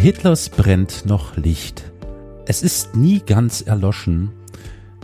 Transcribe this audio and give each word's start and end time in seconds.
Hitlers 0.00 0.48
brennt 0.48 1.04
noch 1.04 1.36
Licht. 1.36 1.92
Es 2.46 2.62
ist 2.62 2.96
nie 2.96 3.20
ganz 3.20 3.60
erloschen. 3.60 4.30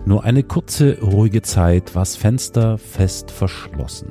Nur 0.06 0.24
eine 0.24 0.42
kurze, 0.42 0.98
ruhige 1.02 1.42
Zeit 1.42 1.94
war's 1.94 2.16
Fenster 2.16 2.78
fest 2.78 3.30
verschlossen. 3.30 4.08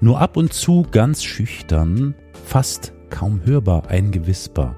Nur 0.00 0.20
ab 0.20 0.36
und 0.36 0.52
zu 0.52 0.86
ganz 0.88 1.24
schüchtern, 1.24 2.14
fast 2.44 2.92
kaum 3.10 3.40
hörbar 3.44 3.88
ein 3.88 4.12
Gewisper. 4.12 4.76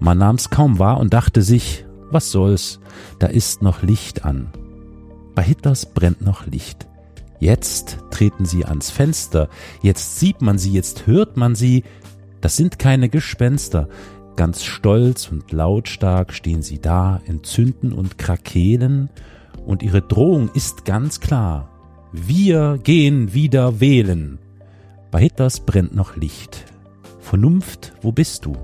Man 0.00 0.18
nahm's 0.18 0.50
kaum 0.50 0.78
wahr 0.78 1.00
und 1.00 1.14
dachte 1.14 1.40
sich, 1.40 1.86
was 2.10 2.30
soll's, 2.30 2.78
da 3.20 3.28
ist 3.28 3.62
noch 3.62 3.82
Licht 3.82 4.26
an. 4.26 4.52
Bei 5.34 5.44
Hitlers 5.44 5.86
brennt 5.86 6.20
noch 6.20 6.46
Licht. 6.46 6.86
Jetzt 7.40 8.00
treten 8.10 8.44
sie 8.44 8.66
ans 8.66 8.90
Fenster, 8.90 9.48
jetzt 9.80 10.18
sieht 10.20 10.42
man 10.42 10.58
sie, 10.58 10.72
jetzt 10.72 11.06
hört 11.06 11.38
man 11.38 11.54
sie, 11.54 11.84
das 12.42 12.58
sind 12.58 12.78
keine 12.78 13.08
Gespenster, 13.08 13.88
Ganz 14.36 14.64
stolz 14.64 15.30
und 15.30 15.52
lautstark 15.52 16.32
stehen 16.32 16.62
sie 16.62 16.80
da, 16.80 17.20
entzünden 17.26 17.92
und 17.92 18.18
krakeelen, 18.18 19.10
und 19.66 19.82
ihre 19.82 20.02
Drohung 20.02 20.50
ist 20.54 20.84
ganz 20.84 21.20
klar. 21.20 21.68
Wir 22.12 22.78
gehen 22.82 23.32
wieder 23.32 23.80
wählen. 23.80 24.38
Bei 25.10 25.20
Hitlers 25.20 25.60
brennt 25.60 25.94
noch 25.94 26.16
Licht. 26.16 26.64
Vernunft, 27.20 27.92
wo 28.02 28.12
bist 28.12 28.44
du? 28.44 28.56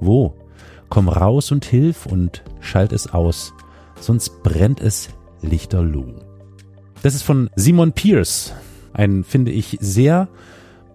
Wo? 0.00 0.34
Komm 0.88 1.08
raus 1.08 1.50
und 1.50 1.64
hilf 1.64 2.06
und 2.06 2.44
schalt 2.60 2.92
es 2.92 3.12
aus, 3.12 3.52
sonst 3.98 4.42
brennt 4.42 4.80
es 4.80 5.08
lichterloh. 5.42 6.14
Das 7.02 7.14
ist 7.14 7.22
von 7.22 7.50
Simon 7.56 7.92
Pierce. 7.92 8.54
Ein, 8.92 9.24
finde 9.24 9.50
ich, 9.50 9.76
sehr 9.80 10.28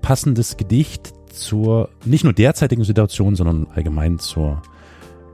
passendes 0.02 0.58
Gedicht 0.58 1.14
zur 1.40 1.90
nicht 2.06 2.24
nur 2.24 2.34
derzeitigen 2.34 2.84
Situation, 2.84 3.36
sondern 3.36 3.68
allgemein 3.74 4.20
zur 4.20 4.62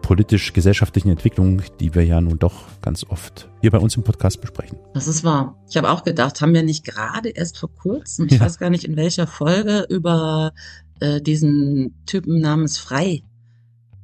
politisch-gesellschaftlichen 0.01 1.09
Entwicklung, 1.09 1.63
die 1.79 1.95
wir 1.95 2.05
ja 2.05 2.21
nun 2.21 2.37
doch 2.37 2.53
ganz 2.81 3.03
oft 3.09 3.49
hier 3.61 3.71
bei 3.71 3.79
uns 3.79 3.97
im 3.97 4.03
Podcast 4.03 4.39
besprechen. 4.39 4.77
Das 4.93 5.07
ist 5.07 5.23
wahr. 5.23 5.55
Ich 5.67 5.77
habe 5.77 5.89
auch 5.89 6.03
gedacht, 6.03 6.41
haben 6.41 6.53
wir 6.53 6.61
nicht 6.61 6.85
gerade 6.85 7.29
erst 7.29 7.57
vor 7.57 7.73
kurzem, 7.73 8.27
ich 8.27 8.33
ja. 8.33 8.41
weiß 8.41 8.59
gar 8.59 8.69
nicht 8.69 8.83
in 8.83 8.97
welcher 8.97 9.25
Folge, 9.25 9.87
über 9.89 10.53
äh, 10.99 11.21
diesen 11.21 11.95
Typen 12.05 12.39
namens 12.39 12.77
Frei 12.77 13.23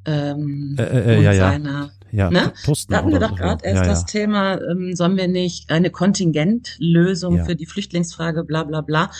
ähm, 0.06 0.76
äh, 0.80 0.84
äh, 0.84 1.20
äh 1.20 1.24
ja, 1.24 1.36
seiner 1.36 1.70
ja, 1.70 1.92
ne? 2.30 2.54
da 2.88 2.98
hatten 2.98 3.12
wir 3.12 3.20
doch 3.20 3.36
gerade 3.36 3.66
erst 3.66 3.84
ja, 3.84 3.88
das 3.88 4.06
Thema, 4.06 4.62
ähm, 4.62 4.96
sollen 4.96 5.18
wir 5.18 5.28
nicht 5.28 5.70
eine 5.70 5.90
Kontingentlösung 5.90 7.38
ja. 7.38 7.46
für 7.46 7.56
die 7.56 7.66
Flüchtlingsfrage, 7.66 8.44
bla 8.44 8.64
bla 8.64 8.82
bla, 8.82 9.12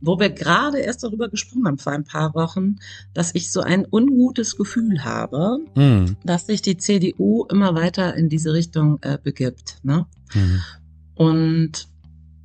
wo 0.00 0.18
wir 0.18 0.30
gerade 0.30 0.78
erst 0.78 1.02
darüber 1.02 1.28
gesprochen 1.28 1.66
haben 1.66 1.78
vor 1.78 1.92
ein 1.92 2.04
paar 2.04 2.34
Wochen, 2.34 2.76
dass 3.14 3.34
ich 3.34 3.52
so 3.52 3.60
ein 3.60 3.86
ungutes 3.90 4.56
Gefühl 4.56 5.04
habe, 5.04 5.58
mhm. 5.74 6.16
dass 6.24 6.46
sich 6.46 6.62
die 6.62 6.76
CDU 6.76 7.44
immer 7.50 7.74
weiter 7.74 8.14
in 8.14 8.28
diese 8.28 8.52
Richtung 8.52 8.98
äh, 9.02 9.18
begibt. 9.22 9.78
Ne? 9.82 10.06
Mhm. 10.34 10.60
Und 11.14 11.88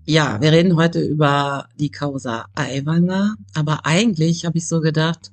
ja, 0.06 0.42
wir 0.42 0.52
reden 0.52 0.76
heute 0.76 1.02
über 1.02 1.70
die 1.80 1.90
Causa 1.90 2.48
Aiwanger, 2.56 3.36
aber 3.54 3.86
eigentlich 3.86 4.46
habe 4.46 4.58
ich 4.58 4.68
so 4.68 4.82
gedacht, 4.82 5.32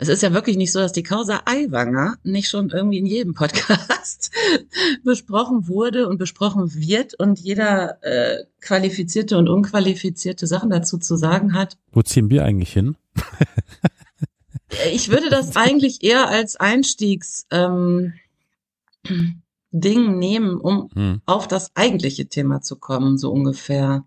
es 0.00 0.08
ist 0.08 0.22
ja 0.22 0.32
wirklich 0.32 0.56
nicht 0.56 0.72
so, 0.72 0.78
dass 0.78 0.92
die 0.92 1.02
Causa 1.02 1.42
Aiwanger 1.44 2.16
nicht 2.22 2.48
schon 2.48 2.70
irgendwie 2.70 2.96
in 2.96 3.04
jedem 3.04 3.34
Podcast 3.34 4.30
besprochen 5.04 5.68
wurde 5.68 6.08
und 6.08 6.16
besprochen 6.16 6.74
wird 6.74 7.12
und 7.20 7.38
jeder 7.38 8.02
äh, 8.02 8.44
qualifizierte 8.62 9.36
und 9.36 9.50
unqualifizierte 9.50 10.46
Sachen 10.46 10.70
dazu 10.70 10.96
zu 10.96 11.16
sagen 11.16 11.52
hat. 11.52 11.76
Wo 11.92 12.00
ziehen 12.00 12.30
wir 12.30 12.46
eigentlich 12.46 12.72
hin? 12.72 12.96
ich 14.90 15.10
würde 15.10 15.28
das 15.28 15.54
eigentlich 15.56 16.02
eher 16.02 16.28
als 16.28 16.56
Einstiegs 16.56 17.46
ähm, 17.50 18.14
Ding 19.70 20.18
nehmen, 20.18 20.56
um 20.56 20.88
hm. 20.94 21.20
auf 21.26 21.46
das 21.46 21.76
eigentliche 21.76 22.26
Thema 22.26 22.62
zu 22.62 22.76
kommen, 22.76 23.18
so 23.18 23.30
ungefähr. 23.30 24.06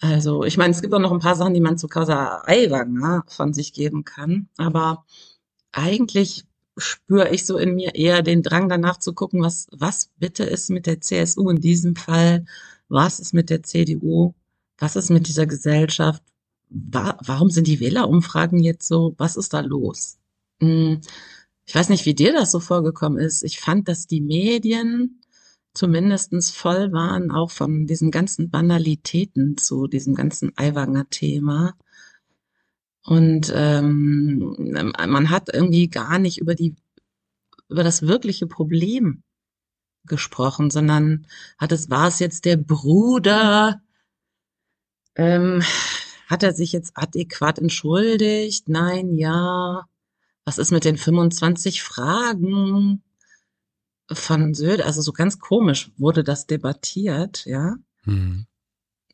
Also, 0.00 0.44
ich 0.44 0.56
meine, 0.56 0.72
es 0.72 0.80
gibt 0.80 0.94
auch 0.94 0.98
noch 0.98 1.12
ein 1.12 1.18
paar 1.20 1.36
Sachen, 1.36 1.54
die 1.54 1.60
man 1.60 1.76
zu 1.76 1.86
Causa 1.86 2.42
Aiwanger 2.46 3.24
von 3.28 3.52
sich 3.52 3.72
geben 3.74 4.04
kann, 4.04 4.48
aber 4.56 5.04
eigentlich 5.72 6.44
spüre 6.78 7.28
ich 7.30 7.44
so 7.44 7.58
in 7.58 7.74
mir 7.74 7.94
eher 7.94 8.22
den 8.22 8.42
Drang 8.42 8.68
danach 8.68 8.98
zu 8.98 9.12
gucken, 9.12 9.42
was, 9.42 9.66
was 9.70 10.10
bitte 10.18 10.44
ist 10.44 10.70
mit 10.70 10.86
der 10.86 11.00
CSU 11.00 11.50
in 11.50 11.60
diesem 11.60 11.96
Fall, 11.96 12.46
was 12.88 13.20
ist 13.20 13.34
mit 13.34 13.50
der 13.50 13.62
CDU, 13.62 14.34
was 14.78 14.96
ist 14.96 15.10
mit 15.10 15.28
dieser 15.28 15.46
Gesellschaft, 15.46 16.22
wa 16.70 17.18
warum 17.24 17.50
sind 17.50 17.66
die 17.66 17.80
Wählerumfragen 17.80 18.60
jetzt 18.60 18.88
so, 18.88 19.14
was 19.18 19.36
ist 19.36 19.52
da 19.52 19.60
los? 19.60 20.18
Hm, 20.60 21.00
ich 21.66 21.74
weiß 21.74 21.90
nicht, 21.90 22.06
wie 22.06 22.14
dir 22.14 22.32
das 22.32 22.50
so 22.50 22.60
vorgekommen 22.60 23.18
ist. 23.18 23.42
Ich 23.44 23.60
fand, 23.60 23.88
dass 23.88 24.06
die 24.06 24.20
Medien 24.20 25.19
zumindestens 25.74 26.50
voll 26.50 26.92
waren, 26.92 27.30
auch 27.30 27.50
von 27.50 27.86
diesen 27.86 28.10
ganzen 28.10 28.50
Banalitäten 28.50 29.56
zu 29.56 29.86
diesem 29.86 30.14
ganzen 30.14 30.52
Eiwanger-Thema. 30.56 31.74
Und 33.04 33.52
ähm, 33.54 34.54
man 34.58 35.30
hat 35.30 35.52
irgendwie 35.52 35.88
gar 35.88 36.18
nicht 36.18 36.38
über 36.38 36.54
die 36.54 36.76
über 37.68 37.84
das 37.84 38.02
wirkliche 38.02 38.46
Problem 38.46 39.22
gesprochen, 40.04 40.70
sondern 40.70 41.26
hat 41.56 41.72
es 41.72 41.88
war 41.88 42.08
es 42.08 42.18
jetzt 42.18 42.44
der 42.44 42.56
Bruder, 42.56 43.80
ähm, 45.14 45.62
hat 46.28 46.42
er 46.42 46.52
sich 46.52 46.72
jetzt 46.72 46.92
adäquat 46.94 47.58
entschuldigt? 47.58 48.68
Nein, 48.68 49.14
ja. 49.14 49.84
Was 50.44 50.58
ist 50.58 50.72
mit 50.72 50.84
den 50.84 50.96
25 50.96 51.82
Fragen? 51.82 53.02
Von 54.12 54.54
Söder, 54.54 54.86
also 54.86 55.02
so 55.02 55.12
ganz 55.12 55.38
komisch 55.38 55.90
wurde 55.96 56.24
das 56.24 56.46
debattiert, 56.46 57.44
ja. 57.46 57.76
Mhm. 58.04 58.46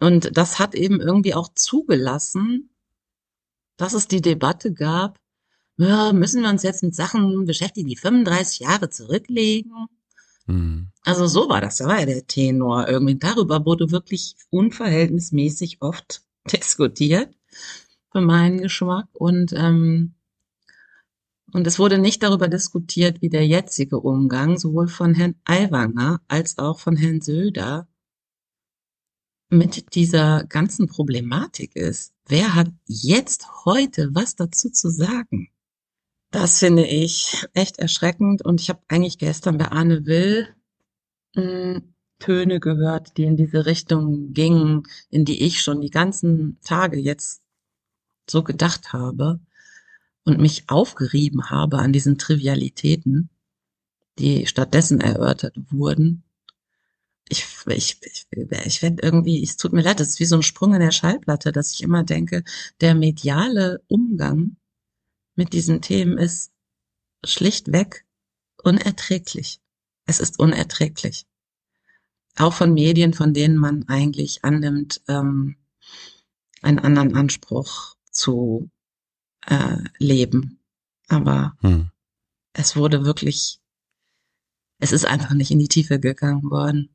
Und 0.00 0.36
das 0.36 0.58
hat 0.58 0.74
eben 0.74 1.00
irgendwie 1.00 1.34
auch 1.34 1.48
zugelassen, 1.54 2.70
dass 3.76 3.94
es 3.94 4.08
die 4.08 4.20
Debatte 4.20 4.72
gab, 4.72 5.18
müssen 5.76 6.42
wir 6.42 6.48
uns 6.48 6.62
jetzt 6.62 6.82
mit 6.82 6.94
Sachen 6.94 7.44
beschäftigen, 7.44 7.88
die 7.88 7.96
35 7.96 8.60
Jahre 8.60 8.88
zurücklegen? 8.88 9.72
Mhm. 10.46 10.90
Also 11.02 11.26
so 11.26 11.48
war 11.48 11.60
das, 11.60 11.76
da 11.76 11.86
war 11.86 12.00
ja 12.00 12.06
der 12.06 12.26
Tenor 12.26 12.88
irgendwie. 12.88 13.16
Darüber 13.16 13.64
wurde 13.64 13.90
wirklich 13.90 14.36
unverhältnismäßig 14.50 15.78
oft 15.80 16.22
diskutiert, 16.52 17.34
für 18.12 18.20
meinen 18.20 18.58
Geschmack. 18.58 19.08
Und 19.12 19.52
ähm, 19.52 20.14
und 21.52 21.66
es 21.66 21.78
wurde 21.78 21.98
nicht 21.98 22.22
darüber 22.22 22.48
diskutiert, 22.48 23.22
wie 23.22 23.28
der 23.28 23.46
jetzige 23.46 24.00
Umgang 24.00 24.58
sowohl 24.58 24.88
von 24.88 25.14
Herrn 25.14 25.36
Aiwanger 25.44 26.20
als 26.28 26.58
auch 26.58 26.80
von 26.80 26.96
Herrn 26.96 27.20
Söder 27.20 27.88
mit 29.48 29.94
dieser 29.94 30.44
ganzen 30.44 30.88
Problematik 30.88 31.76
ist. 31.76 32.12
Wer 32.26 32.54
hat 32.54 32.72
jetzt 32.86 33.64
heute 33.64 34.10
was 34.12 34.34
dazu 34.34 34.70
zu 34.70 34.90
sagen? 34.90 35.48
Das 36.32 36.58
finde 36.58 36.84
ich 36.84 37.46
echt 37.54 37.78
erschreckend 37.78 38.44
und 38.44 38.60
ich 38.60 38.68
habe 38.68 38.82
eigentlich 38.88 39.18
gestern 39.18 39.56
bei 39.58 39.70
Arne 39.70 40.04
Will 40.04 40.48
mh, 41.36 41.42
hm, 41.42 41.94
Töne 42.18 42.60
gehört, 42.60 43.18
die 43.18 43.24
in 43.24 43.36
diese 43.36 43.66
Richtung 43.66 44.32
gingen, 44.32 44.84
in 45.10 45.24
die 45.24 45.44
ich 45.44 45.62
schon 45.62 45.82
die 45.82 45.90
ganzen 45.90 46.58
Tage 46.64 46.98
jetzt 46.98 47.42
so 48.28 48.42
gedacht 48.42 48.92
habe 48.92 49.38
und 50.26 50.40
mich 50.40 50.64
aufgerieben 50.66 51.50
habe 51.50 51.78
an 51.78 51.92
diesen 51.92 52.18
Trivialitäten, 52.18 53.30
die 54.18 54.46
stattdessen 54.46 55.00
erörtert 55.00 55.56
wurden. 55.70 56.24
Ich, 57.28 57.46
ich, 57.66 57.98
ich, 58.02 58.26
ich 58.64 58.80
finde 58.80 59.02
irgendwie, 59.04 59.42
es 59.42 59.56
tut 59.56 59.72
mir 59.72 59.82
leid, 59.82 60.00
das 60.00 60.08
ist 60.08 60.20
wie 60.20 60.26
so 60.26 60.36
ein 60.36 60.42
Sprung 60.42 60.74
in 60.74 60.80
der 60.80 60.90
Schallplatte, 60.90 61.52
dass 61.52 61.72
ich 61.72 61.82
immer 61.82 62.02
denke, 62.02 62.42
der 62.80 62.94
mediale 62.94 63.82
Umgang 63.86 64.56
mit 65.36 65.52
diesen 65.52 65.80
Themen 65.80 66.18
ist 66.18 66.50
schlichtweg 67.24 68.04
unerträglich. 68.62 69.60
Es 70.06 70.18
ist 70.18 70.40
unerträglich. 70.40 71.26
Auch 72.36 72.52
von 72.52 72.74
Medien, 72.74 73.14
von 73.14 73.32
denen 73.32 73.58
man 73.58 73.88
eigentlich 73.88 74.44
annimmt, 74.44 75.02
ähm, 75.08 75.56
einen 76.62 76.80
anderen 76.80 77.14
Anspruch 77.14 77.94
zu 78.10 78.70
äh, 79.46 79.78
leben. 79.98 80.58
Aber 81.08 81.56
hm. 81.60 81.90
es 82.52 82.76
wurde 82.76 83.04
wirklich, 83.04 83.60
es 84.78 84.92
ist 84.92 85.06
einfach 85.06 85.34
nicht 85.34 85.50
in 85.50 85.58
die 85.58 85.68
Tiefe 85.68 86.00
gegangen 86.00 86.50
worden. 86.50 86.90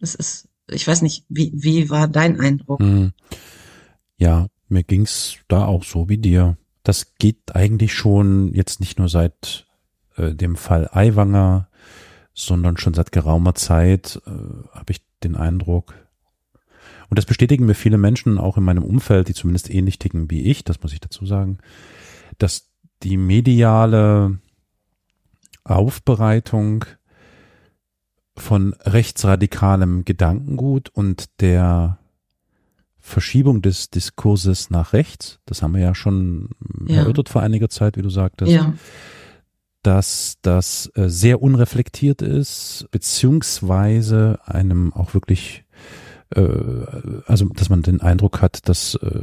Es 0.00 0.14
ist, 0.14 0.48
ich 0.68 0.86
weiß 0.86 1.02
nicht, 1.02 1.24
wie, 1.28 1.52
wie 1.54 1.90
war 1.90 2.08
dein 2.08 2.40
Eindruck? 2.40 2.80
Hm. 2.80 3.12
Ja, 4.16 4.48
mir 4.68 4.84
ging's 4.84 5.36
da 5.48 5.64
auch 5.64 5.84
so 5.84 6.08
wie 6.08 6.18
dir. 6.18 6.56
Das 6.82 7.14
geht 7.14 7.54
eigentlich 7.54 7.94
schon 7.94 8.52
jetzt 8.54 8.80
nicht 8.80 8.98
nur 8.98 9.08
seit 9.08 9.66
äh, 10.16 10.34
dem 10.34 10.56
Fall 10.56 10.88
Aiwanger, 10.92 11.68
sondern 12.34 12.76
schon 12.76 12.94
seit 12.94 13.12
geraumer 13.12 13.54
Zeit 13.54 14.20
äh, 14.26 14.30
habe 14.72 14.92
ich 14.92 15.00
den 15.24 15.34
Eindruck, 15.34 15.94
und 17.10 17.18
das 17.18 17.26
bestätigen 17.26 17.66
mir 17.66 17.74
viele 17.74 17.98
Menschen 17.98 18.38
auch 18.38 18.56
in 18.56 18.64
meinem 18.64 18.84
Umfeld, 18.84 19.28
die 19.28 19.34
zumindest 19.34 19.70
ähnlich 19.70 19.98
ticken 19.98 20.30
wie 20.30 20.42
ich, 20.42 20.64
das 20.64 20.82
muss 20.82 20.92
ich 20.92 21.00
dazu 21.00 21.24
sagen, 21.26 21.58
dass 22.38 22.68
die 23.02 23.16
mediale 23.16 24.38
Aufbereitung 25.64 26.84
von 28.36 28.74
rechtsradikalem 28.80 30.04
Gedankengut 30.04 30.90
und 30.90 31.40
der 31.40 31.98
Verschiebung 32.98 33.62
des 33.62 33.90
Diskurses 33.90 34.70
nach 34.70 34.92
rechts, 34.92 35.40
das 35.46 35.62
haben 35.62 35.74
wir 35.74 35.80
ja 35.80 35.94
schon 35.94 36.50
ja. 36.86 36.98
erörtert 36.98 37.28
vor 37.28 37.42
einiger 37.42 37.68
Zeit, 37.68 37.96
wie 37.96 38.02
du 38.02 38.10
sagtest, 38.10 38.52
ja. 38.52 38.74
dass 39.82 40.36
das 40.42 40.90
äh, 40.94 41.08
sehr 41.08 41.40
unreflektiert 41.42 42.22
ist, 42.22 42.86
beziehungsweise 42.90 44.38
einem 44.44 44.92
auch 44.92 45.14
wirklich 45.14 45.64
äh, 46.34 47.22
also 47.26 47.46
dass 47.46 47.68
man 47.68 47.82
den 47.82 48.00
Eindruck 48.00 48.42
hat, 48.42 48.68
dass 48.68 48.94
äh, 48.96 49.20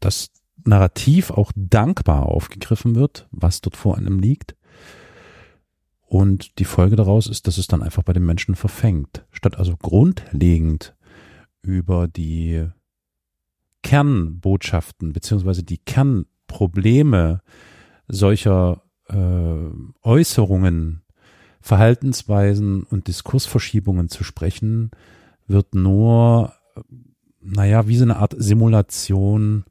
das 0.00 0.30
Narrativ 0.64 1.30
auch 1.30 1.52
dankbar 1.56 2.26
aufgegriffen 2.26 2.94
wird, 2.94 3.28
was 3.30 3.60
dort 3.60 3.76
vor 3.76 3.96
einem 3.96 4.18
liegt. 4.20 4.54
Und 6.06 6.58
die 6.58 6.64
Folge 6.64 6.94
daraus 6.96 7.26
ist, 7.26 7.46
dass 7.46 7.58
es 7.58 7.66
dann 7.66 7.82
einfach 7.82 8.02
bei 8.02 8.12
den 8.12 8.26
Menschen 8.26 8.54
verfängt. 8.54 9.24
Statt 9.30 9.56
also 9.56 9.76
grundlegend 9.76 10.94
über 11.62 12.06
die 12.06 12.68
Kernbotschaften 13.82 15.12
beziehungsweise 15.12 15.62
die 15.62 15.78
Kernprobleme 15.78 17.40
solcher 18.08 18.82
äh, 19.08 19.70
Äußerungen, 20.02 21.02
Verhaltensweisen 21.60 22.82
und 22.82 23.08
Diskursverschiebungen 23.08 24.08
zu 24.08 24.24
sprechen, 24.24 24.90
wird 25.52 25.74
nur, 25.74 26.52
naja, 27.40 27.86
wie 27.86 27.96
so 27.96 28.04
eine 28.04 28.16
Art 28.16 28.34
Simulation 28.36 29.64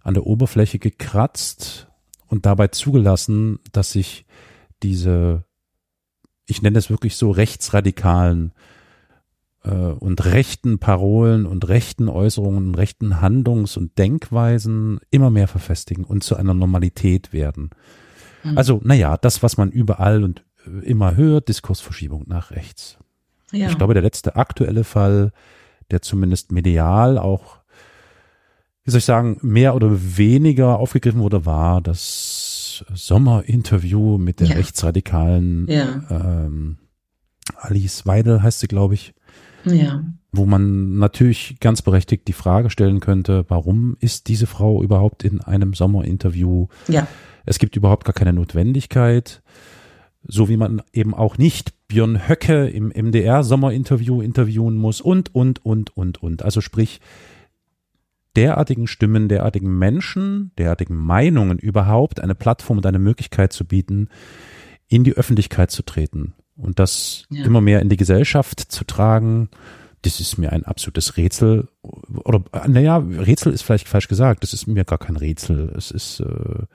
an 0.00 0.14
der 0.14 0.26
Oberfläche 0.26 0.78
gekratzt 0.78 1.88
und 2.26 2.46
dabei 2.46 2.68
zugelassen, 2.68 3.58
dass 3.72 3.92
sich 3.92 4.24
diese, 4.82 5.44
ich 6.46 6.62
nenne 6.62 6.78
es 6.78 6.90
wirklich 6.90 7.16
so, 7.16 7.30
rechtsradikalen 7.30 8.52
äh, 9.62 9.70
und 9.70 10.24
rechten 10.24 10.78
Parolen 10.78 11.46
und 11.46 11.68
rechten 11.68 12.08
Äußerungen, 12.08 12.74
rechten 12.74 13.20
Handlungs- 13.20 13.76
und 13.76 13.98
Denkweisen 13.98 15.00
immer 15.10 15.30
mehr 15.30 15.48
verfestigen 15.48 16.04
und 16.04 16.22
zu 16.22 16.36
einer 16.36 16.54
Normalität 16.54 17.32
werden. 17.32 17.70
Mhm. 18.42 18.58
Also, 18.58 18.80
naja, 18.84 19.16
das, 19.16 19.42
was 19.42 19.56
man 19.56 19.70
überall 19.70 20.22
und 20.22 20.44
äh, 20.66 20.84
immer 20.84 21.16
hört, 21.16 21.48
Diskursverschiebung 21.48 22.24
nach 22.26 22.50
rechts. 22.50 22.98
Ja. 23.54 23.68
Ich 23.68 23.78
glaube, 23.78 23.94
der 23.94 24.02
letzte 24.02 24.36
aktuelle 24.36 24.84
Fall, 24.84 25.32
der 25.90 26.02
zumindest 26.02 26.52
medial 26.52 27.18
auch, 27.18 27.58
wie 28.84 28.90
soll 28.90 28.98
ich 28.98 29.04
sagen, 29.04 29.38
mehr 29.42 29.74
oder 29.74 29.90
weniger 29.92 30.78
aufgegriffen 30.78 31.20
wurde, 31.20 31.46
war 31.46 31.80
das 31.80 32.84
Sommerinterview 32.92 34.18
mit 34.18 34.40
der 34.40 34.48
ja. 34.48 34.56
rechtsradikalen 34.56 35.66
ja. 35.68 36.02
Ähm, 36.10 36.78
Alice 37.56 38.06
Weidel 38.06 38.42
heißt 38.42 38.60
sie, 38.60 38.68
glaube 38.68 38.94
ich. 38.94 39.14
Ja. 39.64 40.04
Wo 40.32 40.44
man 40.44 40.98
natürlich 40.98 41.58
ganz 41.60 41.80
berechtigt 41.80 42.26
die 42.28 42.32
Frage 42.32 42.68
stellen 42.68 43.00
könnte, 43.00 43.44
warum 43.48 43.96
ist 44.00 44.28
diese 44.28 44.46
Frau 44.46 44.82
überhaupt 44.82 45.22
in 45.22 45.40
einem 45.40 45.74
Sommerinterview? 45.74 46.66
Ja. 46.88 47.06
Es 47.46 47.58
gibt 47.58 47.76
überhaupt 47.76 48.04
gar 48.04 48.12
keine 48.12 48.32
Notwendigkeit 48.32 49.42
so 50.26 50.48
wie 50.48 50.56
man 50.56 50.82
eben 50.92 51.14
auch 51.14 51.38
nicht 51.38 51.74
Björn 51.94 52.28
Höcke 52.28 52.66
im 52.66 52.88
MDR-Sommerinterview 52.88 54.20
interviewen 54.20 54.74
muss 54.74 55.00
und, 55.00 55.32
und, 55.32 55.64
und, 55.64 55.96
und, 55.96 56.20
und. 56.20 56.42
Also 56.42 56.60
sprich, 56.60 57.00
derartigen 58.34 58.88
Stimmen, 58.88 59.28
derartigen 59.28 59.78
Menschen, 59.78 60.50
derartigen 60.58 60.96
Meinungen 60.96 61.56
überhaupt 61.56 62.18
eine 62.18 62.34
Plattform 62.34 62.78
und 62.78 62.86
eine 62.86 62.98
Möglichkeit 62.98 63.52
zu 63.52 63.64
bieten, 63.64 64.08
in 64.88 65.04
die 65.04 65.12
Öffentlichkeit 65.12 65.70
zu 65.70 65.84
treten 65.84 66.34
und 66.56 66.80
das 66.80 67.26
ja. 67.30 67.44
immer 67.44 67.60
mehr 67.60 67.80
in 67.80 67.90
die 67.90 67.96
Gesellschaft 67.96 68.58
zu 68.58 68.82
tragen. 68.82 69.48
Das 70.02 70.18
ist 70.18 70.36
mir 70.36 70.52
ein 70.52 70.64
absolutes 70.64 71.16
Rätsel. 71.16 71.68
Oder, 72.24 72.42
naja, 72.66 72.96
Rätsel 72.96 73.52
ist 73.52 73.62
vielleicht 73.62 73.86
falsch 73.86 74.08
gesagt. 74.08 74.42
Das 74.42 74.52
ist 74.52 74.66
mir 74.66 74.84
gar 74.84 74.98
kein 74.98 75.16
Rätsel. 75.16 75.72
Es 75.76 75.92
ist, 75.92 76.18
äh, 76.18 76.66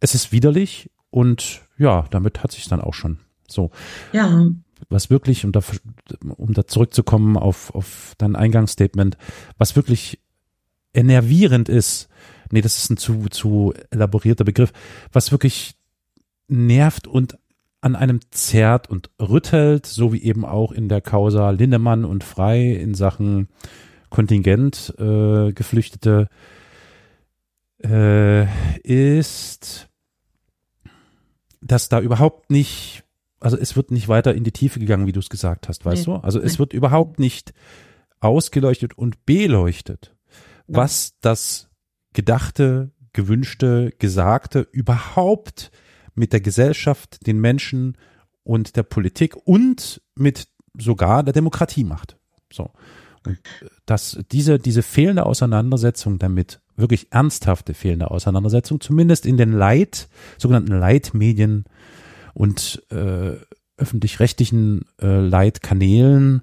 es 0.00 0.14
ist 0.14 0.30
widerlich 0.30 0.90
und 1.08 1.62
ja, 1.78 2.04
damit 2.10 2.42
hat 2.42 2.52
sich 2.52 2.68
dann 2.68 2.82
auch 2.82 2.92
schon 2.92 3.20
so. 3.48 3.70
Ja. 4.12 4.46
Was 4.88 5.10
wirklich, 5.10 5.44
um 5.44 5.52
da, 5.52 5.60
um 6.36 6.52
da 6.52 6.66
zurückzukommen 6.66 7.36
auf, 7.36 7.74
auf 7.74 8.14
dein 8.18 8.36
Eingangsstatement, 8.36 9.16
was 9.56 9.76
wirklich 9.76 10.20
enervierend 10.92 11.68
ist, 11.68 12.08
nee, 12.50 12.60
das 12.60 12.78
ist 12.78 12.90
ein 12.90 12.96
zu, 12.96 13.28
zu 13.30 13.72
elaborierter 13.90 14.44
Begriff, 14.44 14.72
was 15.12 15.32
wirklich 15.32 15.76
nervt 16.48 17.06
und 17.06 17.38
an 17.80 17.96
einem 17.96 18.20
zerrt 18.30 18.88
und 18.88 19.10
rüttelt, 19.20 19.86
so 19.86 20.12
wie 20.12 20.22
eben 20.22 20.44
auch 20.44 20.72
in 20.72 20.88
der 20.88 21.00
Causa 21.00 21.50
Lindemann 21.50 22.04
und 22.04 22.24
Frei 22.24 22.72
in 22.72 22.94
Sachen 22.94 23.48
Kontingent 24.10 24.94
äh, 24.98 25.52
Geflüchtete, 25.52 26.28
äh, 27.82 28.46
ist 28.82 29.88
dass 31.64 31.88
da 31.88 32.00
überhaupt 32.00 32.50
nicht, 32.50 33.03
also 33.44 33.58
es 33.58 33.76
wird 33.76 33.90
nicht 33.90 34.08
weiter 34.08 34.34
in 34.34 34.42
die 34.42 34.52
Tiefe 34.52 34.80
gegangen, 34.80 35.06
wie 35.06 35.12
du 35.12 35.20
es 35.20 35.28
gesagt 35.28 35.68
hast, 35.68 35.84
weißt 35.84 36.08
nee. 36.08 36.14
du? 36.14 36.20
Also 36.20 36.40
es 36.40 36.58
wird 36.58 36.72
überhaupt 36.72 37.18
nicht 37.18 37.52
ausgeleuchtet 38.20 38.96
und 38.96 39.26
beleuchtet, 39.26 40.16
ja. 40.66 40.78
was 40.78 41.12
das 41.20 41.68
Gedachte, 42.14 42.92
Gewünschte, 43.12 43.92
Gesagte 43.98 44.66
überhaupt 44.72 45.70
mit 46.14 46.32
der 46.32 46.40
Gesellschaft, 46.40 47.26
den 47.26 47.38
Menschen 47.38 47.98
und 48.44 48.76
der 48.76 48.82
Politik 48.82 49.36
und 49.44 50.00
mit 50.14 50.48
sogar 50.78 51.22
der 51.22 51.34
Demokratie 51.34 51.84
macht. 51.84 52.16
So. 52.50 52.70
Und 53.26 53.38
dass 53.84 54.18
diese, 54.32 54.58
diese 54.58 54.82
fehlende 54.82 55.26
Auseinandersetzung 55.26 56.18
damit 56.18 56.60
wirklich 56.76 57.12
ernsthafte 57.12 57.74
fehlende 57.74 58.10
Auseinandersetzung, 58.10 58.80
zumindest 58.80 59.26
in 59.26 59.36
den 59.36 59.52
Leit, 59.52 60.08
sogenannten 60.38 60.78
Leitmedien 60.78 61.64
und 62.34 62.82
äh, 62.90 63.36
öffentlich-rechtlichen 63.76 64.84
äh, 65.00 65.20
Leitkanälen. 65.20 66.42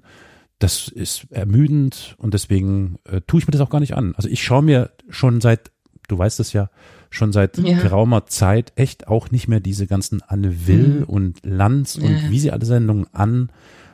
Das 0.58 0.88
ist 0.88 1.26
ermüdend 1.30 2.14
und 2.18 2.34
deswegen 2.34 2.98
äh, 3.04 3.20
tue 3.26 3.40
ich 3.40 3.46
mir 3.46 3.52
das 3.52 3.60
auch 3.60 3.70
gar 3.70 3.80
nicht 3.80 3.94
an. 3.94 4.14
Also 4.16 4.28
ich 4.28 4.42
schaue 4.42 4.62
mir 4.62 4.90
schon 5.08 5.40
seit, 5.40 5.72
du 6.08 6.18
weißt 6.18 6.40
es 6.40 6.52
ja, 6.52 6.70
schon 7.10 7.32
seit 7.32 7.58
ja. 7.58 7.80
geraumer 7.80 8.26
Zeit 8.26 8.72
echt 8.76 9.08
auch 9.08 9.30
nicht 9.30 9.48
mehr 9.48 9.60
diese 9.60 9.86
ganzen 9.86 10.22
Anne 10.22 10.66
Will 10.66 11.00
mhm. 11.00 11.04
und 11.04 11.40
Lanz 11.44 11.96
und 11.96 12.10
ja. 12.10 12.30
wie 12.30 12.38
sie 12.38 12.50
alle 12.50 12.64
Sendungen 12.64 13.06
an, 13.12 13.50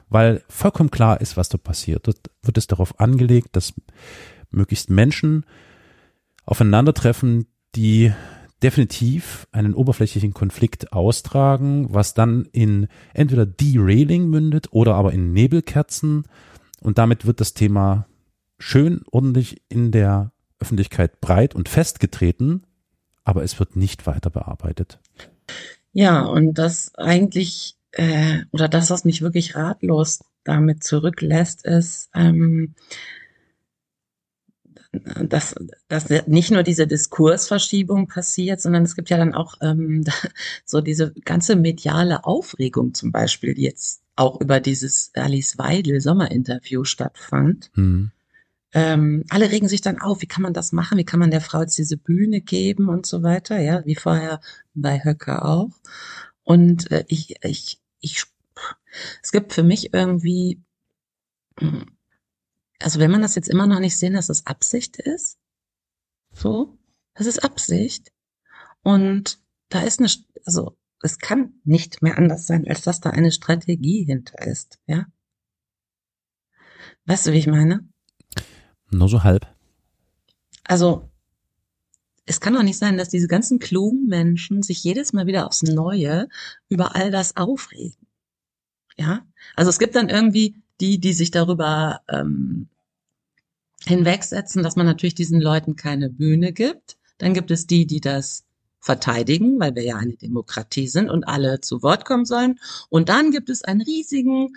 weil 0.08 0.42
vollkommen 0.48 0.90
klar 0.90 1.20
ist, 1.20 1.36
was 1.36 1.48
da 1.48 1.58
passiert. 1.58 2.06
Dort 2.06 2.18
wird 2.42 2.58
es 2.58 2.66
darauf 2.66 3.00
angelegt, 3.00 3.50
dass 3.52 3.74
möglichst 4.50 4.90
Menschen 4.90 5.44
aufeinandertreffen, 6.44 7.46
die 7.74 8.12
definitiv 8.62 9.46
einen 9.52 9.74
oberflächlichen 9.74 10.34
Konflikt 10.34 10.92
austragen, 10.92 11.92
was 11.92 12.14
dann 12.14 12.46
in 12.52 12.88
entweder 13.14 13.46
Derailing 13.46 14.28
mündet 14.28 14.68
oder 14.72 14.94
aber 14.94 15.12
in 15.12 15.32
Nebelkerzen. 15.32 16.24
Und 16.80 16.98
damit 16.98 17.26
wird 17.26 17.40
das 17.40 17.54
Thema 17.54 18.06
schön 18.58 19.02
ordentlich 19.10 19.62
in 19.68 19.92
der 19.92 20.32
Öffentlichkeit 20.58 21.20
breit 21.20 21.54
und 21.54 21.68
festgetreten, 21.68 22.64
aber 23.24 23.44
es 23.44 23.58
wird 23.58 23.76
nicht 23.76 24.06
weiter 24.06 24.30
bearbeitet. 24.30 24.98
Ja, 25.92 26.22
und 26.22 26.54
das 26.54 26.94
eigentlich, 26.96 27.76
äh, 27.92 28.40
oder 28.50 28.68
das, 28.68 28.90
was 28.90 29.04
mich 29.04 29.22
wirklich 29.22 29.54
ratlos 29.54 30.20
damit 30.44 30.82
zurücklässt, 30.82 31.64
ist, 31.64 32.10
ähm, 32.14 32.74
dass, 34.92 35.54
dass 35.88 36.09
nicht 36.26 36.50
nur 36.50 36.62
diese 36.62 36.87
Diskursverschiebung 36.87 38.09
passiert, 38.09 38.61
sondern 38.61 38.85
es 38.85 38.97
gibt 38.97 39.11
ja 39.11 39.18
dann 39.18 39.35
auch 39.35 39.57
ähm, 39.61 40.04
so 40.64 40.80
diese 40.80 41.12
ganze 41.25 41.57
mediale 41.57 42.25
Aufregung 42.25 42.95
zum 42.95 43.12
Beispiel, 43.12 43.54
die 43.54 43.62
jetzt 43.62 44.02
auch 44.16 44.40
über 44.40 44.61
dieses 44.61 45.12
Alice 45.14 45.59
Weidel 45.59 46.00
Sommerinterview 46.00 46.85
stattfand. 46.85 47.71
Mhm. 47.75 48.11
Ähm, 48.73 49.25
alle 49.30 49.50
regen 49.50 49.68
sich 49.68 49.80
dann 49.80 49.99
auf, 49.99 50.21
wie 50.21 50.26
kann 50.26 50.42
man 50.42 50.52
das 50.52 50.73
machen, 50.73 50.99
wie 50.99 51.04
kann 51.04 51.21
man 51.21 51.30
der 51.30 51.40
Frau 51.40 51.61
jetzt 51.61 51.78
diese 51.78 51.97
Bühne 51.97 52.40
geben 52.40 52.88
und 52.88 53.07
so 53.07 53.23
weiter, 53.23 53.59
ja, 53.61 53.85
wie 53.87 53.95
vorher 53.95 54.40
bei 54.75 55.02
Höcke 55.02 55.42
auch. 55.42 55.71
Und 56.42 56.90
äh, 56.90 57.04
ich, 57.09 57.37
ich, 57.42 57.80
ich, 58.00 58.25
es 59.23 59.33
gibt 59.33 59.52
für 59.52 59.62
mich 59.62 59.95
irgendwie, 59.95 60.61
also 62.80 62.99
wenn 63.00 63.11
man 63.11 63.23
das 63.23 63.35
jetzt 63.35 63.49
immer 63.49 63.66
noch 63.66 63.80
nicht 63.80 63.99
sehen, 63.99 64.14
dass 64.14 64.28
das 64.28 64.47
Absicht 64.47 64.99
ist, 64.99 65.38
so, 66.32 66.78
das 67.14 67.26
ist 67.26 67.42
Absicht. 67.44 68.12
Und 68.82 69.40
da 69.68 69.80
ist 69.82 69.99
eine, 70.00 70.11
also 70.44 70.76
es 71.02 71.18
kann 71.18 71.54
nicht 71.64 72.02
mehr 72.02 72.18
anders 72.18 72.47
sein, 72.47 72.66
als 72.66 72.82
dass 72.82 73.00
da 73.00 73.11
eine 73.11 73.32
Strategie 73.32 74.04
hinter 74.04 74.47
ist, 74.47 74.78
ja. 74.87 75.06
Weißt 77.06 77.26
du, 77.26 77.32
wie 77.32 77.38
ich 77.38 77.47
meine? 77.47 77.88
Nur 78.90 79.08
so 79.08 79.23
halb. 79.23 79.47
Also, 80.64 81.11
es 82.26 82.40
kann 82.40 82.52
doch 82.52 82.62
nicht 82.62 82.78
sein, 82.78 82.99
dass 82.99 83.08
diese 83.08 83.28
ganzen 83.28 83.58
klugen 83.58 84.06
Menschen 84.06 84.62
sich 84.62 84.85
jedes 84.85 85.14
Mal 85.14 85.26
wieder 85.26 85.47
aufs 85.47 85.62
Neue 85.62 86.28
über 86.68 86.94
all 86.94 87.11
das 87.11 87.37
aufregen. 87.37 88.06
Ja, 88.97 89.26
also 89.56 89.70
es 89.70 89.78
gibt 89.78 89.94
dann 89.94 90.11
irgendwie 90.11 90.62
die, 90.80 90.99
die 90.99 91.12
sich 91.12 91.30
darüber 91.30 92.00
ähm, 92.08 92.68
hinwegsetzen, 93.85 94.62
dass 94.62 94.76
man 94.76 94.87
natürlich 94.87 95.14
diesen 95.14 95.40
Leuten 95.40 95.76
keine 95.76 96.11
Bühne 96.11 96.52
gibt. 96.52 96.99
Dann 97.18 97.35
gibt 97.35 97.50
es 97.50 97.66
die, 97.66 97.87
die 97.87 98.00
das 98.00 98.44
verteidigen, 98.80 99.58
weil 99.58 99.75
wir 99.75 99.82
ja 99.82 99.97
eine 99.97 100.16
Demokratie 100.16 100.87
sind 100.87 101.11
und 101.11 101.25
alle 101.25 101.61
zu 101.61 101.82
Wort 101.82 102.04
kommen 102.04 102.25
sollen. 102.25 102.58
Und 102.88 103.08
dann 103.08 103.30
gibt 103.30 103.50
es 103.50 103.62
einen 103.62 103.82
riesigen 103.82 104.54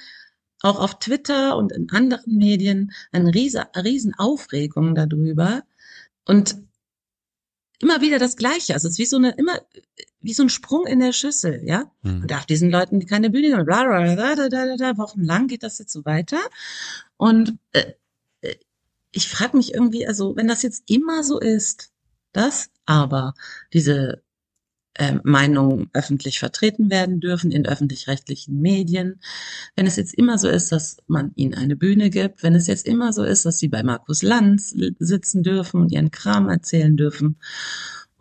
auch 0.62 0.80
auf 0.80 1.00
Twitter 1.00 1.58
und 1.58 1.72
in 1.72 1.90
anderen 1.90 2.38
Medien 2.38 2.92
eine 3.12 3.34
riesen, 3.34 3.64
riesen 3.76 4.14
Aufregung 4.14 4.94
darüber 4.94 5.64
und 6.26 6.56
immer 7.80 8.02
wieder 8.02 8.20
das 8.20 8.36
Gleiche. 8.38 8.74
Also 8.74 8.88
es 8.88 8.94
ist 8.94 9.00
wie 9.00 9.06
so 9.06 9.18
eine, 9.18 9.32
immer, 9.32 9.60
wie 10.22 10.34
so 10.34 10.44
ein 10.44 10.50
Sprung 10.50 10.86
in 10.86 11.00
der 11.00 11.14
Schüssel, 11.14 11.62
ja. 11.64 11.92
Mhm. 12.02 12.20
Man 12.20 12.28
darf 12.28 12.46
diesen 12.46 12.70
Leuten 12.70 13.06
keine 13.06 13.30
Bühne 13.30 13.50
geben, 13.50 13.66
bla, 13.66 13.84
bla, 13.84 14.14
bla, 14.14 14.36
bla, 14.36 14.48
bla, 14.50 14.76
bla, 14.76 14.98
wochenlang 14.98 15.48
geht 15.48 15.64
das 15.64 15.80
jetzt 15.80 15.94
so 15.94 16.06
weiter. 16.06 16.40
Und 17.18 17.58
äh, 17.74 17.94
äh 18.42 18.56
ich 19.14 19.28
frage 19.28 19.58
mich 19.58 19.74
irgendwie, 19.74 20.08
also 20.08 20.36
wenn 20.38 20.48
das 20.48 20.64
jetzt 20.64 20.90
immer 20.90 21.24
so 21.24 21.38
ist, 21.40 21.92
dass 22.32 22.70
aber 22.86 23.34
diese 23.74 24.24
äh, 24.94 25.20
Meinungen 25.24 25.90
öffentlich 25.94 26.40
vertreten 26.40 26.90
werden 26.90 27.20
dürfen 27.20 27.52
in 27.52 27.66
öffentlich-rechtlichen 27.66 28.60
Medien. 28.60 29.22
Wenn 29.76 29.88
es 29.88 29.96
jetzt 29.96 30.14
immer 30.14 30.38
so 30.38 30.50
ist, 30.50 30.72
dass 30.72 30.98
man 31.08 31.32
ihnen 31.36 31.54
eine 31.54 31.76
Bühne 31.76 32.10
gibt, 32.10 32.44
wenn 32.44 32.56
es 32.56 32.68
jetzt 32.68 32.86
immer 32.86 33.14
so 33.14 33.24
ist, 33.24 33.46
dass 33.46 33.58
sie 33.58 33.70
bei 33.70 33.84
Markus 33.84 34.22
Lanz 34.22 34.76
sitzen 35.00 35.44
dürfen 35.44 35.82
und 35.82 35.92
ihren 35.92 36.12
Kram 36.12 36.50
erzählen 36.50 36.98
dürfen. 36.98 37.38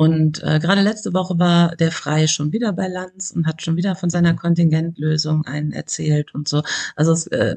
Und 0.00 0.42
äh, 0.42 0.58
gerade 0.60 0.80
letzte 0.80 1.12
Woche 1.12 1.38
war 1.38 1.76
der 1.76 1.92
Frei 1.92 2.26
schon 2.26 2.52
wieder 2.52 2.72
bei 2.72 2.88
Lanz 2.88 3.32
und 3.32 3.46
hat 3.46 3.60
schon 3.60 3.76
wieder 3.76 3.94
von 3.96 4.08
seiner 4.08 4.32
Kontingentlösung 4.32 5.44
einen 5.44 5.72
erzählt 5.72 6.34
und 6.34 6.48
so. 6.48 6.62
Also 6.96 7.12
es 7.12 7.26
äh, 7.26 7.56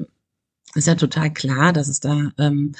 ist 0.74 0.86
ja 0.86 0.94
total 0.94 1.32
klar, 1.32 1.72
dass 1.72 1.88
es 1.88 2.00
da 2.00 2.32
ähm, 2.36 2.74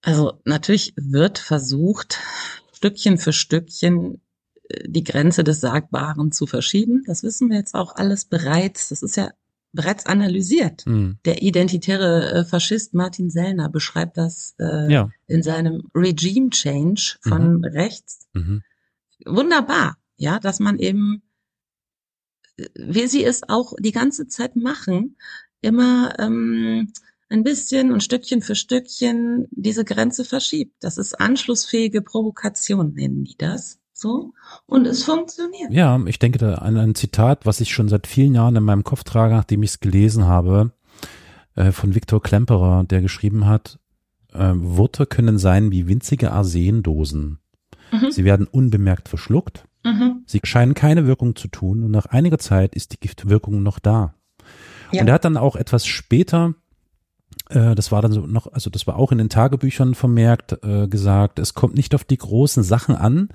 also 0.00 0.40
natürlich 0.46 0.94
wird 0.96 1.38
versucht, 1.38 2.20
Stückchen 2.72 3.18
für 3.18 3.34
Stückchen 3.34 4.22
die 4.86 5.04
Grenze 5.04 5.44
des 5.44 5.60
Sagbaren 5.60 6.32
zu 6.32 6.46
verschieben. 6.46 7.02
Das 7.06 7.22
wissen 7.22 7.50
wir 7.50 7.58
jetzt 7.58 7.74
auch 7.74 7.96
alles 7.96 8.24
bereits. 8.24 8.88
Das 8.88 9.02
ist 9.02 9.18
ja 9.18 9.30
bereits 9.74 10.06
analysiert. 10.06 10.86
Mhm. 10.86 11.18
Der 11.24 11.42
identitäre 11.42 12.32
äh, 12.32 12.44
Faschist 12.44 12.94
Martin 12.94 13.30
Sellner 13.30 13.68
beschreibt 13.68 14.16
das 14.16 14.54
äh, 14.58 14.90
ja. 14.90 15.10
in 15.26 15.42
seinem 15.42 15.88
Regime 15.94 16.50
Change 16.50 17.16
von 17.20 17.58
mhm. 17.58 17.64
rechts. 17.64 18.26
Mhm. 18.32 18.62
Wunderbar, 19.26 19.98
ja, 20.16 20.38
dass 20.38 20.60
man 20.60 20.78
eben, 20.78 21.22
äh, 22.56 22.66
wie 22.74 23.06
sie 23.06 23.24
es 23.24 23.42
auch 23.48 23.74
die 23.78 23.92
ganze 23.92 24.28
Zeit 24.28 24.56
machen, 24.56 25.16
immer 25.60 26.14
ähm, 26.18 26.92
ein 27.28 27.42
bisschen 27.42 27.90
und 27.90 28.02
Stückchen 28.02 28.42
für 28.42 28.54
Stückchen 28.54 29.48
diese 29.50 29.84
Grenze 29.84 30.24
verschiebt. 30.24 30.76
Das 30.80 30.98
ist 30.98 31.20
anschlussfähige 31.20 32.00
Provokation, 32.00 32.94
nennen 32.94 33.24
die 33.24 33.36
das 33.36 33.80
so 34.04 34.34
und 34.66 34.86
es 34.86 35.02
funktioniert. 35.02 35.72
Ja, 35.72 35.98
ich 36.06 36.18
denke 36.18 36.38
da 36.38 36.56
an 36.56 36.76
ein 36.76 36.94
Zitat, 36.94 37.46
was 37.46 37.60
ich 37.60 37.72
schon 37.72 37.88
seit 37.88 38.06
vielen 38.06 38.34
Jahren 38.34 38.54
in 38.54 38.62
meinem 38.62 38.84
Kopf 38.84 39.02
trage, 39.02 39.34
nachdem 39.34 39.62
ich 39.62 39.70
es 39.70 39.80
gelesen 39.80 40.26
habe, 40.26 40.72
äh, 41.56 41.72
von 41.72 41.94
Viktor 41.94 42.22
Klemperer, 42.22 42.84
der 42.84 43.00
geschrieben 43.00 43.46
hat, 43.46 43.78
äh, 44.32 44.52
Worte 44.54 45.06
können 45.06 45.38
sein 45.38 45.72
wie 45.72 45.88
winzige 45.88 46.32
Arsendosen. 46.32 47.38
Mhm. 47.90 48.10
Sie 48.10 48.24
werden 48.24 48.46
unbemerkt 48.46 49.08
verschluckt. 49.08 49.64
Mhm. 49.84 50.22
Sie 50.26 50.40
scheinen 50.44 50.74
keine 50.74 51.06
Wirkung 51.06 51.34
zu 51.34 51.48
tun 51.48 51.82
und 51.82 51.90
nach 51.90 52.06
einiger 52.06 52.38
Zeit 52.38 52.74
ist 52.74 52.92
die 52.92 53.00
Giftwirkung 53.00 53.62
noch 53.62 53.78
da. 53.78 54.14
Ja. 54.92 55.00
Und 55.00 55.08
er 55.08 55.14
hat 55.14 55.24
dann 55.24 55.36
auch 55.36 55.56
etwas 55.56 55.86
später 55.86 56.54
äh, 57.50 57.74
das 57.74 57.92
war 57.92 58.02
dann 58.02 58.12
so 58.12 58.26
noch, 58.26 58.52
also 58.52 58.70
das 58.70 58.86
war 58.86 58.96
auch 58.96 59.12
in 59.12 59.18
den 59.18 59.28
Tagebüchern 59.28 59.94
vermerkt, 59.94 60.58
äh, 60.62 60.88
gesagt, 60.88 61.38
es 61.38 61.54
kommt 61.54 61.74
nicht 61.74 61.94
auf 61.94 62.04
die 62.04 62.16
großen 62.16 62.62
Sachen 62.62 62.94
an, 62.94 63.28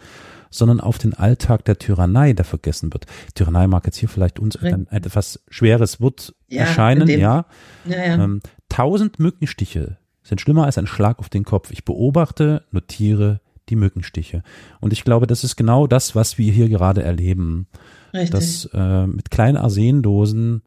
sondern 0.49 0.79
auf 0.79 0.97
den 0.97 1.13
Alltag 1.13 1.65
der 1.65 1.77
Tyrannei, 1.77 2.33
der 2.33 2.45
vergessen 2.45 2.91
wird. 2.93 3.05
Tyrannei 3.35 3.67
mag 3.67 3.85
jetzt 3.85 3.97
hier 3.97 4.09
vielleicht 4.09 4.39
uns 4.39 4.55
ein, 4.57 4.87
etwas 4.87 5.43
schweres 5.49 6.01
Wort 6.01 6.33
ja, 6.47 6.61
erscheinen, 6.61 7.07
dem, 7.07 7.19
ja. 7.19 7.45
ja, 7.85 7.97
ja. 7.97 8.23
Ähm, 8.23 8.41
tausend 8.69 9.19
Mückenstiche 9.19 9.97
sind 10.23 10.41
schlimmer 10.41 10.65
als 10.65 10.77
ein 10.77 10.87
Schlag 10.87 11.19
auf 11.19 11.29
den 11.29 11.43
Kopf. 11.43 11.71
Ich 11.71 11.85
beobachte, 11.85 12.63
notiere 12.71 13.41
die 13.69 13.75
Mückenstiche. 13.75 14.43
Und 14.79 14.93
ich 14.93 15.03
glaube, 15.03 15.27
das 15.27 15.43
ist 15.43 15.55
genau 15.55 15.87
das, 15.87 16.15
was 16.15 16.37
wir 16.37 16.51
hier 16.51 16.69
gerade 16.69 17.03
erleben. 17.03 17.67
Richtig. 18.13 18.31
Dass 18.31 18.69
äh, 18.73 19.07
mit 19.07 19.31
kleinen 19.31 19.57
Arsendosen 19.57 20.63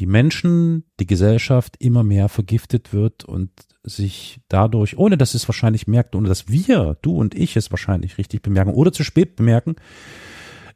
die 0.00 0.06
Menschen, 0.06 0.84
die 1.00 1.06
Gesellschaft 1.06 1.76
immer 1.78 2.04
mehr 2.04 2.28
vergiftet 2.28 2.92
wird 2.92 3.24
und 3.24 3.50
sich 3.82 4.40
dadurch, 4.48 4.98
ohne 4.98 5.16
dass 5.16 5.34
es 5.34 5.48
wahrscheinlich 5.48 5.86
merkt, 5.86 6.14
ohne 6.14 6.28
dass 6.28 6.48
wir, 6.48 6.96
du 7.02 7.16
und 7.16 7.34
ich 7.34 7.56
es 7.56 7.70
wahrscheinlich 7.70 8.18
richtig 8.18 8.42
bemerken 8.42 8.74
oder 8.74 8.92
zu 8.92 9.02
spät 9.02 9.36
bemerken, 9.36 9.76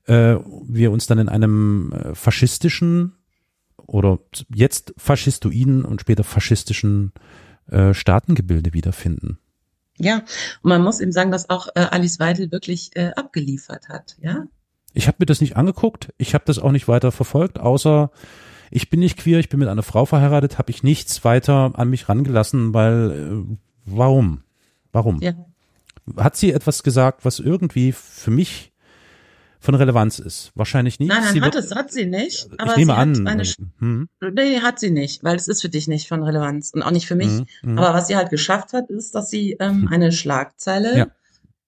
äh, 0.07 0.37
wir 0.67 0.91
uns 0.91 1.07
dann 1.07 1.19
in 1.19 1.29
einem 1.29 1.93
äh, 1.93 2.15
faschistischen 2.15 3.17
oder 3.77 4.19
jetzt 4.53 4.95
faschistoiden 4.97 5.85
und 5.85 6.01
später 6.01 6.25
faschistischen 6.25 7.13
äh, 7.67 7.95
Staatengebilde 7.95 8.73
wiederfinden. 8.73 9.39
Ja, 9.99 10.25
und 10.63 10.71
man 10.71 10.83
muss 10.83 11.01
eben 11.01 11.13
sagen, 11.13 11.31
dass 11.31 11.51
auch 11.51 11.69
äh, 11.75 11.81
Alice 11.81 12.19
Weidel 12.19 12.51
wirklich 12.51 12.91
äh, 12.97 13.13
abgeliefert 13.15 13.89
hat, 13.89 14.17
ja. 14.21 14.47
Ich 14.95 15.07
habe 15.07 15.19
mir 15.21 15.27
das 15.27 15.41
nicht 15.41 15.57
angeguckt, 15.57 16.13
ich 16.19 16.35
habe 16.35 16.45
das 16.47 16.59
auch 16.59 16.73
nicht 16.73 16.87
weiter 16.87 17.13
verfolgt, 17.13 17.59
außer 17.59 18.11
ich 18.75 18.89
bin 18.89 19.01
nicht 19.01 19.19
queer, 19.19 19.39
ich 19.39 19.51
bin 19.51 19.61
mit 19.61 19.69
einer 19.69 19.83
Frau 19.83 20.07
verheiratet, 20.07 20.59
habe 20.59 20.71
ich 20.71 20.83
nichts 20.83 21.25
weiter 21.25 21.73
an 21.75 21.91
mich 21.91 22.09
rangelassen, 22.09 22.73
weil 22.73 23.11
äh, 23.11 23.57
warum? 23.85 24.43
Warum? 24.93 25.21
Ja. 25.21 25.35
Hat 26.17 26.37
sie 26.37 26.53
etwas 26.53 26.83
gesagt, 26.83 27.25
was 27.27 27.39
irgendwie 27.39 27.93
für 27.93 28.31
mich 28.31 28.73
von 29.61 29.75
Relevanz 29.75 30.19
ist? 30.19 30.53
Wahrscheinlich 30.55 30.99
nicht. 30.99 31.11
Nein, 31.11 31.23
nein, 31.23 31.35
sie 31.35 31.43
hat 31.43 31.55
es, 31.55 31.75
hat 31.75 31.93
sie 31.93 32.07
nicht. 32.07 32.49
Aber 32.59 32.73
ich 32.73 32.79
nehme 32.79 32.95
an. 32.95 33.27
Eine, 33.27 33.45
hm. 33.79 34.09
Nee, 34.33 34.61
hat 34.61 34.81
sie 34.81 34.91
nicht, 34.91 35.23
weil 35.23 35.37
es 35.37 35.49
ist 35.49 35.61
für 35.61 35.69
dich 35.69 35.87
nicht 35.87 36.09
von 36.09 36.23
Relevanz 36.23 36.71
und 36.75 36.83
auch 36.83 36.91
nicht 36.91 37.07
für 37.07 37.15
mich. 37.15 37.29
Hm, 37.29 37.47
hm. 37.61 37.79
Aber 37.79 37.93
was 37.93 38.07
sie 38.07 38.17
halt 38.17 38.31
geschafft 38.31 38.73
hat, 38.73 38.89
ist, 38.89 39.15
dass 39.15 39.29
sie 39.29 39.53
ähm, 39.61 39.83
hm. 39.83 39.89
eine 39.89 40.13
Schlagzeile 40.13 41.13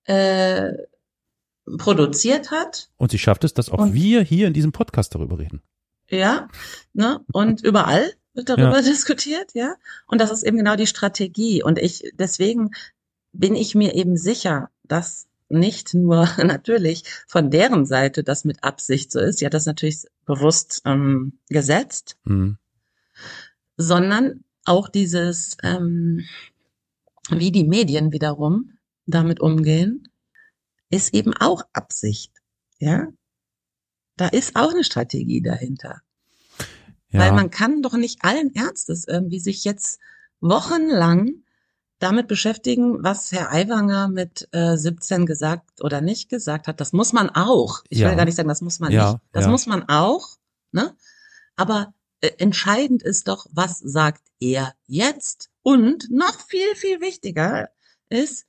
ja. 0.09 0.15
äh, 0.15 0.73
produziert 1.77 2.51
hat. 2.51 2.89
Und 2.97 3.11
sie 3.11 3.19
schafft 3.19 3.45
es, 3.45 3.53
dass 3.53 3.69
auch 3.69 3.79
und 3.79 3.93
wir 3.93 4.23
hier 4.23 4.47
in 4.47 4.55
diesem 4.55 4.73
Podcast 4.73 5.15
darüber 5.15 5.39
reden. 5.39 5.61
Ja, 6.09 6.49
ne? 6.93 7.21
Und 7.33 7.63
überall 7.63 8.13
wird 8.35 8.49
darüber 8.49 8.81
ja. 8.81 8.83
diskutiert, 8.83 9.53
ja. 9.55 9.77
Und 10.07 10.21
das 10.21 10.31
ist 10.31 10.43
eben 10.43 10.59
genau 10.59 10.77
die 10.77 10.87
Strategie. 10.87 11.63
Und 11.63 11.79
ich, 11.79 12.13
deswegen 12.15 12.71
bin 13.33 13.55
ich 13.55 13.75
mir 13.75 13.95
eben 13.95 14.17
sicher, 14.17 14.71
dass 14.83 15.27
nicht 15.49 15.95
nur 15.95 16.29
natürlich 16.45 17.05
von 17.27 17.51
deren 17.51 17.87
Seite 17.87 18.25
das 18.25 18.45
mit 18.45 18.63
Absicht 18.65 19.13
so 19.13 19.21
ist, 19.21 19.39
sie 19.39 19.47
hat 19.47 19.55
das 19.55 19.67
natürlich 19.67 20.05
bewusst 20.27 20.83
ähm, 20.85 21.39
gesetzt, 21.49 22.17
mhm. 22.25 22.59
sondern 23.77 24.45
auch 24.65 24.89
dieses, 24.89 25.57
ähm, 25.63 26.25
wie 27.31 27.53
die 27.53 27.65
Medien 27.65 28.13
wiederum 28.13 28.73
damit 29.07 29.41
umgehen, 29.41 30.09
ist 30.91 31.15
eben 31.15 31.35
auch 31.35 31.63
Absicht. 31.73 32.33
Ja, 32.79 33.09
da 34.17 34.29
ist 34.29 34.57
auch 34.57 34.71
eine 34.71 34.85
Strategie 34.85 35.43
dahinter. 35.43 36.01
Ja. 37.11 37.21
Weil 37.21 37.33
man 37.33 37.51
kann 37.51 37.83
doch 37.83 37.95
nicht 37.95 38.25
allen 38.25 38.55
Ernstes 38.55 39.07
irgendwie 39.07 39.41
sich 39.41 39.65
jetzt 39.65 40.01
wochenlang 40.41 41.45
damit 41.99 42.29
beschäftigen, 42.29 43.03
was 43.03 43.33
Herr 43.33 43.53
Aiwanger 43.53 44.09
mit 44.09 44.49
äh, 44.53 44.77
17 44.77 45.27
gesagt 45.27 45.81
oder 45.81 46.01
nicht 46.01 46.29
gesagt 46.29 46.67
hat. 46.67 46.81
Das 46.81 46.93
muss 46.93 47.13
man 47.13 47.31
auch. 47.31 47.83
Ich 47.89 48.01
ja. 48.01 48.09
will 48.09 48.17
gar 48.17 48.25
nicht 48.25 48.35
sagen, 48.35 48.49
das 48.49 48.61
muss 48.61 48.81
man 48.81 48.93
ja, 48.93 49.13
nicht. 49.13 49.23
Das 49.33 49.47
muss 49.47 49.67
man 49.67 49.89
auch. 49.89 50.37
Ne? 50.73 50.95
Aber 51.57 51.95
äh, 52.21 52.33
entscheidend 52.39 53.03
ist 53.03 53.29
doch, 53.29 53.47
was 53.53 53.79
sagt 53.79 54.23
er 54.41 54.75
jetzt? 54.87 55.51
Und 55.63 56.11
noch 56.11 56.41
viel, 56.41 56.75
viel 56.75 57.01
wichtiger 57.01 57.71
ist, 58.09 58.47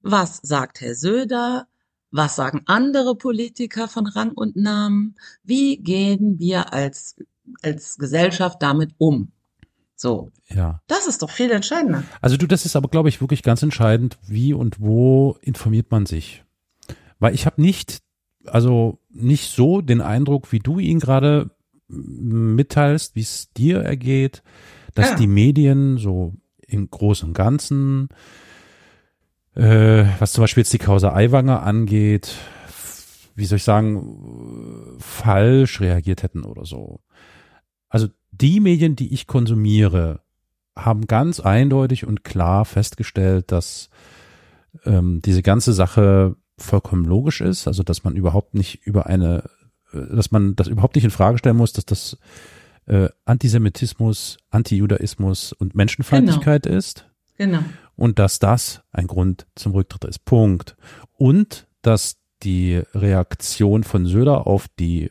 was 0.00 0.40
sagt 0.42 0.80
Herr 0.80 0.94
Söder? 0.94 1.68
Was 2.10 2.36
sagen 2.36 2.62
andere 2.66 3.16
Politiker 3.16 3.88
von 3.88 4.06
Rang 4.06 4.32
und 4.32 4.56
Namen? 4.56 5.16
Wie 5.44 5.76
gehen 5.76 6.38
wir 6.38 6.72
als, 6.72 7.16
als 7.62 7.98
Gesellschaft 7.98 8.62
damit 8.62 8.94
um? 8.98 9.32
So. 9.94 10.30
Ja. 10.48 10.80
Das 10.86 11.06
ist 11.06 11.22
doch 11.22 11.30
viel 11.30 11.50
entscheidender. 11.50 12.04
Also 12.20 12.36
du, 12.36 12.46
das 12.46 12.64
ist 12.64 12.76
aber, 12.76 12.88
glaube 12.88 13.08
ich, 13.08 13.20
wirklich 13.20 13.42
ganz 13.42 13.62
entscheidend, 13.62 14.16
wie 14.26 14.54
und 14.54 14.80
wo 14.80 15.36
informiert 15.42 15.90
man 15.90 16.06
sich. 16.06 16.44
Weil 17.18 17.34
ich 17.34 17.46
habe 17.46 17.60
nicht, 17.60 18.00
also 18.46 18.98
nicht 19.10 19.50
so 19.50 19.80
den 19.80 20.00
Eindruck, 20.00 20.52
wie 20.52 20.60
du 20.60 20.78
ihn 20.78 21.00
gerade 21.00 21.50
mitteilst, 21.88 23.16
wie 23.16 23.22
es 23.22 23.52
dir 23.52 23.80
ergeht, 23.80 24.42
dass 24.94 25.10
ja. 25.10 25.16
die 25.16 25.26
Medien 25.26 25.98
so 25.98 26.34
im 26.66 26.90
Großen 26.90 27.28
und 27.28 27.34
Ganzen, 27.34 28.08
äh, 29.58 30.06
was 30.20 30.32
zum 30.32 30.42
Beispiel 30.42 30.62
jetzt 30.62 30.72
die 30.72 30.78
Causa 30.78 31.12
Aiwanger 31.14 31.62
angeht, 31.62 32.34
wie 33.34 33.44
soll 33.44 33.56
ich 33.56 33.64
sagen, 33.64 34.96
falsch 34.98 35.80
reagiert 35.80 36.22
hätten 36.22 36.44
oder 36.44 36.64
so. 36.64 37.00
Also 37.88 38.08
die 38.30 38.60
Medien, 38.60 38.94
die 38.94 39.12
ich 39.12 39.26
konsumiere, 39.26 40.20
haben 40.76 41.06
ganz 41.06 41.40
eindeutig 41.40 42.06
und 42.06 42.22
klar 42.22 42.64
festgestellt, 42.64 43.50
dass 43.50 43.90
ähm, 44.84 45.20
diese 45.24 45.42
ganze 45.42 45.72
Sache 45.72 46.36
vollkommen 46.56 47.04
logisch 47.04 47.40
ist, 47.40 47.66
also 47.66 47.82
dass 47.82 48.04
man 48.04 48.14
überhaupt 48.14 48.54
nicht 48.54 48.86
über 48.86 49.06
eine, 49.06 49.50
äh, 49.92 50.14
dass 50.14 50.30
man 50.30 50.54
das 50.54 50.68
überhaupt 50.68 50.94
nicht 50.94 51.04
in 51.04 51.10
Frage 51.10 51.38
stellen 51.38 51.56
muss, 51.56 51.72
dass 51.72 51.84
das 51.84 52.16
äh, 52.86 53.08
Antisemitismus, 53.24 54.38
Antijudaismus 54.50 55.52
und 55.52 55.74
Menschenfeindlichkeit 55.74 56.64
genau. 56.64 56.78
ist. 56.78 57.07
Genau. 57.38 57.60
Und 57.96 58.18
dass 58.18 58.38
das 58.38 58.82
ein 58.92 59.06
Grund 59.06 59.46
zum 59.54 59.72
Rücktritt 59.72 60.04
ist. 60.04 60.24
Punkt. 60.24 60.76
Und 61.14 61.66
dass 61.82 62.18
die 62.42 62.82
Reaktion 62.94 63.84
von 63.84 64.06
Söder 64.06 64.46
auf 64.46 64.66
die 64.78 65.10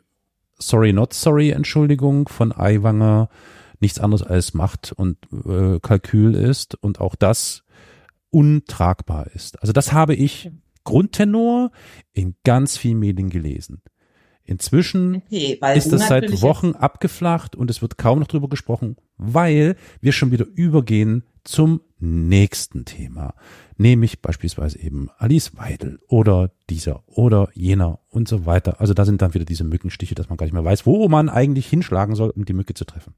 Sorry 0.60 0.93
Not 0.93 1.13
Sorry 1.13 1.50
Entschuldigung 1.51 2.29
von 2.29 2.51
Aiwanger 2.51 3.29
nichts 3.79 4.00
anderes 4.00 4.24
als 4.24 4.53
Macht 4.53 4.91
und 4.91 5.17
äh, 5.46 5.79
Kalkül 5.79 6.36
ist 6.36 6.75
und 6.75 7.00
auch 7.00 7.15
das 7.15 7.63
untragbar 8.29 9.27
ist. 9.34 9.60
Also 9.62 9.74
das 9.74 9.93
habe 9.93 10.15
ich 10.15 10.51
Grundtenor 10.84 11.72
in 12.13 12.36
ganz 12.43 12.77
vielen 12.77 13.00
Medien 13.00 13.29
gelesen. 13.29 13.81
Inzwischen 14.43 15.17
okay, 15.27 15.60
ist 15.75 15.91
das 15.91 16.07
seit 16.07 16.41
Wochen 16.41 16.72
abgeflacht 16.72 17.55
und 17.55 17.69
es 17.69 17.81
wird 17.81 17.98
kaum 17.98 18.19
noch 18.19 18.27
drüber 18.27 18.48
gesprochen, 18.48 18.96
weil 19.17 19.75
wir 20.00 20.13
schon 20.13 20.31
wieder 20.31 20.46
übergehen 20.46 21.24
zum 21.47 21.81
nächsten 21.99 22.85
Thema, 22.85 23.33
nämlich 23.77 24.21
beispielsweise 24.21 24.79
eben 24.79 25.09
Alice 25.17 25.55
Weidel 25.55 25.99
oder 26.07 26.51
dieser 26.69 27.03
oder 27.07 27.49
jener 27.53 27.99
und 28.10 28.27
so 28.27 28.45
weiter. 28.45 28.79
Also 28.79 28.93
da 28.93 29.05
sind 29.05 29.21
dann 29.21 29.33
wieder 29.33 29.45
diese 29.45 29.63
Mückenstiche, 29.63 30.13
dass 30.13 30.29
man 30.29 30.38
gar 30.38 30.45
nicht 30.45 30.53
mehr 30.53 30.65
weiß, 30.65 30.86
wo 30.86 31.07
man 31.07 31.29
eigentlich 31.29 31.67
hinschlagen 31.67 32.15
soll, 32.15 32.29
um 32.29 32.45
die 32.45 32.53
Mücke 32.53 32.73
zu 32.73 32.86
treffen. 32.86 33.13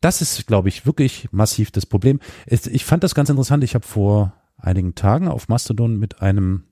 Das 0.00 0.20
ist, 0.20 0.46
glaube 0.46 0.68
ich, 0.68 0.84
wirklich 0.84 1.28
massiv 1.32 1.70
das 1.70 1.86
Problem. 1.86 2.20
Ich 2.46 2.84
fand 2.84 3.02
das 3.02 3.14
ganz 3.14 3.30
interessant. 3.30 3.64
Ich 3.64 3.74
habe 3.74 3.86
vor 3.86 4.34
einigen 4.58 4.94
Tagen 4.94 5.28
auf 5.28 5.48
Mastodon 5.48 5.98
mit 5.98 6.20
einem 6.20 6.64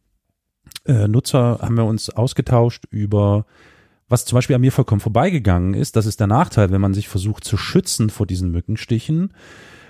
äh, 0.87 1.09
Nutzer 1.09 1.61
haben 1.63 1.77
wir 1.77 1.85
uns 1.85 2.11
ausgetauscht 2.11 2.85
über 2.91 3.47
was 4.09 4.27
zum 4.27 4.37
Beispiel 4.37 4.55
an 4.55 4.61
mir 4.61 4.73
vollkommen 4.73 5.01
vorbeigegangen 5.01 5.75
ist. 5.75 5.97
Das 5.97 6.07
ist 6.07 6.21
der 6.21 6.27
Nachteil, 6.27 6.71
wenn 6.71 6.81
man 6.81 6.95
sich 6.95 7.09
versucht 7.09 7.45
zu 7.45 7.57
schützen 7.57 8.11
vor 8.11 8.27
diesen 8.27 8.51
Mückenstichen 8.51 9.33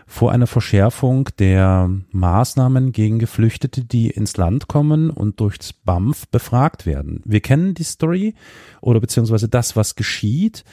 vor 0.06 0.32
einer 0.32 0.46
Verschärfung 0.46 1.28
der 1.38 1.90
Maßnahmen 2.10 2.92
gegen 2.92 3.18
Geflüchtete, 3.18 3.84
die 3.84 4.10
ins 4.10 4.36
Land 4.36 4.68
kommen 4.68 5.10
und 5.10 5.40
durchs 5.40 5.72
BAMF 5.72 6.28
befragt 6.28 6.86
werden. 6.86 7.22
Wir 7.24 7.40
kennen 7.40 7.74
die 7.74 7.84
Story 7.84 8.34
oder 8.80 9.00
beziehungsweise 9.00 9.48
das, 9.48 9.76
was 9.76 9.96
geschieht, 9.96 10.64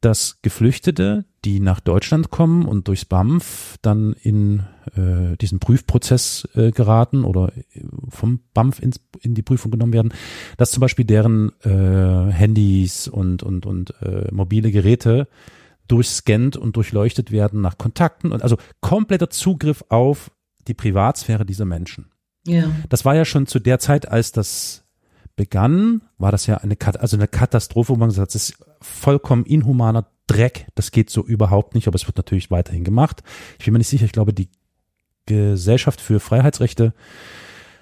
dass 0.00 0.40
Geflüchtete, 0.42 1.24
die 1.44 1.60
nach 1.60 1.80
Deutschland 1.80 2.30
kommen 2.30 2.66
und 2.66 2.88
durchs 2.88 3.04
BAMF 3.04 3.76
dann 3.80 4.14
in 4.22 4.64
äh, 4.96 5.36
diesen 5.36 5.58
Prüfprozess 5.58 6.48
äh, 6.54 6.70
geraten 6.70 7.24
oder 7.24 7.52
vom 8.08 8.40
BAMF 8.54 8.80
ins, 8.80 9.00
in 9.22 9.34
die 9.34 9.42
Prüfung 9.42 9.70
genommen 9.70 9.92
werden, 9.92 10.12
dass 10.56 10.72
zum 10.72 10.80
Beispiel 10.80 11.04
deren 11.04 11.52
äh, 11.62 12.32
Handys 12.32 13.08
und, 13.08 13.42
und, 13.42 13.66
und 13.66 13.94
äh, 14.02 14.28
mobile 14.32 14.70
Geräte 14.70 15.28
durchscannt 15.90 16.56
und 16.56 16.76
durchleuchtet 16.76 17.30
werden 17.30 17.60
nach 17.60 17.78
Kontakten 17.78 18.32
und 18.32 18.42
also 18.42 18.56
kompletter 18.80 19.30
Zugriff 19.30 19.84
auf 19.88 20.30
die 20.68 20.74
Privatsphäre 20.74 21.44
dieser 21.44 21.64
Menschen. 21.64 22.10
Ja. 22.46 22.70
Das 22.88 23.04
war 23.04 23.14
ja 23.14 23.24
schon 23.24 23.46
zu 23.46 23.58
der 23.58 23.78
Zeit, 23.78 24.08
als 24.08 24.32
das 24.32 24.84
begann, 25.36 26.02
war 26.18 26.32
das 26.32 26.46
ja 26.46 26.58
eine, 26.58 26.76
also 26.98 27.16
eine 27.16 27.28
Katastrophe, 27.28 27.92
wo 27.92 27.96
man 27.96 28.08
gesagt 28.08 28.30
hat, 28.30 28.34
das 28.34 28.50
ist 28.50 28.58
vollkommen 28.80 29.44
inhumaner 29.44 30.06
Dreck, 30.26 30.66
das 30.74 30.92
geht 30.92 31.10
so 31.10 31.24
überhaupt 31.24 31.74
nicht, 31.74 31.88
aber 31.88 31.96
es 31.96 32.06
wird 32.06 32.16
natürlich 32.16 32.50
weiterhin 32.50 32.84
gemacht. 32.84 33.22
Ich 33.58 33.64
bin 33.64 33.72
mir 33.72 33.78
nicht 33.78 33.88
sicher, 33.88 34.04
ich 34.04 34.12
glaube, 34.12 34.32
die 34.32 34.48
Gesellschaft 35.26 36.00
für 36.00 36.20
Freiheitsrechte 36.20 36.92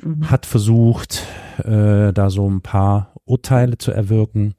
mhm. 0.03 0.31
hat 0.31 0.47
versucht, 0.47 1.27
äh, 1.59 2.13
da 2.13 2.31
so 2.31 2.49
ein 2.49 2.63
paar 2.63 3.13
Urteile 3.25 3.77
zu 3.77 3.91
erwirken, 3.91 4.55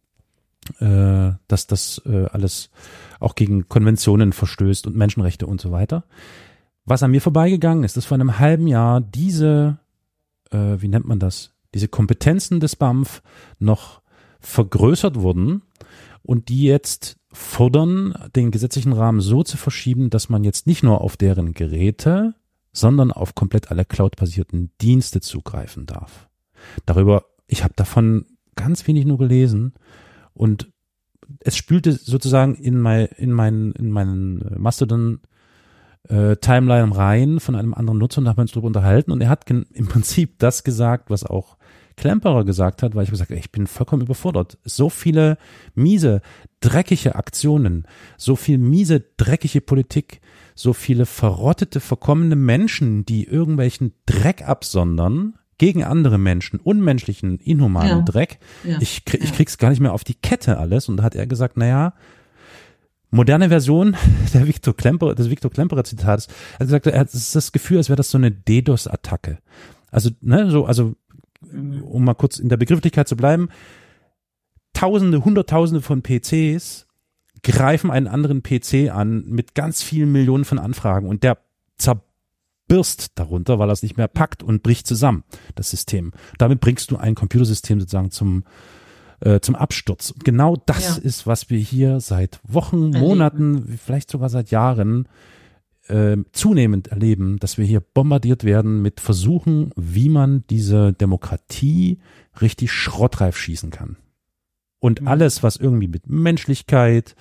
äh, 0.79 1.31
dass 1.47 1.67
das 1.67 2.01
äh, 2.05 2.25
alles 2.31 2.69
auch 3.19 3.35
gegen 3.35 3.67
Konventionen 3.67 4.33
verstößt 4.33 4.87
und 4.87 4.95
Menschenrechte 4.95 5.45
und 5.45 5.61
so 5.61 5.71
weiter. 5.71 6.03
Was 6.85 7.03
an 7.03 7.11
mir 7.11 7.21
vorbeigegangen 7.21 7.83
ist, 7.83 7.97
ist 7.97 8.05
vor 8.05 8.15
einem 8.15 8.39
halben 8.39 8.67
Jahr 8.67 9.01
diese, 9.01 9.77
äh, 10.51 10.77
wie 10.77 10.87
nennt 10.87 11.07
man 11.07 11.19
das, 11.19 11.53
diese 11.73 11.87
Kompetenzen 11.87 12.59
des 12.59 12.75
BAMF 12.75 13.21
noch 13.59 14.01
vergrößert 14.39 15.15
wurden 15.15 15.61
und 16.23 16.49
die 16.49 16.63
jetzt 16.63 17.17
fordern, 17.31 18.15
den 18.35 18.51
gesetzlichen 18.51 18.93
Rahmen 18.93 19.21
so 19.21 19.43
zu 19.43 19.57
verschieben, 19.57 20.09
dass 20.09 20.29
man 20.29 20.43
jetzt 20.43 20.65
nicht 20.65 20.81
nur 20.81 21.01
auf 21.01 21.17
deren 21.17 21.53
Geräte, 21.53 22.33
sondern 22.71 23.11
auf 23.11 23.35
komplett 23.35 23.71
alle 23.71 23.85
cloud-basierten 23.85 24.71
Dienste 24.81 25.21
zugreifen 25.21 25.85
darf. 25.85 26.27
Darüber, 26.85 27.25
ich 27.47 27.63
habe 27.63 27.73
davon 27.75 28.25
ganz 28.55 28.87
wenig 28.87 29.05
nur 29.05 29.17
gelesen 29.17 29.73
und 30.33 30.71
es 31.39 31.57
spülte 31.57 31.91
sozusagen 31.93 32.55
in 32.55 32.79
mein, 32.79 33.05
in 33.17 33.31
meinen, 33.31 33.71
in 33.73 33.91
meinen 33.91 34.41
äh, 34.41 34.59
Mastodon 34.59 35.19
äh, 36.07 36.35
Timeline 36.37 36.95
rein 36.95 37.39
von 37.39 37.55
einem 37.55 37.73
anderen 37.73 37.99
Nutzer 37.99 38.19
und 38.19 38.25
da 38.25 38.31
haben 38.31 38.37
wir 38.37 38.43
uns 38.43 38.51
darüber 38.51 38.67
unterhalten 38.67 39.11
und 39.11 39.21
er 39.21 39.29
hat 39.29 39.49
im 39.49 39.87
Prinzip 39.87 40.39
das 40.39 40.63
gesagt, 40.63 41.09
was 41.09 41.25
auch 41.25 41.57
Klemperer 41.99 42.45
gesagt 42.45 42.81
hat, 42.81 42.95
weil 42.95 43.03
ich 43.03 43.09
gesagt, 43.09 43.31
ich 43.31 43.51
bin 43.51 43.67
vollkommen 43.67 44.03
überfordert. 44.03 44.57
So 44.63 44.89
viele 44.89 45.37
miese, 45.75 46.21
dreckige 46.61 47.15
Aktionen, 47.15 47.85
so 48.17 48.37
viel 48.37 48.57
miese, 48.57 49.03
dreckige 49.17 49.59
Politik, 49.59 50.21
so 50.55 50.71
viele 50.71 51.05
verrottete, 51.05 51.81
verkommene 51.81 52.37
Menschen, 52.37 53.05
die 53.05 53.25
irgendwelchen 53.25 53.93
Dreck 54.05 54.47
absondern, 54.47 55.35
gegen 55.59 55.83
andere 55.83 56.17
Menschen, 56.17 56.59
unmenschlichen, 56.59 57.37
inhumanen 57.37 57.99
ja. 57.99 58.01
Dreck. 58.01 58.39
Ja. 58.63 58.77
Ich, 58.81 59.05
krieg, 59.05 59.23
ich 59.23 59.33
krieg's 59.33 59.59
gar 59.59 59.69
nicht 59.69 59.79
mehr 59.81 59.93
auf 59.93 60.03
die 60.03 60.15
Kette 60.15 60.57
alles. 60.57 60.89
Und 60.89 60.97
da 60.97 61.03
hat 61.03 61.15
er 61.15 61.27
gesagt, 61.27 61.57
na 61.57 61.67
ja, 61.67 61.93
moderne 63.11 63.49
Version 63.49 63.95
der 64.33 64.47
Viktor 64.47 64.75
Klemperer, 64.75 65.13
des 65.13 65.29
Viktor 65.29 65.51
Klemperer 65.51 65.83
Zitats. 65.83 66.27
Er 66.53 66.59
hat 66.61 66.67
gesagt, 66.67 66.87
er 66.87 66.99
hat 66.99 67.13
das 67.13 67.51
Gefühl, 67.51 67.77
als 67.77 67.89
wäre 67.89 67.97
das 67.97 68.09
so 68.09 68.17
eine 68.17 68.31
DDoS-Attacke. 68.31 69.37
Also, 69.91 70.09
ne, 70.21 70.49
so, 70.49 70.65
also, 70.65 70.95
um 71.51 72.03
mal 72.03 72.15
kurz 72.15 72.39
in 72.39 72.49
der 72.49 72.57
Begrifflichkeit 72.57 73.07
zu 73.07 73.15
bleiben, 73.15 73.49
Tausende, 74.73 75.25
Hunderttausende 75.25 75.81
von 75.81 76.03
PCs 76.03 76.87
greifen 77.43 77.91
einen 77.91 78.07
anderen 78.07 78.43
PC 78.43 78.89
an 78.93 79.25
mit 79.25 79.55
ganz 79.55 79.83
vielen 79.83 80.11
Millionen 80.11 80.45
von 80.45 80.59
Anfragen 80.59 81.07
und 81.07 81.23
der 81.23 81.37
zerbirst 82.69 83.11
darunter, 83.15 83.59
weil 83.59 83.69
er 83.69 83.73
es 83.73 83.83
nicht 83.83 83.97
mehr 83.97 84.07
packt 84.07 84.43
und 84.43 84.63
bricht 84.63 84.87
zusammen, 84.87 85.23
das 85.55 85.69
System. 85.69 86.11
Damit 86.37 86.59
bringst 86.59 86.91
du 86.91 86.97
ein 86.97 87.15
Computersystem 87.15 87.79
sozusagen 87.79 88.11
zum, 88.11 88.43
äh, 89.21 89.39
zum 89.39 89.55
Absturz. 89.55 90.11
Und 90.11 90.23
genau 90.23 90.55
das 90.65 90.97
ja. 90.97 91.03
ist, 91.03 91.27
was 91.27 91.49
wir 91.49 91.59
hier 91.59 91.99
seit 91.99 92.39
Wochen, 92.43 92.91
Monaten, 92.91 93.79
vielleicht 93.83 94.11
sogar 94.11 94.29
seit 94.29 94.51
Jahren 94.51 95.07
äh, 95.87 96.17
zunehmend 96.31 96.89
erleben, 96.89 97.37
dass 97.39 97.57
wir 97.57 97.65
hier 97.65 97.81
bombardiert 97.81 98.43
werden 98.43 98.81
mit 98.81 98.99
Versuchen, 98.99 99.71
wie 99.75 100.09
man 100.09 100.43
diese 100.49 100.93
Demokratie 100.93 101.99
richtig 102.39 102.71
schrottreif 102.71 103.35
schießen 103.35 103.71
kann. 103.71 103.97
Und 104.79 105.01
mhm. 105.01 105.07
alles, 105.07 105.41
was 105.43 105.57
irgendwie 105.57 105.87
mit 105.87 106.07
Menschlichkeit, 106.07 107.15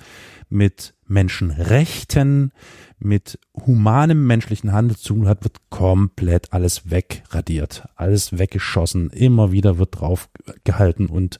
mit 0.48 0.94
Menschenrechten, 1.06 2.52
mit 2.98 3.38
humanem 3.54 4.26
menschlichen 4.26 4.72
Handel 4.72 4.96
zu 4.96 5.14
tun 5.14 5.28
hat, 5.28 5.44
wird 5.44 5.58
komplett 5.70 6.52
alles 6.52 6.90
wegradiert, 6.90 7.88
alles 7.96 8.38
weggeschossen, 8.38 9.10
immer 9.10 9.52
wieder 9.52 9.78
wird 9.78 10.00
draufgehalten 10.00 11.06
und 11.06 11.38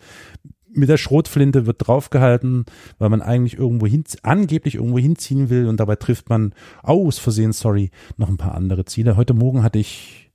mit 0.70 0.88
der 0.88 0.96
Schrotflinte 0.96 1.66
wird 1.66 1.86
draufgehalten, 1.86 2.64
weil 2.98 3.08
man 3.08 3.22
eigentlich 3.22 3.58
irgendwo 3.58 3.86
hin, 3.86 4.04
angeblich 4.22 4.76
irgendwo 4.76 4.98
hinziehen 4.98 5.50
will 5.50 5.66
und 5.66 5.80
dabei 5.80 5.96
trifft 5.96 6.28
man 6.28 6.54
aus 6.82 7.18
Versehen, 7.18 7.52
sorry, 7.52 7.90
noch 8.16 8.28
ein 8.28 8.36
paar 8.36 8.54
andere 8.54 8.84
Ziele. 8.84 9.16
Heute 9.16 9.34
Morgen 9.34 9.62
hatte 9.62 9.78
ich 9.78 10.27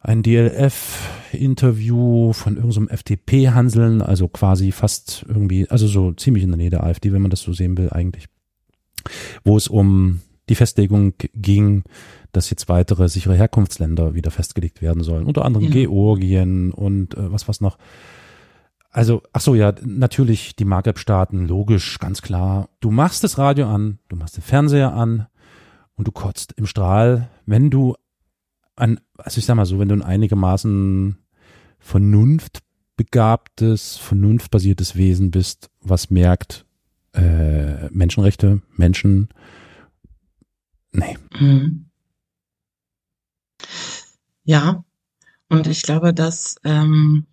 ein 0.00 0.22
DLF-Interview 0.22 2.32
von 2.32 2.56
irgendeinem 2.56 2.88
so 2.88 2.92
FDP-Hanseln, 2.92 4.00
also 4.00 4.28
quasi 4.28 4.72
fast 4.72 5.26
irgendwie, 5.28 5.68
also 5.68 5.86
so 5.86 6.12
ziemlich 6.12 6.42
in 6.42 6.50
der 6.50 6.56
Nähe 6.56 6.70
der 6.70 6.84
AfD, 6.84 7.12
wenn 7.12 7.22
man 7.22 7.30
das 7.30 7.42
so 7.42 7.52
sehen 7.52 7.76
will 7.76 7.90
eigentlich, 7.90 8.26
wo 9.44 9.56
es 9.56 9.68
um 9.68 10.20
die 10.48 10.54
Festlegung 10.54 11.12
ging, 11.34 11.84
dass 12.32 12.50
jetzt 12.50 12.68
weitere 12.68 13.08
sichere 13.08 13.36
Herkunftsländer 13.36 14.14
wieder 14.14 14.30
festgelegt 14.30 14.82
werden 14.82 15.02
sollen, 15.02 15.26
unter 15.26 15.44
anderem 15.44 15.66
ja. 15.66 15.72
Georgien 15.72 16.72
und 16.72 17.14
äh, 17.14 17.30
was 17.30 17.46
was 17.46 17.60
noch. 17.60 17.76
Also, 18.92 19.22
ach 19.32 19.40
so, 19.40 19.54
ja, 19.54 19.72
natürlich 19.84 20.56
die 20.56 20.64
Maghreb-Staaten, 20.64 21.46
logisch, 21.46 22.00
ganz 22.00 22.22
klar. 22.22 22.68
Du 22.80 22.90
machst 22.90 23.22
das 23.22 23.38
Radio 23.38 23.68
an, 23.68 24.00
du 24.08 24.16
machst 24.16 24.36
den 24.36 24.42
Fernseher 24.42 24.92
an 24.92 25.26
und 25.94 26.08
du 26.08 26.12
kotzt 26.12 26.54
im 26.56 26.66
Strahl, 26.66 27.28
wenn 27.46 27.70
du 27.70 27.94
ein, 28.80 29.00
also 29.16 29.38
ich 29.38 29.46
sag 29.46 29.54
mal 29.56 29.66
so, 29.66 29.78
wenn 29.78 29.88
du 29.88 29.94
ein 29.94 30.02
einigermaßen 30.02 31.16
vernunftbegabtes, 31.78 33.96
vernunftbasiertes 33.98 34.96
Wesen 34.96 35.30
bist, 35.30 35.70
was 35.80 36.10
merkt, 36.10 36.66
äh, 37.12 37.88
Menschenrechte, 37.90 38.62
Menschen, 38.76 39.28
nee. 40.92 41.16
Mhm. 41.38 41.86
Ja, 44.44 44.84
und 45.48 45.66
ich 45.66 45.82
glaube, 45.82 46.14
dass 46.14 46.56
ähm, 46.64 47.26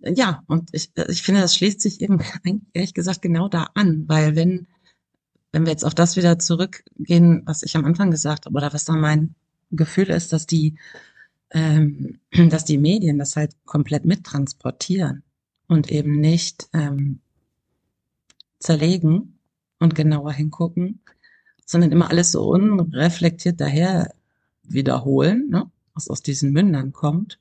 ja, 0.00 0.42
und 0.46 0.70
ich, 0.72 0.90
ich 1.08 1.22
finde, 1.22 1.42
das 1.42 1.56
schließt 1.56 1.80
sich 1.80 2.00
eben 2.00 2.18
ehrlich 2.72 2.94
gesagt 2.94 3.22
genau 3.22 3.48
da 3.48 3.68
an, 3.74 4.04
weil 4.08 4.36
wenn 4.36 4.66
wenn 5.52 5.64
wir 5.64 5.72
jetzt 5.72 5.84
auf 5.84 5.94
das 5.94 6.16
wieder 6.16 6.38
zurückgehen, 6.38 7.42
was 7.44 7.62
ich 7.62 7.76
am 7.76 7.84
Anfang 7.84 8.10
gesagt 8.10 8.46
habe, 8.46 8.56
oder 8.56 8.72
was 8.72 8.84
da 8.84 8.94
mein 8.94 9.34
Gefühl 9.70 10.10
ist, 10.10 10.32
dass 10.32 10.46
die, 10.46 10.76
ähm, 11.50 12.20
dass 12.50 12.64
die 12.64 12.78
Medien 12.78 13.18
das 13.18 13.36
halt 13.36 13.54
komplett 13.64 14.04
mittransportieren 14.04 15.22
und 15.66 15.90
eben 15.90 16.20
nicht 16.20 16.68
ähm, 16.72 17.20
zerlegen 18.58 19.38
und 19.78 19.94
genauer 19.94 20.32
hingucken, 20.32 21.00
sondern 21.64 21.92
immer 21.92 22.10
alles 22.10 22.32
so 22.32 22.48
unreflektiert 22.48 23.60
daher 23.60 24.12
wiederholen, 24.62 25.48
ne, 25.50 25.70
was 25.94 26.08
aus 26.08 26.22
diesen 26.22 26.52
Mündern 26.52 26.92
kommt. 26.92 27.38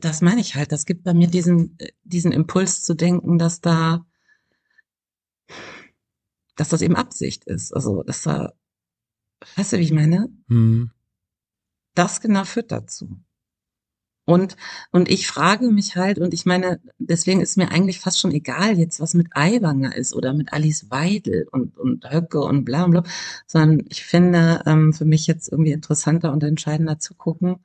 Das 0.00 0.20
meine 0.20 0.40
ich 0.40 0.56
halt. 0.56 0.72
Das 0.72 0.84
gibt 0.84 1.04
bei 1.04 1.14
mir 1.14 1.28
diesen, 1.28 1.78
diesen 2.02 2.32
Impuls 2.32 2.82
zu 2.82 2.94
denken, 2.94 3.38
dass 3.38 3.60
da 3.60 4.04
dass 6.56 6.70
das 6.70 6.82
eben 6.82 6.96
Absicht 6.96 7.44
ist. 7.44 7.72
Also, 7.72 8.02
dass 8.02 8.22
da, 8.22 8.52
weißt 9.56 9.74
du, 9.74 9.78
wie 9.78 9.82
ich 9.82 9.92
meine? 9.92 10.28
Mhm. 10.48 10.90
Das 11.94 12.20
genau 12.20 12.44
führt 12.44 12.72
dazu. 12.72 13.20
Und, 14.26 14.56
und 14.90 15.08
ich 15.08 15.28
frage 15.28 15.70
mich 15.70 15.94
halt, 15.94 16.18
und 16.18 16.34
ich 16.34 16.46
meine, 16.46 16.80
deswegen 16.98 17.40
ist 17.40 17.56
mir 17.56 17.70
eigentlich 17.70 18.00
fast 18.00 18.18
schon 18.18 18.32
egal 18.32 18.76
jetzt, 18.76 18.98
was 18.98 19.14
mit 19.14 19.28
Aiwanger 19.30 19.94
ist 19.94 20.14
oder 20.14 20.34
mit 20.34 20.52
Alice 20.52 20.90
Weidel 20.90 21.46
und, 21.52 21.78
und 21.78 22.10
Höcke 22.10 22.40
und 22.40 22.64
bla 22.64 22.88
bla, 22.88 23.04
sondern 23.46 23.86
ich 23.88 24.04
finde 24.04 24.62
ähm, 24.66 24.92
für 24.92 25.04
mich 25.04 25.28
jetzt 25.28 25.52
irgendwie 25.52 25.70
interessanter 25.70 26.32
und 26.32 26.42
entscheidender 26.42 26.98
zu 26.98 27.14
gucken, 27.14 27.60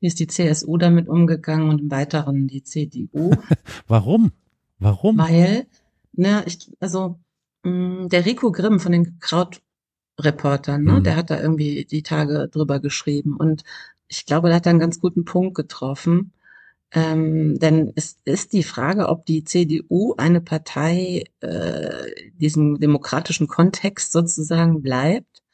wie 0.00 0.08
ist 0.08 0.18
die 0.18 0.26
CSU 0.26 0.76
damit 0.76 1.08
umgegangen 1.08 1.68
und 1.68 1.82
im 1.82 1.90
Weiteren 1.90 2.48
die 2.48 2.64
CDU. 2.64 3.30
Warum? 3.86 4.32
Warum? 4.80 5.18
Weil, 5.18 5.66
ne, 6.12 6.42
ich, 6.46 6.68
also 6.80 7.20
der 7.64 8.24
Rico 8.24 8.52
Grimm 8.52 8.80
von 8.80 8.92
den 8.92 9.18
Krautreportern, 9.20 10.82
ne? 10.82 10.92
Mhm. 10.94 11.04
der 11.04 11.16
hat 11.16 11.30
da 11.30 11.40
irgendwie 11.40 11.84
die 11.84 12.02
Tage 12.02 12.48
drüber 12.48 12.80
geschrieben 12.80 13.36
und 13.36 13.64
ich 14.08 14.26
glaube, 14.26 14.48
der 14.48 14.56
hat 14.56 14.66
da 14.66 14.70
einen 14.70 14.80
ganz 14.80 15.00
guten 15.00 15.24
Punkt 15.24 15.54
getroffen. 15.54 16.32
Ähm, 16.92 17.56
denn 17.60 17.92
es 17.94 18.18
ist 18.24 18.52
die 18.52 18.64
Frage, 18.64 19.08
ob 19.08 19.24
die 19.24 19.44
CDU 19.44 20.14
eine 20.16 20.40
Partei 20.40 21.22
äh, 21.38 22.30
diesem 22.34 22.80
demokratischen 22.80 23.46
Kontext 23.46 24.10
sozusagen 24.10 24.82
bleibt 24.82 25.44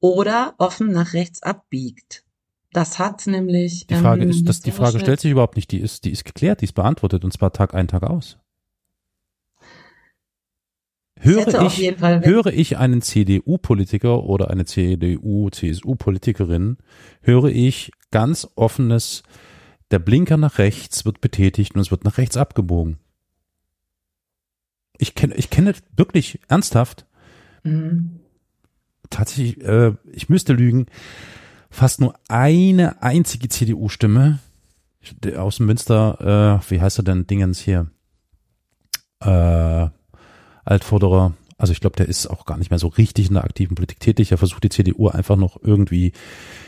oder 0.00 0.54
offen 0.56 0.90
nach 0.90 1.12
rechts 1.12 1.42
abbiegt. 1.42 2.24
Das 2.72 2.98
hat 2.98 3.26
nämlich. 3.26 3.86
Die 3.88 3.94
Frage 3.94 4.22
ähm, 4.22 4.30
ist, 4.30 4.48
dass 4.48 4.60
die 4.60 4.70
Frage 4.70 5.00
stellt 5.00 5.20
sich 5.20 5.30
überhaupt 5.30 5.56
nicht. 5.56 5.70
Die 5.70 5.80
ist, 5.80 6.06
die 6.06 6.10
ist 6.10 6.24
geklärt, 6.24 6.62
die 6.62 6.64
ist 6.64 6.72
beantwortet 6.72 7.24
und 7.24 7.32
zwar 7.34 7.52
Tag 7.52 7.74
ein, 7.74 7.88
Tag 7.88 8.02
aus 8.02 8.38
höre 11.22 11.62
ich, 11.62 11.78
höre 12.00 12.46
ich 12.46 12.78
einen 12.78 13.00
CDU-Politiker 13.00 14.24
oder 14.24 14.50
eine 14.50 14.64
CDU, 14.64 15.50
CSU-Politikerin, 15.50 16.78
höre 17.20 17.46
ich 17.46 17.92
ganz 18.10 18.48
offenes, 18.56 19.22
der 19.90 20.00
Blinker 20.00 20.36
nach 20.36 20.58
rechts 20.58 21.04
wird 21.04 21.20
betätigt 21.20 21.74
und 21.74 21.80
es 21.80 21.90
wird 21.90 22.04
nach 22.04 22.18
rechts 22.18 22.36
abgebogen. 22.36 22.98
Ich 24.98 25.14
kenne, 25.14 25.34
ich 25.36 25.50
kenne 25.50 25.74
wirklich 25.96 26.40
ernsthaft, 26.48 27.06
mhm. 27.62 28.20
tatsächlich, 29.10 29.62
äh, 29.64 29.94
ich 30.12 30.28
müsste 30.28 30.52
lügen, 30.52 30.86
fast 31.70 32.00
nur 32.00 32.14
eine 32.28 33.02
einzige 33.02 33.48
CDU-Stimme 33.48 34.40
aus 35.36 35.56
dem 35.56 35.66
Münster, 35.66 36.60
äh, 36.64 36.70
wie 36.70 36.80
heißt 36.80 36.98
er 36.98 37.04
denn, 37.04 37.26
Dingens 37.26 37.60
hier, 37.60 37.90
äh, 39.20 39.88
Altvorderer. 40.64 41.34
Also 41.58 41.72
ich 41.72 41.80
glaube, 41.80 41.96
der 41.96 42.08
ist 42.08 42.26
auch 42.26 42.44
gar 42.44 42.58
nicht 42.58 42.70
mehr 42.70 42.78
so 42.78 42.88
richtig 42.88 43.28
in 43.28 43.34
der 43.34 43.44
aktiven 43.44 43.74
Politik 43.74 44.00
tätig. 44.00 44.32
Er 44.32 44.38
versucht 44.38 44.64
die 44.64 44.68
CDU 44.68 45.08
einfach 45.08 45.36
noch 45.36 45.58
irgendwie 45.62 46.12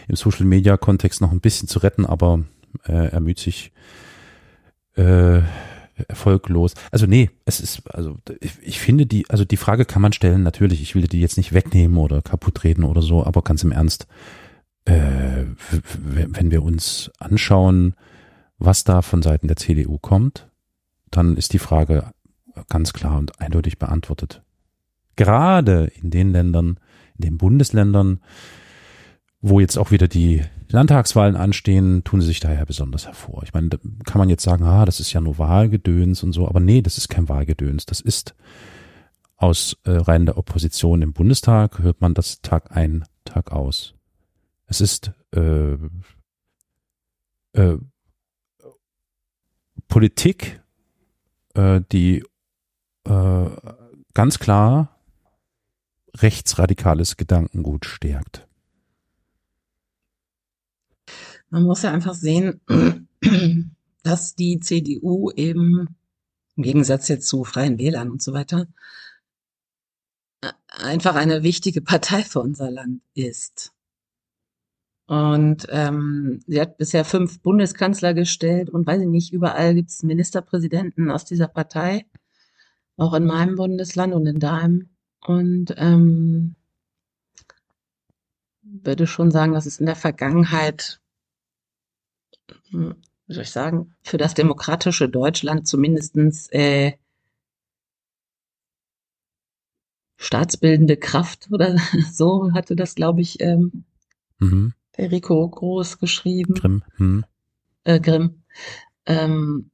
im 0.09 0.16
Social 0.16 0.46
Media 0.46 0.76
Kontext 0.76 1.20
noch 1.20 1.33
ein 1.33 1.40
bisschen 1.40 1.68
zu 1.68 1.80
retten, 1.80 2.07
aber 2.07 2.44
äh, 2.85 3.09
er 3.09 3.20
müht 3.20 3.38
sich 3.38 3.72
äh, 4.96 5.40
erfolglos. 6.09 6.74
Also 6.90 7.07
nee, 7.07 7.30
es 7.44 7.61
ist, 7.61 7.83
also 7.92 8.18
ich, 8.40 8.52
ich 8.62 8.80
finde 8.80 9.07
die, 9.07 9.28
also 9.30 9.44
die 9.44 9.57
Frage 9.57 9.85
kann 9.85 10.02
man 10.02 10.12
stellen, 10.12 10.42
natürlich, 10.42 10.83
ich 10.83 10.94
will 10.94 11.07
die 11.07 11.20
jetzt 11.20 11.37
nicht 11.37 11.52
wegnehmen 11.52 11.96
oder 11.98 12.22
kaputt 12.22 12.64
reden 12.64 12.85
oder 12.85 13.02
so, 13.02 13.24
aber 13.24 13.42
ganz 13.42 13.62
im 13.62 13.72
Ernst, 13.72 14.07
äh, 14.85 15.44
wenn 15.98 16.50
wir 16.50 16.62
uns 16.62 17.11
anschauen, 17.18 17.94
was 18.59 18.85
da 18.85 19.02
von 19.02 19.22
Seiten 19.22 19.48
der 19.48 19.57
CDU 19.57 19.98
kommt, 19.98 20.48
dann 21.11 21.37
ist 21.37 21.52
die 21.52 21.59
Frage 21.59 22.12
ganz 22.69 22.93
klar 22.93 23.19
und 23.19 23.40
eindeutig 23.40 23.79
beantwortet. 23.79 24.43
Gerade 25.17 25.90
in 26.01 26.11
den 26.11 26.33
Ländern, 26.33 26.79
in 27.17 27.23
den 27.23 27.38
Bundesländern, 27.38 28.21
wo 29.40 29.61
jetzt 29.61 29.77
auch 29.77 29.90
wieder 29.90 30.09
die 30.09 30.43
Landtagswahlen 30.69 31.37
anstehen, 31.37 32.03
tun 32.03 32.21
sie 32.21 32.29
sich 32.29 32.40
daher 32.40 32.67
besonders 32.67 33.07
hervor. 33.07 33.43
Ich 33.45 33.53
meine, 33.53 33.69
da 33.69 33.79
kann 34.05 34.19
man 34.19 34.29
jetzt 34.29 34.43
sagen, 34.43 34.64
ah, 34.64 34.85
das 34.85 35.01
ist 35.01 35.12
ja 35.12 35.21
nur 35.21 35.38
Wahlgedöns 35.38 36.23
und 36.23 36.33
so, 36.33 36.49
aber 36.49 36.61
nee, 36.61 36.83
das 36.83 36.99
ist 36.99 37.09
kein 37.09 37.29
Wahlgedöns. 37.29 37.87
Das 37.87 38.01
ist 38.01 38.35
aus 39.37 39.77
äh, 39.85 39.90
Reihen 39.90 40.27
der 40.27 40.38
Opposition 40.38 41.03
im 41.03 41.12
Bundestag, 41.12 41.79
hört 41.81 42.01
man 42.01 42.14
das 42.14 42.40
Tag 42.40 42.77
ein, 42.77 43.05
Tag 43.25 43.53
aus. 43.53 43.95
Es 44.67 44.81
ist 44.81 45.12
äh, 45.35 45.77
äh, 47.53 47.77
Politik, 49.88 50.61
äh, 51.55 51.81
die 51.93 52.25
äh, 53.05 53.51
ganz 54.14 54.38
klar 54.38 55.01
rechtsradikales 56.17 57.17
Gedankengut 57.17 57.87
stärkt. 57.87 58.47
Man 61.51 61.64
muss 61.64 61.83
ja 61.83 61.93
einfach 61.93 62.14
sehen, 62.14 62.61
dass 64.03 64.35
die 64.35 64.61
CDU 64.61 65.31
eben 65.33 65.97
im 66.57 66.62
Gegensatz 66.62 67.09
jetzt 67.09 67.29
zu 67.29 67.45
Freien 67.45 67.79
Wählern 67.79 68.11
und 68.11 68.23
so 68.23 68.33
weiter 68.33 68.67
einfach 70.69 71.14
eine 71.14 71.43
wichtige 71.43 71.81
Partei 71.81 72.23
für 72.23 72.40
unser 72.40 72.71
Land 72.71 73.03
ist. 73.14 73.73
Und 75.07 75.67
ähm, 75.69 76.40
sie 76.47 76.61
hat 76.61 76.79
bisher 76.79 77.05
fünf 77.05 77.40
Bundeskanzler 77.40 78.14
gestellt 78.14 78.71
und 78.71 78.87
weiß 78.87 79.03
ich 79.03 79.09
nicht, 79.09 79.33
überall 79.33 79.75
gibt 79.75 79.90
es 79.90 80.03
Ministerpräsidenten 80.03 81.11
aus 81.11 81.27
dieser 81.27 81.49
Partei, 81.49 82.07
auch 82.96 83.14
in 83.14 83.24
meinem 83.24 83.57
Bundesland 83.57 84.14
und 84.14 84.26
in 84.26 84.38
deinem. 84.38 84.90
Und 85.26 85.74
ähm, 85.76 86.54
würde 88.62 89.07
schon 89.07 89.30
sagen, 89.30 89.52
dass 89.52 89.66
es 89.66 89.80
in 89.80 89.87
der 89.87 89.96
Vergangenheit, 89.96 91.00
hm, 92.70 92.96
wie 93.26 93.35
soll 93.35 93.44
ich 93.44 93.50
sagen, 93.50 93.94
für 94.02 94.18
das 94.18 94.35
demokratische 94.35 95.09
Deutschland 95.09 95.66
zumindestens 95.66 96.48
äh, 96.50 96.92
staatsbildende 100.16 100.96
Kraft 100.96 101.48
oder 101.50 101.76
so 102.12 102.52
hatte 102.52 102.76
das, 102.76 102.94
glaube 102.94 103.20
ich, 103.20 103.40
ähm, 103.40 103.85
mhm. 104.38 104.74
der 104.96 105.11
Rico 105.11 105.48
Groß 105.48 105.98
geschrieben. 105.98 106.54
Grimm. 106.54 106.83
Mhm. 106.98 107.24
Äh, 107.85 108.00
Grimm. 108.00 108.42
Ähm, 109.07 109.70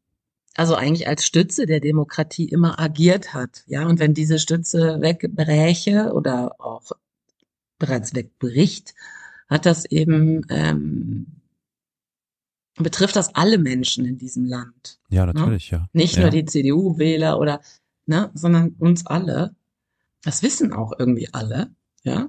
also 0.56 0.74
eigentlich 0.74 1.08
als 1.08 1.24
Stütze 1.24 1.66
der 1.66 1.80
Demokratie 1.80 2.48
immer 2.48 2.80
agiert 2.80 3.34
hat. 3.34 3.62
Ja, 3.66 3.86
und 3.86 4.00
wenn 4.00 4.14
diese 4.14 4.38
Stütze 4.38 5.00
wegbräche 5.00 6.12
oder 6.12 6.56
auch 6.58 6.92
bereits 7.78 8.14
wegbricht, 8.14 8.94
hat 9.48 9.66
das 9.66 9.84
eben 9.84 10.46
ähm, 10.48 11.40
betrifft 12.82 13.16
das 13.16 13.34
alle 13.34 13.58
Menschen 13.58 14.04
in 14.04 14.18
diesem 14.18 14.44
Land. 14.44 14.98
Ja, 15.08 15.26
ne? 15.26 15.34
natürlich, 15.34 15.70
ne? 15.72 15.78
ja. 15.78 15.88
Nicht 15.92 16.16
ja. 16.16 16.22
nur 16.22 16.30
die 16.30 16.44
CDU-Wähler 16.44 17.38
oder, 17.38 17.60
ne, 18.06 18.30
sondern 18.34 18.74
uns 18.78 19.06
alle. 19.06 19.54
Das 20.22 20.42
wissen 20.42 20.72
auch 20.72 20.92
irgendwie 20.98 21.28
alle, 21.32 21.70
ja. 22.02 22.28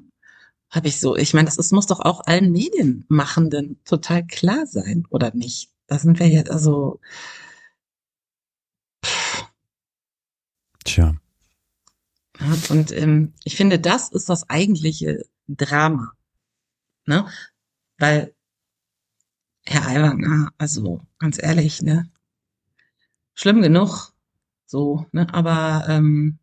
Habe 0.69 0.87
ich 0.87 1.01
so, 1.01 1.17
ich 1.17 1.33
meine, 1.33 1.45
das 1.45 1.57
ist, 1.57 1.73
muss 1.73 1.87
doch 1.87 1.99
auch 1.99 2.21
allen 2.25 2.51
Medienmachenden 2.53 3.81
total 3.83 4.25
klar 4.25 4.65
sein, 4.65 5.05
oder 5.09 5.33
nicht? 5.33 5.69
Da 5.87 5.99
sind 5.99 6.19
wir 6.19 6.29
jetzt, 6.29 6.49
also. 6.49 6.99
Tja. 10.83 11.15
Und 12.69 12.91
ähm, 12.91 13.33
ich 13.43 13.55
finde, 13.55 13.79
das 13.79 14.09
ist 14.11 14.29
das 14.29 14.49
eigentliche 14.49 15.23
Drama. 15.47 16.13
Ne? 17.05 17.27
Weil, 17.97 18.33
Herr 19.65 19.87
Aiwanger, 19.87 20.51
also 20.57 21.01
ganz 21.19 21.41
ehrlich, 21.41 21.81
ne? 21.81 22.09
Schlimm 23.33 23.61
genug, 23.61 24.13
so, 24.65 25.05
ne? 25.11 25.31
Aber 25.33 25.85
ähm, 25.87 26.39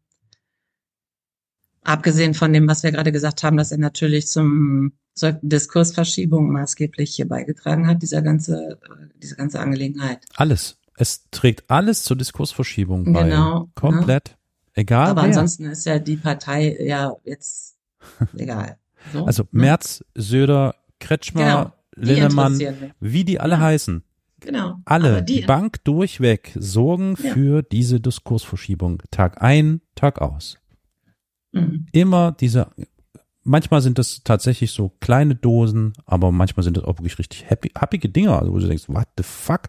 abgesehen 1.83 2.35
von 2.35 2.53
dem, 2.53 2.69
was 2.69 2.83
wir 2.83 2.93
gerade 2.93 3.13
gesagt 3.13 3.43
haben, 3.43 3.57
dass 3.57 3.73
er 3.73 3.79
natürlich 3.79 4.29
zum 4.29 4.93
zur 5.19 5.33
Diskursverschiebung 5.43 6.53
maßgeblich 6.53 7.15
hier 7.15 7.29
beigetragen 7.29 7.87
hat, 7.87 8.03
dieser 8.03 8.23
ganze, 8.23 8.79
diese 9.21 9.37
ganze 9.37 9.61
Angelegenheit. 9.61 10.25
Alles. 10.37 10.78
Es 10.99 11.31
trägt 11.31 11.71
alles 11.71 12.03
zur 12.03 12.17
Diskursverschiebung 12.17 13.13
bei. 13.13 13.25
Genau. 13.25 13.71
Komplett. 13.75 14.31
Ne? 14.31 14.35
Egal. 14.75 15.09
Aber 15.09 15.23
wer. 15.23 15.29
ansonsten 15.29 15.67
ist 15.67 15.87
ja 15.87 15.99
die 15.99 16.17
Partei 16.17 16.77
ja 16.81 17.15
jetzt 17.25 17.77
egal. 18.37 18.79
So, 19.13 19.25
also 19.25 19.45
ne? 19.45 19.61
Merz, 19.63 20.05
Söder, 20.15 20.75
Kretschmer, 20.99 21.73
genau, 21.95 22.13
Linnemann, 22.13 22.61
wie 23.01 23.25
die 23.25 23.39
alle 23.41 23.55
ja. 23.55 23.61
heißen. 23.61 24.03
Genau. 24.41 24.77
Alle, 24.85 25.23
die, 25.23 25.41
die, 25.41 25.47
Bank 25.47 25.85
durchweg, 25.85 26.53
sorgen 26.57 27.17
ja. 27.23 27.33
für 27.33 27.63
diese 27.63 28.01
Diskursverschiebung. 28.01 29.03
Tag 29.11 29.43
ein, 29.43 29.81
Tag 29.95 30.21
aus. 30.21 30.59
Mhm. 31.53 31.87
Immer 31.93 32.33
diese, 32.33 32.69
manchmal 33.49 33.81
sind 33.81 33.99
das 33.99 34.23
tatsächlich 34.23 34.73
so 34.73 34.93
kleine 35.01 35.35
Dosen, 35.35 35.95
aber 36.05 36.31
manchmal 36.31 36.63
sind 36.63 36.77
das 36.77 36.85
auch 36.85 36.99
wirklich 36.99 37.19
richtig 37.19 37.49
happy, 37.49 37.73
happige 37.77 38.09
Dinger, 38.09 38.39
also 38.39 38.53
wo 38.53 38.59
du 38.59 38.67
denkst, 38.67 38.89
what 38.89 39.09
the 39.17 39.25
fuck? 39.25 39.63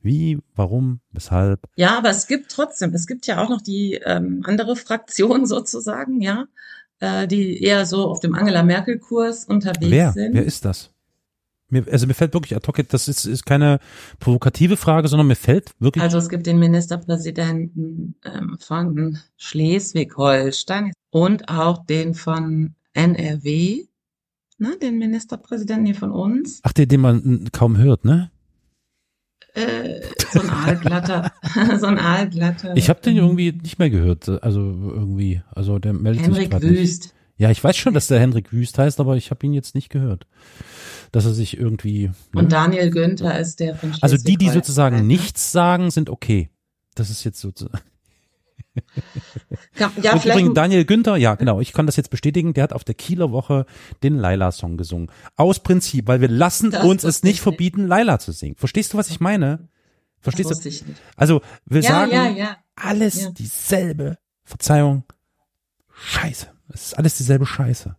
Wie, 0.00 0.38
warum, 0.54 1.00
weshalb? 1.12 1.60
Ja, 1.76 1.98
aber 1.98 2.10
es 2.10 2.26
gibt 2.26 2.50
trotzdem, 2.50 2.94
es 2.94 3.06
gibt 3.06 3.26
ja 3.26 3.42
auch 3.42 3.48
noch 3.48 3.60
die 3.60 4.00
ähm, 4.04 4.42
andere 4.44 4.76
Fraktion 4.76 5.46
sozusagen, 5.46 6.20
ja, 6.20 6.46
äh, 7.00 7.26
die 7.26 7.62
eher 7.62 7.84
so 7.86 8.08
auf 8.08 8.20
dem 8.20 8.34
Angela 8.34 8.62
Merkel-Kurs 8.62 9.44
unterwegs 9.44 9.90
Wer? 9.90 10.12
sind. 10.12 10.34
Wer 10.34 10.44
ist 10.44 10.64
das? 10.64 10.90
Mir, 11.68 11.84
also 11.90 12.06
mir 12.06 12.14
fällt 12.14 12.32
wirklich 12.32 12.54
ad 12.54 12.66
hoc, 12.68 12.88
das 12.88 13.08
ist, 13.08 13.24
ist 13.24 13.44
keine 13.44 13.80
provokative 14.20 14.76
Frage, 14.76 15.08
sondern 15.08 15.26
mir 15.26 15.34
fällt 15.34 15.72
wirklich. 15.80 16.02
Also 16.02 16.18
es 16.18 16.28
gibt 16.28 16.46
den 16.46 16.60
Ministerpräsidenten 16.60 18.14
ähm, 18.24 18.56
von 18.60 19.18
Schleswig-Holstein 19.36 20.92
und 21.10 21.48
auch 21.48 21.84
den 21.84 22.14
von 22.14 22.76
NRW, 22.96 23.84
ne, 24.58 24.76
den 24.80 24.98
Ministerpräsidenten 24.98 25.86
hier 25.86 25.94
von 25.94 26.10
uns. 26.10 26.60
Ach, 26.62 26.72
den, 26.72 26.88
den 26.88 27.00
man 27.00 27.48
kaum 27.52 27.76
hört, 27.76 28.04
ne? 28.04 28.30
Äh, 29.54 30.00
so 30.32 30.40
ein 30.40 30.50
aalglatter, 30.50 31.32
so 31.78 31.86
ein 31.86 31.98
aalglatter. 31.98 32.76
Ich 32.76 32.90
habe 32.90 33.00
den 33.00 33.16
irgendwie 33.16 33.52
nicht 33.52 33.78
mehr 33.78 33.90
gehört, 33.90 34.28
also 34.28 34.60
irgendwie, 34.60 35.42
also 35.54 35.78
der 35.78 35.94
meldet 35.94 36.24
Henrik 36.24 36.52
sich 36.52 36.62
Wüst. 36.62 37.02
Nicht. 37.02 37.14
Ja, 37.38 37.50
ich 37.50 37.62
weiß 37.62 37.76
schon, 37.76 37.94
dass 37.94 38.08
der 38.08 38.18
Henrik 38.18 38.52
Wüst 38.52 38.78
heißt, 38.78 38.98
aber 39.00 39.16
ich 39.16 39.30
habe 39.30 39.44
ihn 39.46 39.52
jetzt 39.52 39.74
nicht 39.74 39.90
gehört, 39.90 40.26
dass 41.12 41.26
er 41.26 41.34
sich 41.34 41.58
irgendwie. 41.58 42.08
Ne? 42.32 42.40
Und 42.40 42.52
Daniel 42.52 42.90
Günther 42.90 43.38
ist 43.38 43.60
der 43.60 43.76
von 43.76 43.94
Also 44.00 44.16
die, 44.16 44.36
die 44.36 44.48
sozusagen 44.48 45.06
nichts 45.06 45.52
sagen, 45.52 45.90
sind 45.90 46.08
okay. 46.08 46.50
Das 46.94 47.10
ist 47.10 47.24
jetzt 47.24 47.40
sozusagen. 47.40 47.78
Ja, 49.78 49.92
ja, 50.02 50.14
Und 50.14 50.24
übrigens 50.24 50.54
Daniel 50.54 50.84
Günther, 50.84 51.16
ja 51.16 51.34
genau, 51.34 51.60
ich 51.60 51.72
kann 51.72 51.86
das 51.86 51.96
jetzt 51.96 52.10
bestätigen, 52.10 52.54
der 52.54 52.64
hat 52.64 52.72
auf 52.72 52.84
der 52.84 52.94
Kieler 52.94 53.30
Woche 53.30 53.66
den 54.02 54.16
Laila-Song 54.16 54.76
gesungen. 54.76 55.10
Aus 55.36 55.60
Prinzip, 55.60 56.08
weil 56.08 56.20
wir 56.20 56.28
lassen 56.28 56.70
das 56.70 56.84
uns 56.84 57.04
es 57.04 57.22
nicht 57.22 57.40
verbieten, 57.40 57.86
Laila 57.86 58.18
zu 58.18 58.32
singen. 58.32 58.56
Verstehst 58.56 58.92
du, 58.92 58.98
was 58.98 59.10
ich 59.10 59.20
meine? 59.20 59.68
Verstehst 60.20 60.50
das 60.50 60.60
du? 60.60 60.68
Ich 60.68 60.86
nicht. 60.86 61.00
Also 61.14 61.42
wir 61.66 61.82
ja, 61.82 61.90
sagen 61.90 62.12
ja, 62.12 62.28
ja. 62.28 62.56
alles 62.74 63.32
dieselbe 63.34 64.18
Verzeihung. 64.44 65.04
Scheiße. 65.92 66.48
Es 66.72 66.86
ist 66.86 66.98
alles 66.98 67.16
dieselbe 67.16 67.46
Scheiße. 67.46 67.96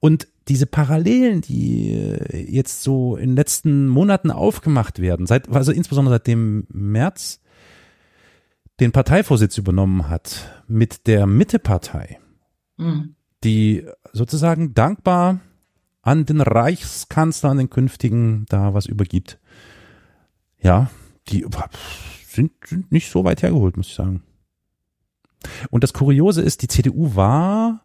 Und 0.00 0.28
diese 0.48 0.66
Parallelen, 0.66 1.40
die 1.40 1.92
äh, 1.92 2.50
jetzt 2.50 2.82
so 2.82 3.16
in 3.16 3.30
den 3.30 3.36
letzten 3.36 3.88
Monaten 3.88 4.30
aufgemacht 4.30 5.00
werden, 5.00 5.26
seit, 5.26 5.48
also 5.50 5.72
insbesondere 5.72 6.16
seit 6.16 6.26
dem 6.26 6.66
März, 6.68 7.40
den 8.80 8.92
Parteivorsitz 8.92 9.58
übernommen 9.58 10.08
hat 10.08 10.62
mit 10.68 11.06
der 11.06 11.26
Mittepartei, 11.26 12.18
mhm. 12.76 13.14
die 13.42 13.86
sozusagen 14.12 14.74
dankbar 14.74 15.40
an 16.02 16.24
den 16.24 16.40
Reichskanzler, 16.40 17.50
an 17.50 17.58
den 17.58 17.70
künftigen, 17.70 18.46
da 18.48 18.74
was 18.74 18.86
übergibt. 18.86 19.38
Ja, 20.60 20.90
die 21.28 21.44
sind, 22.28 22.52
sind 22.64 22.92
nicht 22.92 23.10
so 23.10 23.24
weit 23.24 23.42
hergeholt, 23.42 23.76
muss 23.76 23.88
ich 23.88 23.94
sagen. 23.94 24.22
Und 25.70 25.82
das 25.82 25.92
Kuriose 25.92 26.42
ist, 26.42 26.62
die 26.62 26.68
CDU 26.68 27.14
war, 27.14 27.84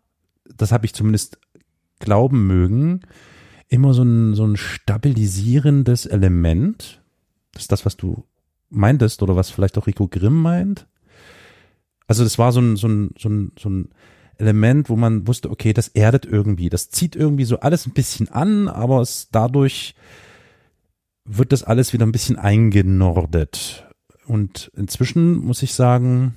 das 0.55 0.71
habe 0.71 0.85
ich 0.85 0.93
zumindest 0.93 1.39
glauben 1.99 2.47
mögen, 2.47 3.01
immer 3.67 3.93
so 3.93 4.03
ein, 4.03 4.35
so 4.35 4.45
ein 4.45 4.57
stabilisierendes 4.57 6.05
Element. 6.05 7.01
Das 7.53 7.63
ist 7.63 7.71
das, 7.71 7.85
was 7.85 7.97
du 7.97 8.25
meintest 8.71 9.21
oder 9.21 9.35
was 9.35 9.49
vielleicht 9.49 9.77
auch 9.77 9.87
Rico 9.87 10.07
Grimm 10.07 10.41
meint. 10.41 10.87
Also 12.07 12.23
das 12.23 12.39
war 12.39 12.51
so 12.51 12.59
ein, 12.59 12.75
so 12.75 12.87
ein, 12.87 13.11
so 13.17 13.29
ein, 13.29 13.51
so 13.57 13.69
ein 13.69 13.89
Element, 14.37 14.89
wo 14.89 14.95
man 14.95 15.27
wusste, 15.27 15.51
okay, 15.51 15.71
das 15.71 15.87
erdet 15.87 16.25
irgendwie, 16.25 16.69
das 16.69 16.89
zieht 16.89 17.15
irgendwie 17.15 17.45
so 17.45 17.59
alles 17.59 17.85
ein 17.85 17.93
bisschen 17.93 18.29
an, 18.29 18.67
aber 18.67 19.01
es 19.01 19.29
dadurch 19.31 19.95
wird 21.25 21.51
das 21.51 21.63
alles 21.63 21.93
wieder 21.93 22.05
ein 22.05 22.11
bisschen 22.11 22.37
eingenordet. 22.37 23.87
Und 24.25 24.71
inzwischen 24.75 25.35
muss 25.35 25.61
ich 25.61 25.73
sagen, 25.73 26.35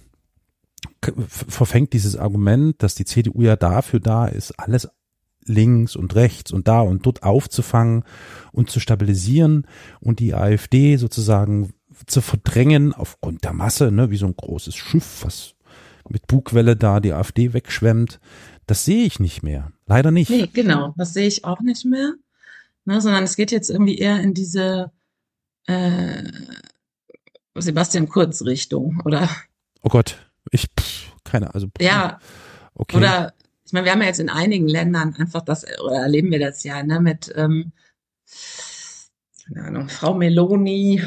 verfängt 1.29 1.93
dieses 1.93 2.17
Argument, 2.17 2.83
dass 2.83 2.95
die 2.95 3.05
CDU 3.05 3.43
ja 3.43 3.57
dafür 3.57 4.01
da 4.01 4.27
ist, 4.27 4.53
alles 4.59 4.89
links 5.47 5.97
und 5.97 6.15
rechts 6.15 6.53
und 6.53 6.69
da 6.69 6.81
und 6.81 7.05
dort 7.07 7.23
aufzufangen 7.23 8.05
und 8.53 8.71
zu 8.71 8.81
stabilisieren 8.81 9.67
und 10.01 10.21
die 10.21 10.35
AfD 10.35 10.97
sozusagen 10.97 11.73
zu 12.07 12.21
verdrängen 12.21 12.93
aufgrund 12.93 13.45
der 13.45 13.53
Masse, 13.53 13.91
ne, 13.91 14.11
wie 14.11 14.17
so 14.17 14.27
ein 14.27 14.37
großes 14.37 14.75
Schiff, 14.75 15.25
was 15.25 15.55
mit 16.09 16.27
Bugwelle 16.27 16.77
da 16.77 17.01
die 17.01 17.13
AfD 17.13 17.53
wegschwemmt. 17.53 18.21
Das 18.67 18.85
sehe 18.85 19.05
ich 19.05 19.21
nicht 19.21 19.43
mehr. 19.43 19.73
Leider 19.87 20.11
nicht. 20.11 20.31
Nee, 20.31 20.49
genau, 20.53 20.95
das 20.97 21.13
sehe 21.13 21.27
ich 21.27 21.45
auch 21.45 21.61
nicht 21.61 21.85
mehr. 21.85 22.15
Ne, 22.85 23.01
sondern 23.01 23.25
es 23.25 23.37
geht 23.37 23.51
jetzt 23.51 23.71
irgendwie 23.71 23.97
eher 23.97 24.21
in 24.21 24.35
diese 24.35 24.93
äh, 25.67 26.23
Sebastian 27.55 28.09
Kurz 28.09 28.43
Richtung, 28.43 29.01
oder? 29.05 29.29
Oh 29.83 29.89
Gott, 29.89 30.19
ich 30.51 30.67
pff, 30.79 31.13
keine, 31.25 31.55
also 31.55 31.69
pff, 31.69 31.83
ja, 31.83 32.19
okay. 32.75 32.97
Oder 32.99 33.33
ich 33.65 33.73
meine, 33.73 33.87
wir 33.87 33.93
haben 33.93 34.03
ja 34.03 34.09
jetzt 34.09 34.21
in 34.21 34.29
einigen 34.29 34.69
Ländern 34.69 35.15
einfach 35.17 35.41
das, 35.41 35.65
oder 35.81 35.97
erleben 35.97 36.31
wir 36.31 36.39
das 36.39 36.63
ja, 36.65 36.83
ne, 36.83 37.01
mit 37.01 37.33
ähm, 37.35 37.73
keine 39.47 39.67
Ahnung, 39.67 39.89
Frau 39.89 40.15
Meloni, 40.15 41.03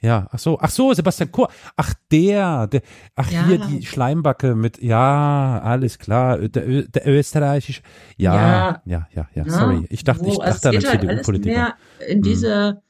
Ja, 0.00 0.28
ach 0.30 0.38
so, 0.38 0.58
ach 0.60 0.70
so, 0.70 0.92
Sebastian 0.92 1.32
Kur. 1.32 1.48
Ach, 1.74 1.94
der, 2.12 2.66
der 2.66 2.82
ach 3.14 3.30
ja. 3.30 3.46
hier 3.46 3.56
die 3.58 3.86
Schleimbacke 3.86 4.54
mit, 4.54 4.82
ja, 4.82 5.58
alles 5.62 5.98
klar, 5.98 6.36
der, 6.38 6.82
der 6.82 7.06
österreichische, 7.06 7.80
ja, 8.18 8.34
ja, 8.34 8.82
ja, 8.84 9.08
ja, 9.14 9.26
ja, 9.34 9.48
sorry. 9.48 9.86
Ich 9.88 10.04
dachte, 10.04 10.26
Wo, 10.26 10.32
ich 10.32 10.38
dachte 10.38 10.68
an 10.68 10.74
halt 10.74 11.00
CDU-Politiker. 11.00 11.76
in 12.06 12.16
hm. 12.16 12.22
diese 12.22 12.82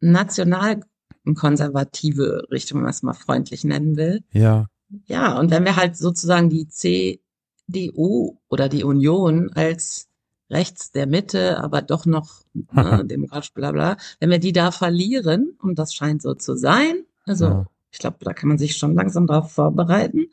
hm. 0.00 0.12
nationalkonservative 0.12 2.48
Richtung, 2.50 2.76
wenn 2.78 2.84
man 2.84 2.90
es 2.90 3.02
mal 3.02 3.14
freundlich 3.14 3.64
nennen 3.64 3.96
will. 3.96 4.22
Ja. 4.32 4.66
Ja, 5.06 5.38
und 5.38 5.50
wenn 5.50 5.64
wir 5.64 5.76
halt 5.76 5.96
sozusagen 5.96 6.50
die 6.50 6.68
CDU 6.68 8.36
oder 8.48 8.68
die 8.68 8.84
Union 8.84 9.50
als 9.54 10.09
rechts 10.50 10.92
der 10.92 11.06
Mitte, 11.06 11.62
aber 11.62 11.82
doch 11.82 12.06
noch 12.06 12.42
ne, 12.72 13.04
demokratisch 13.04 13.52
bla 13.52 13.72
bla, 13.72 13.96
wenn 14.18 14.30
wir 14.30 14.38
die 14.38 14.52
da 14.52 14.70
verlieren, 14.70 15.56
und 15.62 15.78
das 15.78 15.94
scheint 15.94 16.22
so 16.22 16.34
zu 16.34 16.56
sein, 16.56 17.04
also 17.26 17.44
ja. 17.46 17.66
ich 17.90 17.98
glaube, 17.98 18.18
da 18.20 18.32
kann 18.32 18.48
man 18.48 18.58
sich 18.58 18.76
schon 18.76 18.94
langsam 18.94 19.26
darauf 19.26 19.52
vorbereiten, 19.52 20.26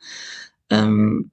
ähm, 0.70 1.30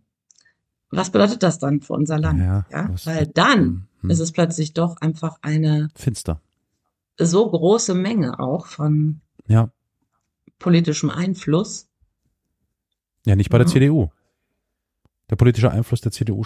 was 0.91 1.10
bedeutet 1.10 1.43
das 1.43 1.60
dann 1.60 1.82
für 1.82 1.93
unser 1.93 2.19
Land? 2.19 2.39
Ja, 2.39 2.65
ja? 2.71 2.89
Weil 3.04 3.28
dann 3.28 3.88
hm. 4.02 4.10
ist 4.10 4.19
es 4.19 4.32
plötzlich 4.32 4.74
doch 4.74 4.98
einfach 5.02 5.38
eine 5.41 5.89
finster 5.95 6.39
so 7.17 7.50
große 7.50 7.93
Menge 7.93 8.39
auch 8.39 8.65
von 8.65 9.21
ja. 9.48 9.69
politischem 10.60 11.10
Einfluss. 11.10 11.88
Ja, 13.26 13.36
nicht 13.36 13.50
bei 13.50 13.58
der 13.58 13.67
CDU. 13.67 14.10
Der 15.29 15.35
politische 15.35 15.71
Einfluss 15.71 16.01
der 16.01 16.11
CDU 16.11 16.43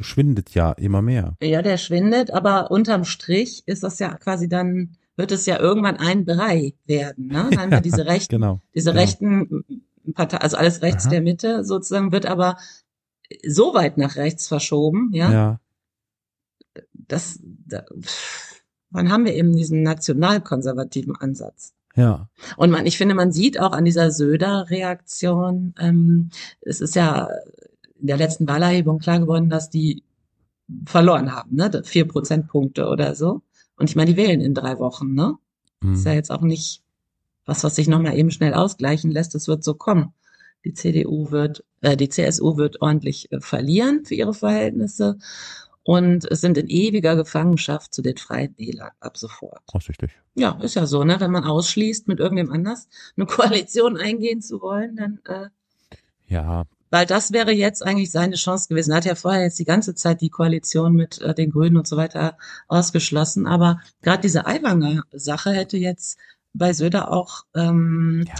schwindet 0.00 0.50
ja 0.50 0.72
immer 0.72 1.00
mehr. 1.00 1.36
Ja, 1.42 1.62
der 1.62 1.78
schwindet, 1.78 2.30
aber 2.30 2.70
unterm 2.70 3.04
Strich 3.04 3.62
ist 3.66 3.82
das 3.82 3.98
ja 3.98 4.14
quasi 4.16 4.48
dann, 4.48 4.96
wird 5.16 5.32
es 5.32 5.46
ja 5.46 5.58
irgendwann 5.58 5.96
ein 5.96 6.26
Brei 6.26 6.74
werden. 6.84 7.28
Ne? 7.28 7.48
Dann 7.52 7.70
ja, 7.70 7.80
diese 7.80 8.04
rechten, 8.06 8.36
genau, 8.36 8.60
diese 8.74 8.90
genau. 8.90 9.00
rechten 9.00 9.64
Partei, 10.14 10.38
also 10.38 10.56
alles 10.58 10.82
rechts 10.82 11.04
Aha. 11.04 11.10
der 11.10 11.22
Mitte 11.22 11.64
sozusagen, 11.64 12.12
wird 12.12 12.26
aber 12.26 12.56
so 13.46 13.74
weit 13.74 13.96
nach 13.96 14.16
rechts 14.16 14.48
verschoben, 14.48 15.10
ja. 15.12 15.32
ja. 15.32 15.60
Das, 16.92 17.38
da, 17.42 17.84
wann 18.90 19.10
haben 19.10 19.24
wir 19.24 19.34
eben 19.34 19.56
diesen 19.56 19.82
nationalkonservativen 19.82 21.16
Ansatz? 21.16 21.72
Ja. 21.96 22.28
Und 22.56 22.70
man, 22.70 22.86
ich 22.86 22.98
finde, 22.98 23.14
man 23.14 23.32
sieht 23.32 23.58
auch 23.58 23.72
an 23.72 23.84
dieser 23.84 24.10
Söder-Reaktion, 24.10 25.74
ähm, 25.78 26.30
es 26.60 26.80
ist 26.80 26.94
ja 26.94 27.28
in 28.00 28.06
der 28.06 28.16
letzten 28.16 28.48
Wahlerhebung 28.48 28.98
klar 28.98 29.20
geworden, 29.20 29.50
dass 29.50 29.70
die 29.70 30.02
verloren 30.86 31.32
haben, 31.32 31.56
ne? 31.56 31.82
Vier 31.84 32.06
Prozentpunkte 32.06 32.86
oder 32.88 33.14
so. 33.14 33.42
Und 33.76 33.90
ich 33.90 33.96
meine, 33.96 34.12
die 34.12 34.16
wählen 34.16 34.40
in 34.40 34.54
drei 34.54 34.78
Wochen, 34.78 35.14
ne? 35.14 35.36
Mhm. 35.80 35.94
Ist 35.94 36.06
ja 36.06 36.12
jetzt 36.12 36.30
auch 36.30 36.42
nicht 36.42 36.82
was, 37.46 37.64
was 37.64 37.76
sich 37.76 37.88
nochmal 37.88 38.16
eben 38.16 38.30
schnell 38.30 38.54
ausgleichen 38.54 39.10
lässt. 39.10 39.34
Es 39.34 39.48
wird 39.48 39.64
so 39.64 39.74
kommen. 39.74 40.12
Die 40.64 40.74
CDU 40.74 41.30
wird, 41.30 41.64
äh, 41.80 41.96
die 41.96 42.08
CSU 42.08 42.56
wird 42.56 42.82
ordentlich 42.82 43.32
äh, 43.32 43.40
verlieren 43.40 44.04
für 44.04 44.14
ihre 44.14 44.34
Verhältnisse 44.34 45.18
und 45.82 46.30
es 46.30 46.42
sind 46.42 46.58
in 46.58 46.68
ewiger 46.68 47.16
Gefangenschaft 47.16 47.94
zu 47.94 48.02
den 48.02 48.16
Freien 48.18 48.54
Wählern 48.58 48.90
ab 49.00 49.16
sofort. 49.16 49.62
Vorsichtig. 49.70 50.10
Ja, 50.34 50.58
ist 50.62 50.74
ja 50.74 50.86
so, 50.86 51.04
ne? 51.04 51.18
Wenn 51.18 51.30
man 51.30 51.44
ausschließt, 51.44 52.06
mit 52.06 52.20
irgendjemand 52.20 52.58
anders 52.58 52.88
eine 53.16 53.26
Koalition 53.26 53.96
eingehen 53.96 54.42
zu 54.42 54.60
wollen, 54.60 54.96
dann 54.96 55.20
äh, 55.24 55.48
ja, 56.28 56.64
weil 56.90 57.06
das 57.06 57.32
wäre 57.32 57.52
jetzt 57.52 57.84
eigentlich 57.84 58.10
seine 58.10 58.34
Chance 58.34 58.68
gewesen. 58.68 58.90
Er 58.90 58.98
hat 58.98 59.04
ja 59.04 59.14
vorher 59.14 59.42
jetzt 59.42 59.58
die 59.58 59.64
ganze 59.64 59.94
Zeit 59.94 60.20
die 60.20 60.28
Koalition 60.28 60.94
mit 60.94 61.20
äh, 61.20 61.34
den 61.34 61.50
Grünen 61.50 61.76
und 61.76 61.86
so 61.86 61.96
weiter 61.96 62.36
ausgeschlossen. 62.68 63.46
Aber 63.46 63.80
gerade 64.02 64.22
diese 64.22 64.46
Aiwanger 64.46 65.04
Sache 65.12 65.52
hätte 65.52 65.78
jetzt 65.78 66.18
bei 66.52 66.72
Söder 66.72 67.12
auch 67.12 67.44
ähm, 67.54 68.24
ja, 68.26 68.34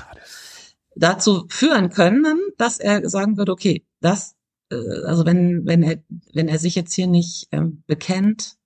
dazu 0.97 1.47
führen 1.49 1.91
können, 1.91 2.37
dass 2.59 2.79
er 2.79 3.09
sagen 3.09 3.37
würde, 3.37 3.53
okay, 3.53 3.85
das, 4.01 4.35
äh, 4.71 4.77
also 5.05 5.25
wenn, 5.25 5.65
wenn 5.65 5.83
er, 5.85 6.03
wenn 6.33 6.49
er 6.49 6.59
sich 6.59 6.75
jetzt 6.75 6.93
hier 6.93 7.07
nicht 7.07 7.49
ähm, 7.53 7.85
bekennt, 7.87 8.57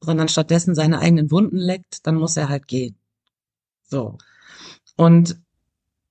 sondern 0.00 0.28
stattdessen 0.28 0.76
seine 0.76 1.00
eigenen 1.00 1.30
Wunden 1.32 1.56
leckt, 1.56 2.06
dann 2.06 2.16
muss 2.16 2.36
er 2.36 2.48
halt 2.48 2.68
gehen. 2.68 2.96
So. 3.82 4.18
Und 4.96 5.40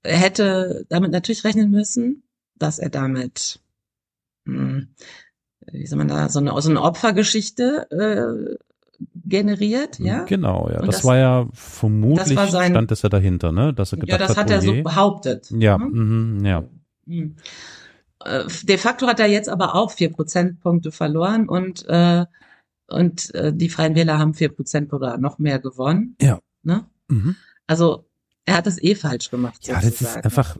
er 0.04 0.18
hätte 0.18 0.86
damit 0.90 1.12
natürlich 1.12 1.44
rechnen 1.46 1.72
müssen, 1.72 2.25
dass 2.56 2.80
er 2.80 2.90
damit, 2.90 3.60
hm, 4.46 4.90
wie 5.72 5.86
soll 5.88 5.98
man 5.98 6.08
da, 6.08 6.30
so 6.30 6.40
eine, 6.40 6.60
so 6.62 6.70
eine 6.70 6.82
Opfergeschichte 6.82 7.88
äh, 7.92 8.56
generiert, 9.26 10.00
ja? 10.00 10.24
Genau, 10.24 10.70
ja. 10.70 10.80
Das, 10.80 10.98
das, 10.98 11.06
war 11.06 11.18
ja 11.18 11.48
vermutlich, 11.54 12.30
das 12.30 12.36
war 12.36 12.48
sein, 12.48 12.72
stand 12.72 12.92
das 12.92 13.02
ja 13.02 13.10
dahinter, 13.10 13.52
ne? 13.52 13.74
Dass 13.74 13.92
er 13.92 14.00
gedacht 14.00 14.22
ja, 14.22 14.28
das 14.28 14.38
hat, 14.38 14.50
er 14.50 14.62
so 14.62 14.74
behauptet. 14.82 15.52
Ja, 15.52 15.78
ne? 15.78 15.86
mhm, 15.86 16.46
ja. 16.46 16.64
Mhm. 17.06 17.36
Äh, 18.24 18.44
de 18.64 18.78
facto 18.78 19.08
hat 19.08 19.20
er 19.20 19.28
jetzt 19.28 19.50
aber 19.50 19.76
auch 19.76 19.92
vier 19.92 20.12
Prozentpunkte 20.12 20.92
verloren 20.92 21.50
und 21.50 21.86
äh, 21.88 22.26
und 22.88 23.34
äh, 23.34 23.52
die 23.54 23.70
Freien 23.70 23.96
Wähler 23.96 24.20
haben 24.20 24.34
vier 24.34 24.50
Prozent 24.50 24.94
oder 24.94 25.18
noch 25.18 25.40
mehr 25.40 25.60
gewonnen. 25.60 26.16
Ja. 26.22 26.40
Ne? 26.62 26.86
Mhm. 27.08 27.36
Also 27.68 28.06
er 28.46 28.58
hat 28.58 28.68
es 28.68 28.82
eh 28.82 28.96
falsch 28.96 29.32
gemacht. 29.32 29.68
Ja, 29.68 29.82
sozusagen. 29.82 29.94
das 30.04 30.16
ist 30.16 30.26
einfach. 30.26 30.58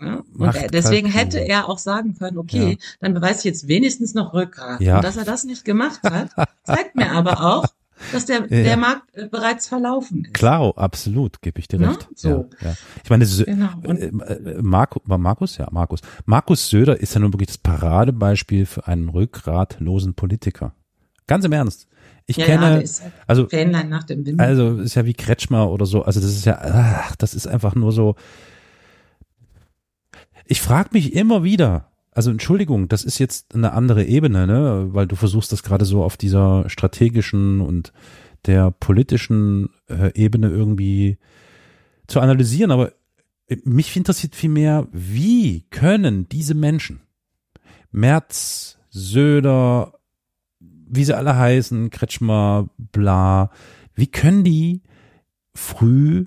Ja? 0.00 0.22
Und 0.36 0.54
er, 0.54 0.68
deswegen 0.68 1.08
hätte 1.08 1.38
er 1.38 1.68
auch 1.68 1.78
sagen 1.78 2.16
können, 2.18 2.38
okay, 2.38 2.70
ja. 2.72 2.86
dann 3.00 3.14
beweise 3.14 3.38
ich 3.38 3.44
jetzt 3.44 3.68
wenigstens 3.68 4.14
noch 4.14 4.32
Rückgrat. 4.34 4.80
Ja. 4.80 4.96
Und 4.96 5.04
dass 5.04 5.16
er 5.16 5.24
das 5.24 5.44
nicht 5.44 5.64
gemacht 5.64 6.00
hat, 6.02 6.30
zeigt 6.64 6.96
mir 6.96 7.10
aber 7.12 7.40
auch, 7.44 7.66
dass 8.12 8.26
der, 8.26 8.40
ja. 8.42 8.46
der 8.62 8.76
Markt 8.76 9.02
äh, 9.14 9.26
bereits 9.26 9.68
verlaufen 9.68 10.24
ist. 10.24 10.34
Klar, 10.34 10.72
absolut, 10.76 11.42
gebe 11.42 11.58
ich 11.58 11.68
dir 11.68 11.80
recht. 11.80 12.02
Ja, 12.02 12.08
so. 12.14 12.28
ja, 12.60 12.68
ja. 12.68 12.76
Ich 13.02 13.10
meine, 13.10 13.26
genau. 13.26 13.70
äh, 13.84 14.06
äh 14.06 14.62
Markus, 14.62 15.02
Markus, 15.06 15.56
ja, 15.56 15.68
Markus. 15.70 16.00
Markus 16.24 16.68
Söder 16.68 17.00
ist 17.00 17.14
ja 17.14 17.20
nun 17.20 17.32
wirklich 17.32 17.48
das 17.48 17.58
Paradebeispiel 17.58 18.66
für 18.66 18.86
einen 18.86 19.08
rückgratlosen 19.08 20.14
Politiker. 20.14 20.74
Ganz 21.26 21.44
im 21.44 21.52
Ernst. 21.52 21.88
Ich 22.30 22.36
ja, 22.36 22.44
kenne, 22.44 22.66
ja, 22.66 22.76
ist 22.76 23.02
halt 23.02 23.12
also, 23.26 23.48
Fähnlein 23.48 23.88
nach 23.88 24.04
dem 24.04 24.24
Wind. 24.26 24.38
Also, 24.38 24.76
ist 24.76 24.94
ja 24.94 25.06
wie 25.06 25.14
Kretschmer 25.14 25.70
oder 25.70 25.86
so. 25.86 26.02
Also, 26.02 26.20
das 26.20 26.28
ist 26.28 26.44
ja, 26.44 26.58
ach, 26.60 27.16
das 27.16 27.34
ist 27.34 27.48
einfach 27.48 27.74
nur 27.74 27.90
so. 27.90 28.16
Ich 30.44 30.60
frage 30.60 30.90
mich 30.92 31.14
immer 31.14 31.42
wieder, 31.42 31.90
also 32.12 32.30
Entschuldigung, 32.30 32.88
das 32.88 33.02
ist 33.02 33.18
jetzt 33.18 33.54
eine 33.54 33.72
andere 33.72 34.04
Ebene, 34.04 34.46
ne, 34.46 34.88
weil 34.90 35.06
du 35.06 35.16
versuchst 35.16 35.52
das 35.52 35.62
gerade 35.62 35.86
so 35.86 36.04
auf 36.04 36.18
dieser 36.18 36.68
strategischen 36.68 37.62
und 37.62 37.92
der 38.44 38.72
politischen 38.72 39.70
äh, 39.88 40.12
Ebene 40.14 40.50
irgendwie 40.50 41.16
zu 42.08 42.20
analysieren, 42.20 42.70
aber 42.70 42.92
mich 43.64 43.96
interessiert 43.96 44.34
viel 44.34 44.50
mehr, 44.50 44.86
wie 44.92 45.62
können 45.70 46.28
diese 46.28 46.54
Menschen, 46.54 47.00
Merz, 47.90 48.78
Söder, 48.90 49.97
wie 50.90 51.04
sie 51.04 51.16
alle 51.16 51.36
heißen, 51.36 51.90
Kretschmer, 51.90 52.68
bla, 52.78 53.50
wie 53.94 54.06
können 54.06 54.44
die 54.44 54.82
früh, 55.54 56.26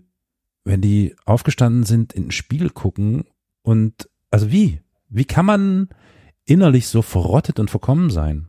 wenn 0.63 0.81
die 0.81 1.15
aufgestanden 1.25 1.83
sind, 1.83 2.13
in 2.13 2.25
den 2.25 2.31
Spiegel 2.31 2.69
gucken 2.69 3.25
und, 3.61 4.09
also 4.29 4.51
wie? 4.51 4.81
Wie 5.09 5.25
kann 5.25 5.45
man 5.45 5.89
innerlich 6.45 6.87
so 6.87 7.01
verrottet 7.01 7.59
und 7.59 7.69
verkommen 7.69 8.09
sein? 8.09 8.47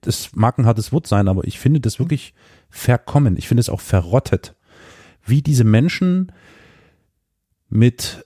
Das 0.00 0.34
mag 0.34 0.58
ein 0.58 0.66
hartes 0.66 0.92
Wort 0.92 1.06
sein, 1.06 1.28
aber 1.28 1.44
ich 1.44 1.58
finde 1.58 1.80
das 1.80 1.98
wirklich 1.98 2.34
verkommen. 2.68 3.36
Ich 3.36 3.48
finde 3.48 3.60
es 3.60 3.68
auch 3.68 3.80
verrottet. 3.80 4.56
Wie 5.24 5.42
diese 5.42 5.64
Menschen 5.64 6.32
mit 7.68 8.24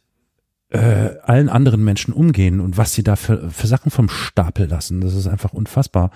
äh, 0.71 1.18
allen 1.23 1.49
anderen 1.49 1.85
Menschen 1.85 2.14
umgehen 2.14 2.61
und 2.61 2.79
was 2.79 2.95
sie 2.95 3.03
da 3.03 3.16
für, 3.16 3.51
für 3.51 3.66
Sachen 3.66 3.90
vom 3.90 4.09
Stapel 4.09 4.66
lassen. 4.66 5.01
Das 5.01 5.14
ist 5.14 5.27
einfach 5.27 5.53
unfassbar. 5.53 6.11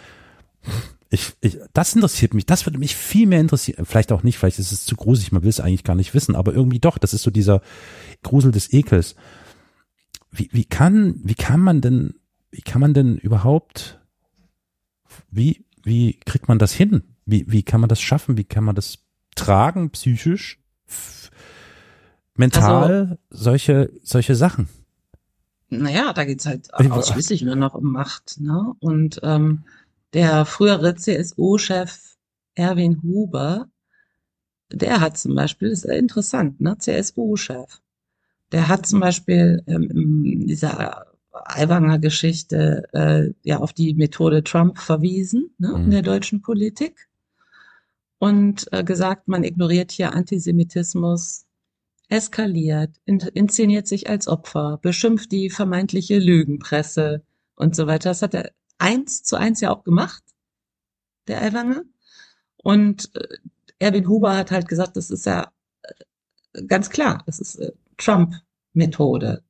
Ich, 1.08 1.34
ich, 1.40 1.58
das 1.72 1.94
interessiert 1.94 2.34
mich, 2.34 2.46
das 2.46 2.66
würde 2.66 2.78
mich 2.78 2.96
viel 2.96 3.26
mehr 3.26 3.40
interessieren. 3.40 3.86
Vielleicht 3.86 4.10
auch 4.10 4.22
nicht, 4.22 4.38
vielleicht 4.38 4.58
ist 4.58 4.72
es 4.72 4.84
zu 4.84 4.96
gruselig, 4.96 5.30
man 5.30 5.42
will 5.42 5.50
es 5.50 5.60
eigentlich 5.60 5.84
gar 5.84 5.94
nicht 5.94 6.14
wissen, 6.14 6.34
aber 6.34 6.52
irgendwie 6.52 6.80
doch, 6.80 6.98
das 6.98 7.14
ist 7.14 7.22
so 7.22 7.30
dieser 7.30 7.62
Grusel 8.22 8.50
des 8.50 8.72
Ekels. 8.72 9.14
Wie, 10.32 10.48
wie 10.52 10.64
kann, 10.64 11.20
wie 11.22 11.34
kann 11.34 11.60
man 11.60 11.80
denn, 11.80 12.14
wie 12.50 12.62
kann 12.62 12.80
man 12.80 12.92
denn 12.92 13.18
überhaupt, 13.18 14.00
wie, 15.30 15.64
wie 15.84 16.18
kriegt 16.24 16.48
man 16.48 16.58
das 16.58 16.72
hin? 16.72 17.04
Wie, 17.24 17.44
wie 17.48 17.62
kann 17.62 17.80
man 17.80 17.88
das 17.88 18.00
schaffen? 18.00 18.36
Wie 18.36 18.44
kann 18.44 18.64
man 18.64 18.74
das 18.74 18.98
tragen, 19.36 19.90
psychisch, 19.90 20.58
mental, 22.34 22.92
also, 22.92 23.16
solche, 23.30 23.90
solche 24.02 24.34
Sachen? 24.34 24.68
Naja, 25.68 26.12
da 26.12 26.24
geht's 26.24 26.46
halt 26.46 26.72
ausschließlich 26.74 27.42
nur 27.42 27.56
noch 27.56 27.74
um 27.74 27.92
Macht, 27.92 28.40
ne? 28.40 28.72
Und 28.80 29.20
ähm, 29.22 29.64
der 30.16 30.46
frühere 30.46 30.94
CSU-Chef 30.94 32.16
Erwin 32.54 33.02
Huber, 33.02 33.68
der 34.72 35.00
hat 35.02 35.18
zum 35.18 35.34
Beispiel, 35.34 35.68
ist 35.68 35.84
interessant, 35.84 36.58
ne, 36.58 36.78
CSU-Chef, 36.78 37.82
der 38.50 38.68
hat 38.68 38.86
zum 38.86 39.00
Beispiel 39.00 39.62
ähm, 39.66 39.90
in 39.90 40.46
dieser 40.46 41.04
Aiwanger 41.32 41.98
Geschichte 41.98 42.84
äh, 42.94 43.34
ja 43.42 43.58
auf 43.58 43.74
die 43.74 43.92
Methode 43.92 44.42
Trump 44.42 44.78
verwiesen 44.78 45.50
ne, 45.58 45.68
mhm. 45.68 45.84
in 45.84 45.90
der 45.90 46.02
deutschen 46.02 46.40
Politik 46.40 47.08
und 48.18 48.72
äh, 48.72 48.82
gesagt, 48.84 49.28
man 49.28 49.44
ignoriert 49.44 49.92
hier 49.92 50.14
Antisemitismus 50.14 51.44
eskaliert, 52.08 52.96
in, 53.04 53.18
inszeniert 53.18 53.86
sich 53.86 54.08
als 54.08 54.28
Opfer, 54.28 54.78
beschimpft 54.80 55.30
die 55.30 55.50
vermeintliche 55.50 56.18
Lügenpresse 56.18 57.22
und 57.54 57.76
so 57.76 57.86
weiter. 57.86 58.08
Das 58.08 58.22
hat 58.22 58.32
er 58.32 58.52
eins 58.78 59.22
zu 59.22 59.36
eins 59.36 59.60
ja 59.60 59.70
auch 59.70 59.84
gemacht, 59.84 60.22
der 61.28 61.42
Aiwanger. 61.42 61.82
Und 62.56 63.14
äh, 63.14 63.38
Erwin 63.78 64.08
Huber 64.08 64.36
hat 64.36 64.50
halt 64.50 64.68
gesagt, 64.68 64.96
das 64.96 65.10
ist 65.10 65.26
ja 65.26 65.52
äh, 65.82 66.64
ganz 66.64 66.90
klar, 66.90 67.22
das 67.26 67.40
ist 67.40 67.56
äh, 67.56 67.72
Trump-Methode. 67.96 69.42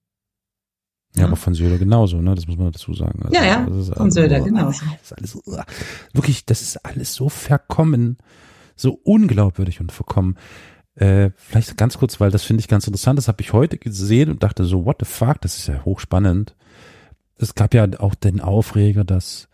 Ja, 1.15 1.23
ja, 1.23 1.27
aber 1.29 1.37
von 1.37 1.55
Söder 1.55 1.79
genauso, 1.79 2.21
ne? 2.21 2.35
Das 2.35 2.47
muss 2.47 2.59
man 2.59 2.73
dazu 2.73 2.93
sagen. 2.93 3.23
Also, 3.23 3.35
ja, 3.35 3.45
ja, 3.45 3.95
von 3.95 4.11
Söder 4.11 4.41
genauso. 4.41 4.85
Das 4.85 5.03
ist 5.03 5.13
alles, 5.13 5.39
wirklich, 6.13 6.45
das 6.45 6.61
ist 6.61 6.85
alles 6.85 7.15
so 7.15 7.31
verkommen, 7.31 8.19
so 8.75 9.01
unglaubwürdig 9.03 9.81
und 9.81 9.93
verkommen. 9.93 10.37
Äh, 10.95 11.31
vielleicht 11.37 11.77
ganz 11.79 11.97
kurz, 11.97 12.21
weil 12.21 12.31
das 12.31 12.43
finde 12.43 12.61
ich 12.61 12.69
ganz 12.69 12.87
interessant. 12.87 13.19
Das 13.19 13.29
habe 13.29 13.41
ich 13.41 13.55
heute 13.55 13.79
gesehen 13.79 14.31
und 14.31 14.43
dachte 14.43 14.65
so, 14.65 14.85
what 14.85 14.97
the 15.01 15.07
fuck, 15.07 15.41
das 15.41 15.57
ist 15.57 15.69
ja 15.69 15.85
hochspannend. 15.85 16.55
Es 17.39 17.55
gab 17.55 17.75
ja 17.75 17.87
auch 17.99 18.15
den 18.15 18.41
Aufreger, 18.41 19.05
dass 19.05 19.49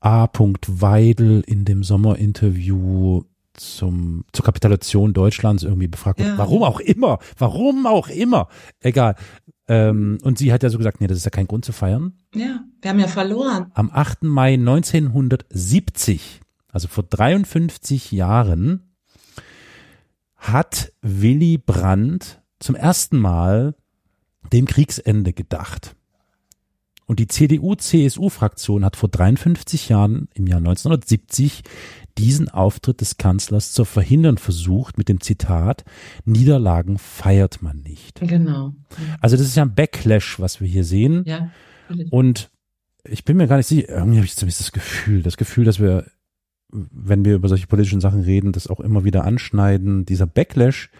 A. 0.00 0.28
Weidel 0.66 1.42
in 1.46 1.64
dem 1.64 1.82
Sommerinterview 1.82 3.22
zum, 3.54 4.24
zur 4.32 4.44
Kapitulation 4.44 5.12
Deutschlands 5.12 5.64
irgendwie 5.64 5.88
befragt 5.88 6.20
ja. 6.20 6.38
Warum 6.38 6.62
auch 6.62 6.80
immer, 6.80 7.18
warum 7.36 7.86
auch 7.86 8.08
immer, 8.08 8.48
egal. 8.80 9.16
Ähm, 9.66 10.18
und 10.22 10.38
sie 10.38 10.52
hat 10.52 10.62
ja 10.62 10.70
so 10.70 10.78
gesagt, 10.78 11.00
nee, 11.00 11.08
das 11.08 11.18
ist 11.18 11.24
ja 11.24 11.30
kein 11.30 11.46
Grund 11.46 11.64
zu 11.64 11.72
feiern. 11.72 12.14
Ja, 12.34 12.60
wir 12.80 12.90
haben 12.90 13.00
ja 13.00 13.08
verloren. 13.08 13.70
Am 13.74 13.90
8. 13.92 14.22
Mai 14.22 14.54
1970, 14.54 16.40
also 16.72 16.88
vor 16.88 17.04
53 17.04 18.12
Jahren, 18.12 18.94
hat 20.36 20.92
Willy 21.02 21.58
Brandt 21.58 22.40
zum 22.60 22.76
ersten 22.76 23.18
Mal 23.18 23.74
dem 24.52 24.66
Kriegsende 24.66 25.32
gedacht. 25.32 25.94
Und 27.06 27.20
die 27.20 27.26
CDU-CSU-Fraktion 27.26 28.84
hat 28.84 28.96
vor 28.96 29.08
53 29.08 29.88
Jahren, 29.88 30.28
im 30.34 30.46
Jahr 30.46 30.58
1970, 30.58 31.62
diesen 32.18 32.50
Auftritt 32.50 33.00
des 33.00 33.16
Kanzlers 33.16 33.72
zu 33.72 33.86
verhindern 33.86 34.36
versucht 34.36 34.98
mit 34.98 35.08
dem 35.08 35.20
Zitat, 35.22 35.84
Niederlagen 36.26 36.98
feiert 36.98 37.62
man 37.62 37.78
nicht. 37.78 38.20
Genau. 38.20 38.74
Also 39.20 39.36
das 39.36 39.46
ist 39.46 39.56
ja 39.56 39.62
ein 39.62 39.74
Backlash, 39.74 40.38
was 40.38 40.60
wir 40.60 40.68
hier 40.68 40.84
sehen. 40.84 41.22
Ja. 41.26 41.50
Und 42.10 42.50
ich 43.04 43.24
bin 43.24 43.38
mir 43.38 43.46
gar 43.46 43.56
nicht 43.56 43.68
sicher, 43.68 43.88
irgendwie 43.88 44.18
habe 44.18 44.26
ich 44.26 44.36
zumindest 44.36 44.60
das 44.60 44.72
Gefühl, 44.72 45.22
das 45.22 45.38
Gefühl, 45.38 45.64
dass 45.64 45.80
wir, 45.80 46.04
wenn 46.70 47.24
wir 47.24 47.36
über 47.36 47.48
solche 47.48 47.68
politischen 47.68 48.02
Sachen 48.02 48.20
reden, 48.20 48.52
das 48.52 48.66
auch 48.66 48.80
immer 48.80 49.04
wieder 49.04 49.24
anschneiden. 49.24 50.04
Dieser 50.04 50.26
Backlash, 50.26 50.90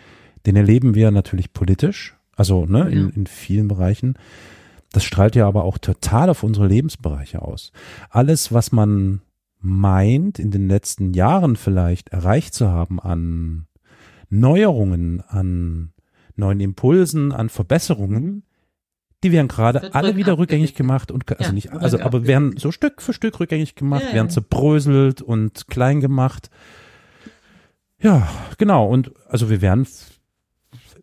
den 0.46 0.56
erleben 0.56 0.94
wir 0.94 1.10
natürlich 1.10 1.52
politisch, 1.52 2.17
also 2.38 2.64
ne, 2.66 2.88
in, 2.88 3.10
in 3.10 3.26
vielen 3.26 3.68
Bereichen. 3.68 4.14
Das 4.92 5.04
strahlt 5.04 5.36
ja 5.36 5.46
aber 5.46 5.64
auch 5.64 5.76
total 5.76 6.30
auf 6.30 6.42
unsere 6.42 6.66
Lebensbereiche 6.66 7.42
aus. 7.42 7.72
Alles, 8.08 8.52
was 8.52 8.72
man 8.72 9.20
meint, 9.60 10.38
in 10.38 10.50
den 10.50 10.68
letzten 10.68 11.12
Jahren 11.12 11.56
vielleicht 11.56 12.10
erreicht 12.10 12.54
zu 12.54 12.68
haben 12.68 13.00
an 13.00 13.66
Neuerungen, 14.30 15.20
an 15.20 15.92
neuen 16.36 16.60
Impulsen, 16.60 17.32
an 17.32 17.48
Verbesserungen, 17.48 18.44
die 19.24 19.32
werden 19.32 19.48
gerade 19.48 19.94
alle 19.94 20.14
wieder 20.14 20.38
rückgängig 20.38 20.74
gemacht 20.76 21.10
und 21.10 21.28
also 21.28 21.42
ja, 21.42 21.52
nicht, 21.52 21.72
also 21.72 21.98
aber 21.98 22.26
werden 22.28 22.56
so 22.56 22.70
Stück 22.70 23.02
für 23.02 23.12
Stück 23.12 23.40
rückgängig 23.40 23.74
gemacht, 23.74 24.04
ja, 24.08 24.14
werden 24.14 24.30
zerbröselt 24.30 25.22
und 25.22 25.66
klein 25.66 26.00
gemacht. 26.00 26.50
Ja, 28.00 28.28
genau. 28.58 28.86
Und 28.86 29.12
also 29.28 29.50
wir 29.50 29.60
werden, 29.60 29.88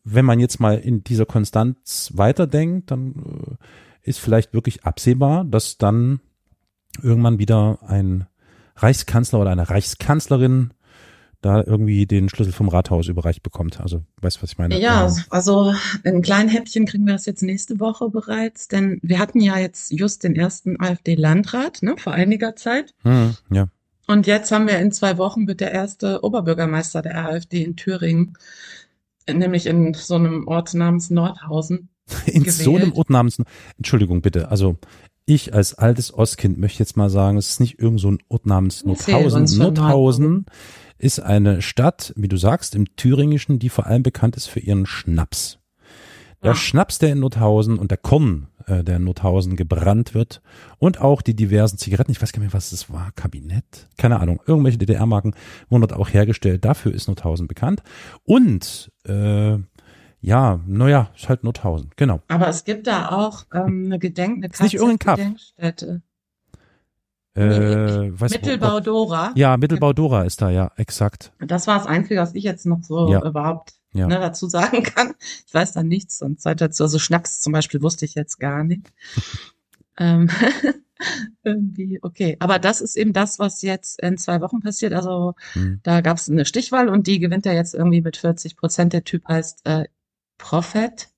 wenn 0.06 0.24
man 0.24 0.40
jetzt 0.40 0.60
mal 0.60 0.78
in 0.78 1.04
dieser 1.04 1.26
Konstanz 1.26 2.12
weiterdenkt, 2.14 2.92
dann 2.92 3.16
äh, 3.16 4.10
ist 4.10 4.20
vielleicht 4.20 4.54
wirklich 4.54 4.86
absehbar, 4.86 5.44
dass 5.44 5.78
dann 5.78 6.22
irgendwann 7.02 7.40
wieder 7.40 7.80
ein 7.82 8.28
Reichskanzler 8.78 9.40
oder 9.40 9.52
eine 9.52 9.70
Reichskanzlerin 9.70 10.72
da 11.42 11.64
irgendwie 11.64 12.06
den 12.06 12.30
Schlüssel 12.30 12.54
vom 12.54 12.70
Rathaus 12.70 13.08
überreicht 13.08 13.44
bekommt. 13.44 13.80
Also, 13.80 14.04
weißt 14.22 14.38
du, 14.38 14.44
was 14.44 14.52
ich 14.52 14.58
meine? 14.58 14.80
Ja, 14.80 15.12
also 15.30 15.74
in 16.04 16.22
kleinen 16.22 16.50
Häppchen 16.50 16.86
kriegen 16.86 17.06
wir 17.06 17.14
das 17.14 17.26
jetzt 17.26 17.44
nächste 17.44 17.80
Woche 17.80 18.10
bereits, 18.10 18.68
denn 18.68 19.00
wir 19.04 19.20
hatten 19.20 19.40
ja 19.40 19.58
jetzt 19.58 19.92
just 19.92 20.24
den 20.24 20.36
ersten 20.36 20.80
AfD-Landrat, 20.80 21.84
ne, 21.84 21.96
vor 21.98 22.14
einiger 22.14 22.56
Zeit. 22.56 22.94
Hm, 23.04 23.36
ja. 23.52 23.68
Und 24.08 24.28
jetzt 24.28 24.52
haben 24.52 24.68
wir 24.68 24.80
in 24.80 24.92
zwei 24.92 25.18
Wochen 25.18 25.48
wird 25.48 25.62
der 25.62 25.72
erste 25.72 26.24
Oberbürgermeister 26.24 27.02
der 27.02 27.28
AfD 27.28 27.64
in 27.64 27.76
Thüringen, 27.76 28.38
nämlich 29.32 29.66
in 29.66 29.94
so 29.94 30.16
einem 30.16 30.48
Ort 30.48 30.74
namens 30.74 31.10
Nordhausen. 31.10 31.90
In 32.26 32.44
gewählt. 32.44 32.52
so 32.52 32.76
einem 32.76 32.94
Ort 32.94 33.10
namens, 33.10 33.42
Entschuldigung 33.78 34.22
bitte, 34.22 34.50
also 34.50 34.78
ich 35.26 35.54
als 35.54 35.74
altes 35.74 36.14
Ostkind 36.14 36.60
möchte 36.60 36.80
jetzt 36.80 36.98
mal 36.98 37.10
sagen, 37.10 37.38
es 37.38 37.50
ist 37.50 37.60
nicht 37.60 37.80
irgend 37.80 38.00
so 38.00 38.12
ein 38.12 38.20
Ort 38.30 38.46
namens 38.46 38.86
Nordhausen. 38.86 39.58
Nordhausen 39.58 40.46
ist 41.00 41.20
eine 41.20 41.62
Stadt, 41.62 42.14
wie 42.16 42.28
du 42.28 42.38
sagst, 42.38 42.76
im 42.76 42.96
Thüringischen, 42.96 43.58
die 43.58 43.70
vor 43.70 43.88
allem 43.88 44.04
bekannt 44.04 44.38
ist 44.38 44.48
für 44.48 44.60
ihren 44.60 44.86
Schnaps. 44.86 45.60
Der 46.44 46.52
ja. 46.52 46.56
Schnaps, 46.56 47.00
der 47.00 47.12
in 47.12 47.20
Nordhausen 47.20 47.80
und 47.80 47.90
der 47.90 47.98
Korn, 47.98 48.48
äh, 48.68 48.84
der 48.84 48.98
in 48.98 49.04
Nordhausen 49.04 49.56
gebrannt 49.56 50.14
wird 50.14 50.42
und 50.78 51.02
auch 51.02 51.22
die 51.22 51.36
diversen 51.36 51.78
Zigaretten, 51.78 52.12
ich 52.12 52.22
weiß 52.22 52.32
gar 52.32 52.40
nicht 52.40 52.52
mehr, 52.52 52.58
was 52.58 52.70
das 52.70 52.92
war, 52.92 53.12
Kabinett, 53.16 53.88
keine 53.98 54.20
Ahnung, 54.20 54.42
irgendwelche 54.46 54.78
DDR-Marken 54.78 55.34
wurden 55.70 55.82
dort 55.82 55.94
auch 55.94 56.10
hergestellt. 56.10 56.66
Dafür 56.66 56.94
ist 56.94 57.08
Nordhausen 57.08 57.48
bekannt. 57.48 57.84
Und 58.24 58.92
äh, 59.06 59.58
ja, 60.22 60.60
naja, 60.66 61.12
ist 61.16 61.30
halt 61.30 61.44
Nothausen, 61.44 61.92
genau. 61.98 62.22
Aber 62.30 62.48
es 62.48 62.64
gibt 62.64 62.88
da 62.88 63.10
auch 63.10 63.46
ähm, 63.54 63.84
eine 63.86 64.00
Gedenk, 64.00 64.44
eine 64.44 64.50
nicht 64.60 64.74
irgendein 64.74 65.16
Gedenkstätte. 65.16 66.02
Äh, 67.36 68.20
weiß 68.20 68.32
Mittelbau 68.32 68.80
Dora. 68.80 69.34
Ja, 69.36 69.58
Mittelbau 69.58 69.94
Dora 69.94 70.24
ist 70.24 70.42
da, 70.42 70.50
ja, 70.50 70.72
exakt. 70.78 71.34
Das 71.40 71.68
war 71.68 71.78
das 71.78 71.86
Einzige, 71.86 72.22
was 72.22 72.34
ich 72.34 72.44
jetzt 72.44 72.66
noch 72.66 72.82
so 72.82 73.12
ja. 73.12 73.22
überhaupt 73.24 73.74
ja. 73.96 74.08
ne, 74.08 74.20
dazu 74.20 74.48
sagen 74.48 74.84
kann. 74.84 75.14
Ich 75.48 75.54
weiß 75.54 75.74
da 75.74 75.84
nichts 75.84 76.22
und 76.22 76.42
Zeit 76.42 76.62
dazu. 76.62 76.84
Also 76.84 77.00
Schnaps 77.00 77.40
zum 77.40 77.54
Beispiel 77.54 77.82
wusste 77.82 78.06
ich 78.06 78.16
jetzt 78.16 78.40
gar 78.40 78.64
nicht. 78.64 78.92
ähm, 79.98 80.30
irgendwie, 81.44 82.00
okay. 82.02 82.36
Aber 82.40 82.60
das 82.60 82.82
ist 82.82 82.98
eben 82.98 83.14
das, 83.14 83.40
was 83.40 83.62
jetzt 83.62 84.02
in 84.02 84.18
zwei 84.18 84.42
Wochen 84.42 84.60
passiert. 84.60 84.94
Also 84.94 85.34
hm. 85.54 85.80
da 85.84 86.02
gab 86.02 86.18
es 86.18 86.30
eine 86.30 86.46
Stichwahl 86.46 86.90
und 86.90 87.08
die 87.08 87.20
gewinnt 87.20 87.46
er 87.46 87.54
jetzt 87.54 87.74
irgendwie 87.74 88.02
mit 88.02 88.18
40 88.18 88.58
Prozent. 88.58 88.94
Der 88.94 89.04
Typ 89.04 89.28
heißt 89.28 89.62
äh, 89.66 89.86
Prophet. 90.38 91.10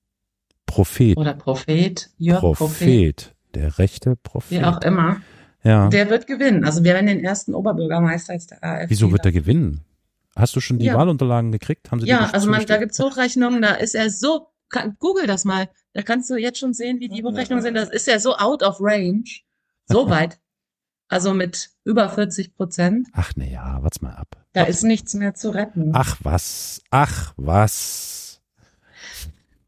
Prophet. 0.66 1.16
Oder 1.16 1.34
Prophet. 1.34 2.10
Jörg 2.18 2.40
Prophet. 2.40 2.56
Prophet. 2.56 3.34
Der 3.54 3.78
rechte 3.78 4.16
Prophet. 4.16 4.60
Wie 4.60 4.64
auch 4.64 4.80
immer. 4.82 5.20
Ja. 5.64 5.88
Der 5.88 6.08
wird 6.10 6.26
gewinnen. 6.26 6.64
Also 6.64 6.84
wir 6.84 6.94
werden 6.94 7.06
den 7.06 7.24
ersten 7.24 7.54
Oberbürgermeister 7.54 8.34
jetzt 8.34 8.52
der 8.52 8.62
AfD. 8.62 8.90
Wieso 8.90 9.10
wird 9.10 9.24
er 9.24 9.32
gewinnen? 9.32 9.84
Hast 10.38 10.54
du 10.56 10.60
schon 10.60 10.78
die 10.78 10.86
ja. 10.86 10.94
Wahlunterlagen 10.94 11.52
gekriegt? 11.52 11.90
Haben 11.90 12.00
Sie 12.00 12.06
ja, 12.06 12.30
also 12.30 12.48
man, 12.48 12.64
da 12.64 12.76
gibt's 12.76 12.98
Hochrechnungen, 12.98 13.60
da 13.60 13.74
ist 13.74 13.94
er 13.94 14.10
so, 14.10 14.48
kann, 14.68 14.96
google 14.98 15.26
das 15.26 15.44
mal, 15.44 15.68
da 15.92 16.02
kannst 16.02 16.30
du 16.30 16.36
jetzt 16.36 16.58
schon 16.58 16.74
sehen, 16.74 17.00
wie 17.00 17.08
die 17.08 17.24
Hochrechnungen 17.24 17.62
sind. 17.62 17.74
Das 17.74 17.90
ist 17.90 18.06
ja 18.06 18.18
so 18.18 18.36
out 18.36 18.62
of 18.62 18.76
range. 18.80 19.40
So 19.86 20.08
weit. 20.08 20.38
Also 21.08 21.32
mit 21.32 21.70
über 21.84 22.08
40 22.10 22.54
Prozent. 22.54 23.08
Ach 23.14 23.34
ne, 23.34 23.50
ja, 23.50 23.78
warte 23.82 24.04
mal 24.04 24.14
ab. 24.14 24.44
Da 24.52 24.64
ist 24.64 24.82
nichts 24.82 25.14
mehr 25.14 25.34
zu 25.34 25.50
retten. 25.50 25.92
Ach 25.94 26.18
was, 26.22 26.82
ach 26.90 27.32
was. 27.36 28.42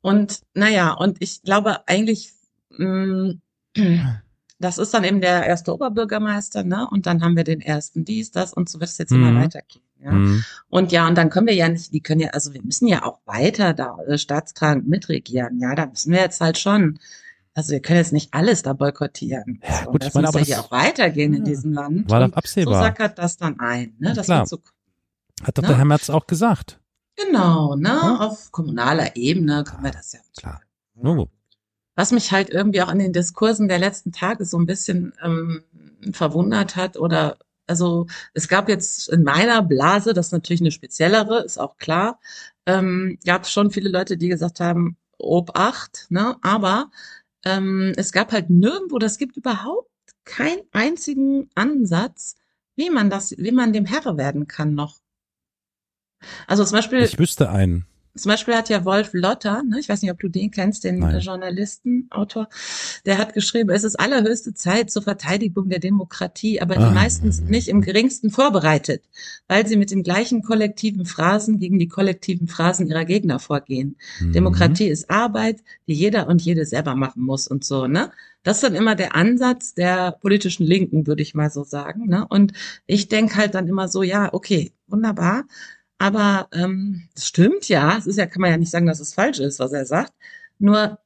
Und 0.02 0.42
naja, 0.54 0.92
und 0.92 1.16
ich 1.20 1.42
glaube 1.42 1.88
eigentlich, 1.88 2.32
mh, 2.70 3.34
mm, 3.76 4.20
das 4.58 4.76
ist 4.76 4.92
dann 4.92 5.04
eben 5.04 5.22
der 5.22 5.46
erste 5.46 5.72
Oberbürgermeister, 5.72 6.62
ne? 6.64 6.86
Und 6.90 7.06
dann 7.06 7.22
haben 7.22 7.36
wir 7.36 7.44
den 7.44 7.62
ersten 7.62 8.04
dies, 8.04 8.30
das 8.30 8.52
und 8.52 8.68
so 8.68 8.78
wird 8.78 8.90
es 8.90 8.98
jetzt 8.98 9.10
mhm. 9.10 9.26
immer 9.26 9.40
weitergehen. 9.40 9.84
Ja? 10.02 10.12
Mhm. 10.12 10.44
Und 10.68 10.92
ja, 10.92 11.06
und 11.06 11.16
dann 11.16 11.30
können 11.30 11.46
wir 11.46 11.54
ja 11.54 11.68
nicht, 11.68 11.92
die 11.92 12.00
können 12.00 12.20
ja, 12.20 12.30
also 12.30 12.54
wir 12.54 12.62
müssen 12.62 12.86
ja 12.86 13.04
auch 13.04 13.20
weiter 13.26 13.74
da 13.74 13.98
äh, 14.06 14.18
staatstragend 14.18 14.88
mitregieren, 14.88 15.58
ja, 15.60 15.74
da 15.74 15.86
müssen 15.86 16.12
wir 16.12 16.20
jetzt 16.20 16.40
halt 16.40 16.58
schon. 16.58 16.98
Also 17.52 17.72
wir 17.72 17.80
können 17.80 17.98
jetzt 17.98 18.12
nicht 18.12 18.32
alles 18.32 18.62
da 18.62 18.72
boykottieren. 18.72 19.60
Ja, 19.66 19.84
so, 19.84 19.90
gut, 19.90 20.02
das 20.02 20.08
ich 20.08 20.14
meine, 20.14 20.28
muss 20.28 20.36
aber 20.36 20.44
ja 20.44 20.60
auch 20.60 20.70
weitergehen 20.70 21.32
ja, 21.32 21.38
in 21.38 21.44
diesem 21.44 21.72
Land. 21.72 22.08
War 22.08 22.26
doch 22.26 22.36
absehbar. 22.36 22.74
So 22.74 22.80
sackert 22.80 23.18
das 23.18 23.36
dann 23.36 23.58
ein. 23.58 23.94
Ne? 23.98 24.14
Das 24.14 24.26
klar. 24.26 24.46
So, 24.46 24.58
Hat 25.42 25.58
doch 25.58 25.62
ne? 25.62 25.68
der 25.68 25.78
Herr 25.78 25.84
Merz 25.84 26.10
auch 26.10 26.26
gesagt. 26.26 26.80
Genau, 27.16 27.74
ne? 27.74 27.88
Ja. 27.88 28.16
Auf 28.20 28.52
kommunaler 28.52 29.16
Ebene 29.16 29.64
können 29.64 29.82
wir 29.82 29.90
das 29.90 30.12
ja. 30.12 30.20
Klar. 30.38 30.60
No. 30.94 31.28
Was 31.96 32.12
mich 32.12 32.32
halt 32.32 32.50
irgendwie 32.50 32.82
auch 32.82 32.88
an 32.88 32.98
den 32.98 33.12
Diskursen 33.12 33.68
der 33.68 33.78
letzten 33.78 34.12
Tage 34.12 34.44
so 34.44 34.58
ein 34.58 34.66
bisschen 34.66 35.12
ähm, 35.22 35.62
verwundert 36.12 36.76
hat 36.76 36.96
oder 36.96 37.36
also 37.70 38.06
es 38.34 38.48
gab 38.48 38.68
jetzt 38.68 39.08
in 39.08 39.22
meiner 39.22 39.62
Blase, 39.62 40.12
das 40.12 40.26
ist 40.26 40.32
natürlich 40.32 40.60
eine 40.60 40.72
speziellere, 40.72 41.44
ist 41.44 41.58
auch 41.58 41.76
klar, 41.78 42.18
ähm, 42.66 43.18
gab 43.24 43.44
es 43.44 43.52
schon 43.52 43.70
viele 43.70 43.88
Leute, 43.88 44.16
die 44.16 44.28
gesagt 44.28 44.60
haben, 44.60 44.96
Obacht, 45.18 46.06
ne? 46.10 46.36
Aber 46.42 46.90
ähm, 47.44 47.92
es 47.96 48.12
gab 48.12 48.32
halt 48.32 48.50
nirgendwo, 48.50 48.98
das 48.98 49.18
gibt 49.18 49.36
überhaupt 49.36 49.88
keinen 50.24 50.62
einzigen 50.72 51.48
Ansatz, 51.54 52.36
wie 52.74 52.90
man 52.90 53.08
das, 53.08 53.34
wie 53.38 53.52
man 53.52 53.72
dem 53.72 53.86
Herr 53.86 54.16
werden 54.16 54.46
kann 54.46 54.74
noch. 54.74 54.96
Also 56.46 56.64
zum 56.64 56.76
Beispiel. 56.76 57.00
Ich 57.00 57.18
wüsste 57.18 57.50
einen. 57.50 57.86
Zum 58.14 58.30
Beispiel 58.30 58.54
hat 58.54 58.68
ja 58.68 58.84
Wolf 58.84 59.10
Lotter, 59.12 59.62
ne, 59.62 59.78
ich 59.78 59.88
weiß 59.88 60.02
nicht, 60.02 60.10
ob 60.10 60.18
du 60.18 60.28
den 60.28 60.50
kennst, 60.50 60.84
den 60.84 60.98
Nein. 60.98 61.20
Journalisten, 61.20 62.08
Autor, 62.10 62.48
der 63.06 63.18
hat 63.18 63.34
geschrieben, 63.34 63.70
es 63.70 63.84
ist 63.84 63.98
allerhöchste 63.98 64.54
Zeit 64.54 64.90
zur 64.90 65.02
Verteidigung 65.02 65.68
der 65.68 65.78
Demokratie, 65.78 66.60
aber 66.60 66.74
die 66.74 66.82
ah, 66.82 66.90
meistens 66.90 67.40
nicht 67.40 67.68
im 67.68 67.80
geringsten 67.80 68.30
vorbereitet, 68.30 69.04
weil 69.48 69.66
sie 69.66 69.76
mit 69.76 69.90
den 69.90 70.02
gleichen 70.02 70.42
kollektiven 70.42 71.04
Phrasen 71.04 71.58
gegen 71.58 71.78
die 71.78 71.88
kollektiven 71.88 72.48
Phrasen 72.48 72.88
ihrer 72.88 73.04
Gegner 73.04 73.38
vorgehen. 73.38 73.96
Mhm. 74.20 74.32
Demokratie 74.32 74.88
ist 74.88 75.08
Arbeit, 75.08 75.62
die 75.86 75.94
jeder 75.94 76.26
und 76.28 76.42
jede 76.42 76.66
selber 76.66 76.96
machen 76.96 77.22
muss 77.22 77.46
und 77.46 77.64
so, 77.64 77.86
ne? 77.86 78.10
Das 78.42 78.56
ist 78.56 78.62
dann 78.62 78.74
immer 78.74 78.94
der 78.94 79.14
Ansatz 79.14 79.74
der 79.74 80.12
politischen 80.12 80.64
Linken, 80.64 81.06
würde 81.06 81.22
ich 81.22 81.34
mal 81.34 81.50
so 81.50 81.62
sagen. 81.62 82.06
Ne? 82.06 82.26
Und 82.26 82.52
ich 82.86 83.08
denke 83.08 83.36
halt 83.36 83.54
dann 83.54 83.68
immer 83.68 83.86
so, 83.88 84.02
ja, 84.02 84.32
okay, 84.32 84.72
wunderbar. 84.86 85.44
Aber 86.00 86.48
ähm, 86.52 87.08
das 87.14 87.26
stimmt 87.26 87.68
ja. 87.68 87.98
Es 87.98 88.06
ist 88.06 88.16
ja, 88.16 88.24
kann 88.24 88.40
man 88.40 88.50
ja 88.50 88.56
nicht 88.56 88.70
sagen, 88.70 88.86
dass 88.86 89.00
es 89.00 89.12
falsch 89.12 89.38
ist, 89.38 89.58
was 89.58 89.72
er 89.72 89.84
sagt. 89.84 90.14
Nur 90.58 90.98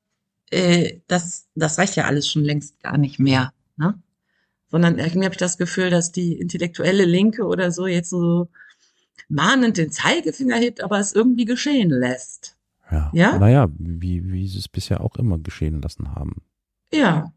äh, 0.51 1.01
das, 1.09 1.49
das 1.57 1.79
reicht 1.79 1.97
ja 1.97 2.05
alles 2.05 2.29
schon 2.29 2.45
längst 2.45 2.81
gar 2.81 2.97
nicht 2.97 3.19
mehr. 3.19 3.53
Ne? 3.77 4.01
Sondern 4.69 5.01
irgendwie 5.01 5.25
habe 5.25 5.35
ich 5.35 5.39
das 5.39 5.59
Gefühl, 5.59 5.91
dass 5.91 6.13
die 6.13 6.39
intellektuelle 6.39 7.07
Linke 7.07 7.45
oder 7.45 7.73
so 7.73 7.89
jetzt 7.89 8.09
so 8.09 8.49
mahnend 9.29 9.79
den 9.79 9.91
Zeigefinger 9.91 10.59
hebt, 10.59 10.81
aber 10.81 11.01
es 11.01 11.13
irgendwie 11.13 11.45
geschehen 11.45 11.91
lässt. 11.91 12.57
Ja. 12.89 13.11
ja? 13.13 13.37
Naja, 13.37 13.67
wie, 13.77 14.31
wie 14.31 14.47
sie 14.47 14.59
es 14.59 14.69
bisher 14.69 15.01
auch 15.01 15.17
immer 15.17 15.41
geschehen 15.41 15.83
lassen 15.83 16.15
haben. 16.15 16.37
Ja. 16.93 17.33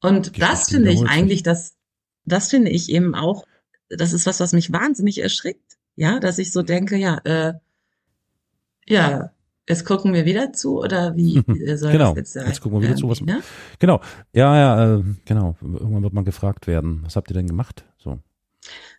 Und 0.00 0.42
das 0.42 0.70
finde 0.70 0.90
ich 0.90 1.04
eigentlich, 1.04 1.44
das, 1.44 1.76
das 2.24 2.50
finde 2.50 2.72
ich 2.72 2.90
eben 2.90 3.14
auch, 3.14 3.46
das 3.88 4.12
ist 4.12 4.26
was, 4.26 4.40
was 4.40 4.52
mich 4.52 4.72
wahnsinnig 4.72 5.18
erschrickt. 5.22 5.65
Ja, 5.96 6.20
dass 6.20 6.38
ich 6.38 6.52
so 6.52 6.62
denke, 6.62 6.96
ja, 6.96 7.18
äh, 7.24 7.54
ja, 8.86 9.30
jetzt 9.68 9.84
gucken 9.84 10.12
wir 10.14 10.24
wieder 10.24 10.52
zu 10.52 10.78
oder 10.78 11.16
wie 11.16 11.42
soll 11.76 11.92
genau. 11.92 12.10
das 12.10 12.16
jetzt 12.16 12.32
sein? 12.34 12.46
Jetzt 12.46 12.60
gucken 12.60 12.80
wir 12.80 12.88
wieder 12.88 12.96
zu, 12.96 13.08
was 13.08 13.20
ne? 13.20 13.42
Genau. 13.78 14.00
Ja, 14.32 14.56
ja, 14.56 14.96
äh, 14.96 15.02
genau. 15.24 15.56
Irgendwann 15.60 16.02
wird 16.02 16.12
man 16.12 16.24
gefragt 16.24 16.66
werden, 16.66 17.02
was 17.04 17.16
habt 17.16 17.30
ihr 17.30 17.34
denn 17.34 17.48
gemacht? 17.48 17.84
So. 17.98 18.18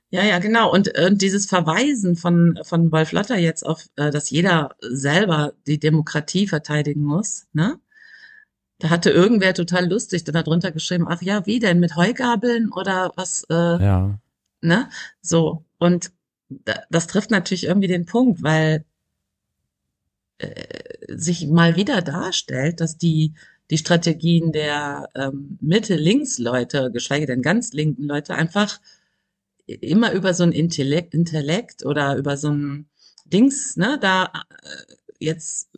Ja, 0.10 0.24
ja, 0.24 0.40
genau. 0.40 0.72
Und, 0.72 0.98
und 0.98 1.22
dieses 1.22 1.46
Verweisen 1.46 2.16
von, 2.16 2.60
von 2.64 2.92
Wolf 2.92 3.12
Lotter 3.12 3.38
jetzt 3.38 3.66
auf, 3.66 3.86
äh, 3.96 4.10
dass 4.10 4.30
jeder 4.30 4.76
selber 4.82 5.54
die 5.68 5.80
Demokratie 5.80 6.48
verteidigen 6.48 7.04
muss, 7.04 7.48
ne? 7.54 7.80
Da 8.80 8.92
hatte 8.92 9.10
irgendwer 9.10 9.56
total 9.56 9.90
lustig 9.90 10.24
dann 10.24 10.36
darunter 10.36 10.72
geschrieben, 10.72 11.08
ach 11.10 11.24
ja, 11.24 11.48
wie 11.48 11.58
denn, 11.58 11.80
mit 11.80 11.96
Heugabeln 11.96 12.72
oder 12.72 13.12
was, 13.16 13.44
äh, 13.50 13.54
ja. 13.56 14.20
ne? 14.62 14.90
So. 15.22 15.66
Und 15.80 16.12
das 16.50 17.08
trifft 17.08 17.32
natürlich 17.32 17.66
irgendwie 17.66 17.88
den 17.88 18.06
Punkt, 18.06 18.44
weil 18.44 18.86
äh, 20.38 20.54
sich 21.08 21.48
mal 21.48 21.76
wieder 21.76 22.02
darstellt, 22.02 22.80
dass 22.82 22.98
die 22.98 23.34
die 23.70 23.78
Strategien 23.78 24.52
der 24.52 25.10
ähm, 25.16 25.58
Mitte-Links-Leute, 25.60 26.92
geschweige 26.92 27.26
denn 27.26 27.42
ganz 27.42 27.74
linken 27.74 28.04
Leute, 28.04 28.36
einfach 28.36 28.80
immer 29.66 30.14
über 30.14 30.34
so 30.34 30.44
ein 30.44 30.54
Intellekt, 30.54 31.14
Intellekt 31.14 31.86
oder 31.86 32.16
über 32.16 32.38
so 32.38 32.50
ein 32.50 32.88
Dings, 33.26 33.76
ne, 33.76 33.98
da 34.00 34.32
äh, 34.64 34.94
jetzt, 35.20 35.70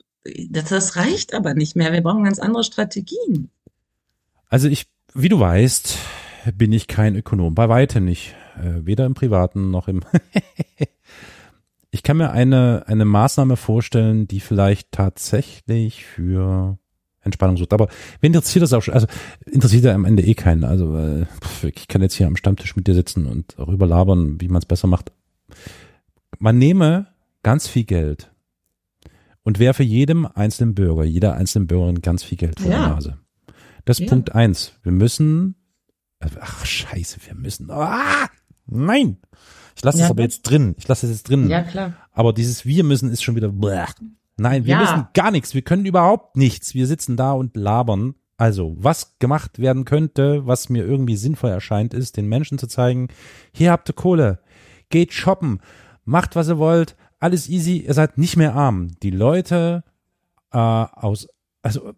das, 0.50 0.70
das 0.70 0.96
reicht 0.96 1.34
aber 1.34 1.56
nicht 1.56 1.76
mehr. 1.76 1.92
Wir 1.92 2.02
brauchen 2.02 2.26
ganz 2.26 2.38
andere 2.38 2.64
Strategien. 2.64 3.50
Also 4.50 4.68
ich, 4.68 4.86
wie 5.16 5.30
du 5.30 5.40
weißt, 5.40 5.98
bin 6.56 6.72
ich 6.72 6.88
kein 6.88 7.16
Ökonom, 7.16 7.56
bei 7.56 7.70
weitem 7.70 8.06
nicht. 8.06 8.36
Äh, 8.60 8.86
weder 8.86 9.06
im 9.06 9.14
Privaten 9.14 9.72
noch 9.72 9.88
im. 9.88 10.02
ich 11.92 12.04
kann 12.04 12.18
mir 12.18 12.32
eine, 12.32 12.84
eine 12.88 13.06
Maßnahme 13.06 13.56
vorstellen, 13.56 14.28
die 14.28 14.40
vielleicht 14.40 14.92
tatsächlich 14.92 16.06
für 16.06 16.78
Entspannung 17.22 17.58
sucht. 17.58 17.74
Aber 17.74 17.88
wen 18.22 18.34
interessiert 18.34 18.64
das 18.64 18.74
auch 18.74 18.82
schon? 18.82 18.94
Also 18.94 19.08
interessiert 19.46 19.86
ja 19.86 19.94
am 19.94 20.06
Ende 20.06 20.24
eh 20.24 20.36
keinen. 20.36 20.64
Also 20.64 20.98
äh, 20.98 21.26
ich 21.64 21.88
kann 21.88 22.02
jetzt 22.02 22.16
hier 22.16 22.28
am 22.28 22.36
Stammtisch 22.36 22.76
mit 22.76 22.88
dir 22.88 22.94
sitzen 22.94 23.26
und 23.26 23.56
darüber 23.58 23.88
labern, 23.88 24.40
wie 24.40 24.48
man 24.48 24.60
es 24.60 24.66
besser 24.66 24.88
macht. 24.88 25.12
Man 26.38 26.58
nehme 26.58 27.08
ganz 27.44 27.68
viel 27.68 27.84
Geld 27.84 28.32
und 29.44 29.60
werfe 29.60 29.84
jedem 29.84 30.26
einzelnen 30.26 30.76
Bürger, 30.76 31.04
jeder 31.04 31.34
einzelnen 31.34 31.68
Bürgerin 31.68 32.02
ganz 32.02 32.24
viel 32.24 32.38
Geld 32.38 32.60
vor 32.60 32.72
ja. 32.72 32.86
die 32.86 32.94
Nase. 32.94 33.18
Das 33.86 34.00
ist 34.00 34.06
ja. 34.06 34.10
Punkt 34.10 34.36
eins. 34.36 34.74
Wir 34.84 34.92
müssen, 34.92 35.56
ach 36.20 36.66
scheiße, 36.66 37.20
wir 37.26 37.36
müssen, 37.36 37.72
ah, 37.72 38.28
Nein. 38.70 39.18
Ich 39.76 39.84
lasse 39.84 40.00
ja, 40.00 40.06
es 40.06 40.12
aber 40.12 40.24
jetzt 40.24 40.44
drin. 40.44 40.76
Ich 40.78 40.88
lasse 40.88 41.06
es 41.06 41.12
jetzt 41.14 41.30
drin. 41.30 41.50
Ja, 41.50 41.64
klar. 41.64 41.94
Aber 42.12 42.34
dieses 42.34 42.66
Wir 42.66 42.84
müssen 42.84 43.12
ist 43.12 43.24
schon 43.24 43.36
wieder. 43.36 43.50
Bleh. 43.50 43.86
Nein, 44.38 44.66
wir 44.66 44.72
ja. 44.72 44.80
müssen 44.82 45.08
gar 45.14 45.32
nichts. 45.32 45.54
Wir 45.54 45.62
können 45.62 45.86
überhaupt 45.86 46.38
nichts. 46.38 46.74
Wir 46.74 46.88
sitzen 46.88 47.18
da 47.18 47.32
und 47.32 47.56
labern. 47.56 48.16
Also, 48.38 48.76
was 48.78 49.18
gemacht 49.20 49.60
werden 49.60 49.84
könnte, 49.84 50.48
was 50.48 50.70
mir 50.70 50.86
irgendwie 50.86 51.18
sinnvoll 51.18 51.50
erscheint, 51.50 51.94
ist, 51.94 52.16
den 52.16 52.28
Menschen 52.28 52.58
zu 52.58 52.68
zeigen, 52.68 53.10
hier 53.52 53.72
habt 53.72 53.90
ihr 53.90 53.94
Kohle, 53.94 54.40
geht 54.90 55.12
shoppen, 55.12 55.60
macht, 56.06 56.38
was 56.38 56.48
ihr 56.48 56.58
wollt, 56.58 56.96
alles 57.20 57.50
easy, 57.50 57.80
ihr 57.80 57.94
seid 57.94 58.18
nicht 58.18 58.38
mehr 58.38 58.56
arm. 58.56 58.92
Die 59.04 59.12
Leute 59.12 59.84
äh, 60.54 60.58
aus, 60.58 61.28
also 61.62 61.94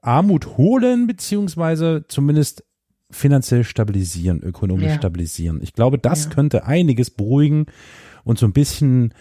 Armut 0.00 0.56
holen, 0.56 1.06
beziehungsweise 1.06 2.06
zumindest 2.08 2.64
finanziell 3.10 3.64
stabilisieren, 3.64 4.42
ökonomisch 4.42 4.88
ja. 4.88 4.96
stabilisieren. 4.96 5.60
Ich 5.62 5.72
glaube, 5.72 5.98
das 5.98 6.24
ja. 6.24 6.30
könnte 6.30 6.64
einiges 6.64 7.10
beruhigen 7.10 7.66
und 8.24 8.38
so 8.38 8.46
ein 8.46 8.52
bisschen 8.52 9.14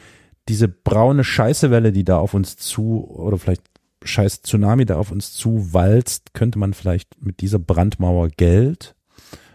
diese 0.50 0.68
braune 0.68 1.24
Scheißewelle, 1.24 1.92
die 1.92 2.04
da 2.04 2.18
auf 2.18 2.34
uns 2.34 2.58
zu 2.58 3.06
oder 3.10 3.38
vielleicht 3.38 3.64
scheiß 4.04 4.44
Tsunami 4.44 4.86
da 4.86 4.98
auf 4.98 5.12
uns 5.12 5.34
zu 5.34 5.74
walzt, 5.74 6.34
könnte 6.34 6.60
man 6.60 6.74
vielleicht 6.74 7.22
mit 7.22 7.42
dieser 7.42 7.60
Brandmauer 7.60 8.30
Geld 8.30 8.96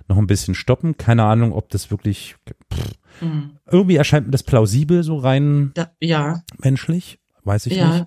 noch 0.08 0.18
ein 0.18 0.26
bisschen 0.26 0.54
stoppen. 0.54 0.96
Keine 0.96 1.24
Ahnung, 1.24 1.52
ob 1.52 1.70
das 1.70 1.90
wirklich 1.90 2.36
pff, 2.72 2.92
mhm. 3.20 3.52
irgendwie 3.70 3.96
erscheint 3.96 4.26
mir 4.26 4.32
das 4.32 4.42
plausibel 4.42 5.02
so 5.02 5.16
rein 5.16 5.72
da, 5.74 5.90
ja. 6.00 6.42
menschlich, 6.58 7.18
weiß 7.44 7.66
ich 7.66 7.76
ja. 7.76 7.92
nicht. 7.92 8.06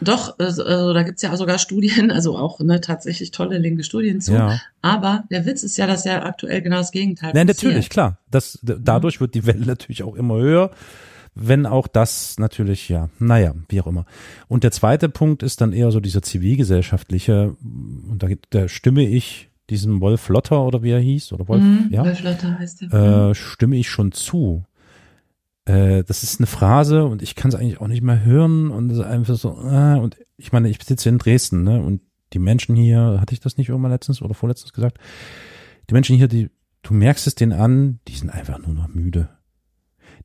Doch, 0.00 0.38
also, 0.38 0.64
also 0.64 0.92
da 0.92 1.02
gibt's 1.02 1.22
ja 1.22 1.34
sogar 1.36 1.58
Studien, 1.58 2.10
also 2.10 2.36
auch 2.36 2.60
ne, 2.60 2.80
tatsächlich 2.80 3.30
tolle 3.30 3.58
linke 3.58 3.82
Studien 3.82 4.20
zu. 4.20 4.32
Ja. 4.32 4.60
Aber 4.82 5.24
der 5.30 5.46
Witz 5.46 5.62
ist 5.62 5.78
ja, 5.78 5.86
dass 5.86 6.04
ja 6.04 6.22
aktuell 6.22 6.60
genau 6.62 6.76
das 6.76 6.92
Gegenteil 6.92 7.32
Nein, 7.34 7.46
passiert. 7.46 7.72
natürlich, 7.72 7.88
klar. 7.88 8.18
Das, 8.30 8.58
dadurch 8.62 9.20
wird 9.20 9.34
die 9.34 9.46
Welle 9.46 9.64
natürlich 9.64 10.02
auch 10.02 10.14
immer 10.14 10.36
höher. 10.36 10.70
Wenn 11.34 11.66
auch 11.66 11.86
das 11.86 12.38
natürlich, 12.38 12.88
ja, 12.88 13.10
naja, 13.18 13.54
wie 13.68 13.80
auch 13.82 13.86
immer. 13.86 14.06
Und 14.48 14.64
der 14.64 14.70
zweite 14.70 15.10
Punkt 15.10 15.42
ist 15.42 15.60
dann 15.60 15.74
eher 15.74 15.90
so 15.90 16.00
dieser 16.00 16.22
zivilgesellschaftliche, 16.22 17.56
und 17.62 18.22
da, 18.22 18.28
da 18.50 18.68
stimme 18.68 19.06
ich 19.06 19.50
diesem 19.68 20.00
Wolf 20.00 20.28
Lotter 20.28 20.62
oder 20.62 20.82
wie 20.82 20.92
er 20.92 21.00
hieß, 21.00 21.32
oder 21.32 21.46
Wolf, 21.48 21.62
mhm, 21.62 21.88
ja, 21.90 22.04
Wolf 22.04 22.22
Lotter 22.22 22.58
heißt 22.58 22.82
der. 22.82 23.30
Äh, 23.30 23.34
stimme 23.34 23.76
ich 23.76 23.90
schon 23.90 24.12
zu. 24.12 24.64
Äh, 25.66 26.04
das 26.04 26.22
ist 26.22 26.40
eine 26.40 26.46
Phrase 26.46 27.04
und 27.04 27.22
ich 27.22 27.34
kann 27.34 27.50
es 27.50 27.54
eigentlich 27.54 27.80
auch 27.80 27.88
nicht 27.88 28.02
mehr 28.02 28.24
hören 28.24 28.70
und 28.70 28.90
es 28.90 28.98
ist 28.98 29.04
einfach 29.04 29.36
so, 29.36 29.50
äh, 29.62 29.98
und 29.98 30.16
ich 30.36 30.52
meine, 30.52 30.68
ich 30.68 30.82
sitze 30.82 31.08
in 31.08 31.18
Dresden, 31.18 31.62
ne, 31.62 31.82
und 31.82 32.00
die 32.32 32.38
Menschen 32.38 32.74
hier, 32.74 33.18
hatte 33.20 33.34
ich 33.34 33.40
das 33.40 33.56
nicht 33.56 33.68
irgendwann 33.68 33.92
letztens 33.92 34.22
oder 34.22 34.34
vorletztens 34.34 34.72
gesagt? 34.72 34.98
Die 35.90 35.94
Menschen 35.94 36.16
hier, 36.16 36.28
die, 36.28 36.50
du 36.82 36.94
merkst 36.94 37.26
es 37.26 37.34
denen 37.34 37.52
an, 37.52 38.00
die 38.08 38.16
sind 38.16 38.30
einfach 38.30 38.58
nur 38.58 38.74
noch 38.74 38.88
müde 38.88 39.28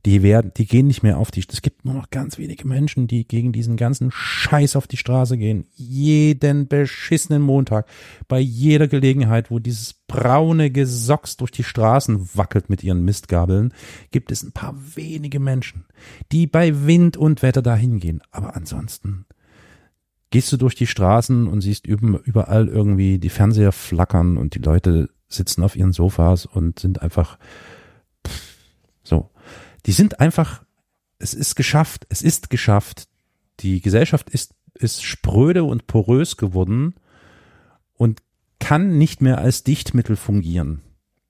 die 0.05 0.23
werden, 0.23 0.51
die 0.57 0.65
gehen 0.65 0.87
nicht 0.87 1.03
mehr 1.03 1.17
auf 1.17 1.29
die, 1.29 1.43
es 1.47 1.61
gibt 1.61 1.85
nur 1.85 1.93
noch 1.93 2.09
ganz 2.09 2.37
wenige 2.37 2.67
Menschen, 2.67 3.07
die 3.07 3.27
gegen 3.27 3.51
diesen 3.51 3.77
ganzen 3.77 4.09
Scheiß 4.11 4.75
auf 4.75 4.87
die 4.87 4.97
Straße 4.97 5.37
gehen. 5.37 5.67
Jeden 5.73 6.67
beschissenen 6.67 7.41
Montag, 7.41 7.87
bei 8.27 8.39
jeder 8.39 8.87
Gelegenheit, 8.87 9.51
wo 9.51 9.59
dieses 9.59 9.93
braune 10.07 10.71
Gesocks 10.71 11.37
durch 11.37 11.51
die 11.51 11.63
Straßen 11.63 12.35
wackelt 12.35 12.69
mit 12.69 12.83
ihren 12.83 13.05
Mistgabeln, 13.05 13.73
gibt 14.11 14.31
es 14.31 14.43
ein 14.43 14.53
paar 14.53 14.75
wenige 14.95 15.39
Menschen, 15.39 15.85
die 16.31 16.47
bei 16.47 16.85
Wind 16.85 17.15
und 17.17 17.43
Wetter 17.43 17.61
dahin 17.61 17.99
gehen. 17.99 18.21
Aber 18.31 18.55
ansonsten 18.55 19.25
gehst 20.31 20.51
du 20.51 20.57
durch 20.57 20.75
die 20.75 20.87
Straßen 20.87 21.47
und 21.47 21.61
siehst 21.61 21.85
überall 21.85 22.67
irgendwie 22.67 23.19
die 23.19 23.29
Fernseher 23.29 23.71
flackern 23.71 24.37
und 24.37 24.55
die 24.55 24.59
Leute 24.59 25.09
sitzen 25.27 25.63
auf 25.63 25.75
ihren 25.75 25.93
Sofas 25.93 26.45
und 26.45 26.79
sind 26.79 27.01
einfach 27.01 27.37
die 29.85 29.91
sind 29.91 30.19
einfach, 30.19 30.63
es 31.19 31.33
ist 31.33 31.55
geschafft, 31.55 32.05
es 32.09 32.21
ist 32.21 32.49
geschafft. 32.49 33.07
Die 33.59 33.81
Gesellschaft 33.81 34.29
ist, 34.29 34.53
ist 34.73 35.03
spröde 35.03 35.63
und 35.63 35.87
porös 35.87 36.37
geworden 36.37 36.95
und 37.93 38.21
kann 38.59 38.97
nicht 38.97 39.21
mehr 39.21 39.39
als 39.39 39.63
Dichtmittel 39.63 40.15
fungieren. 40.15 40.81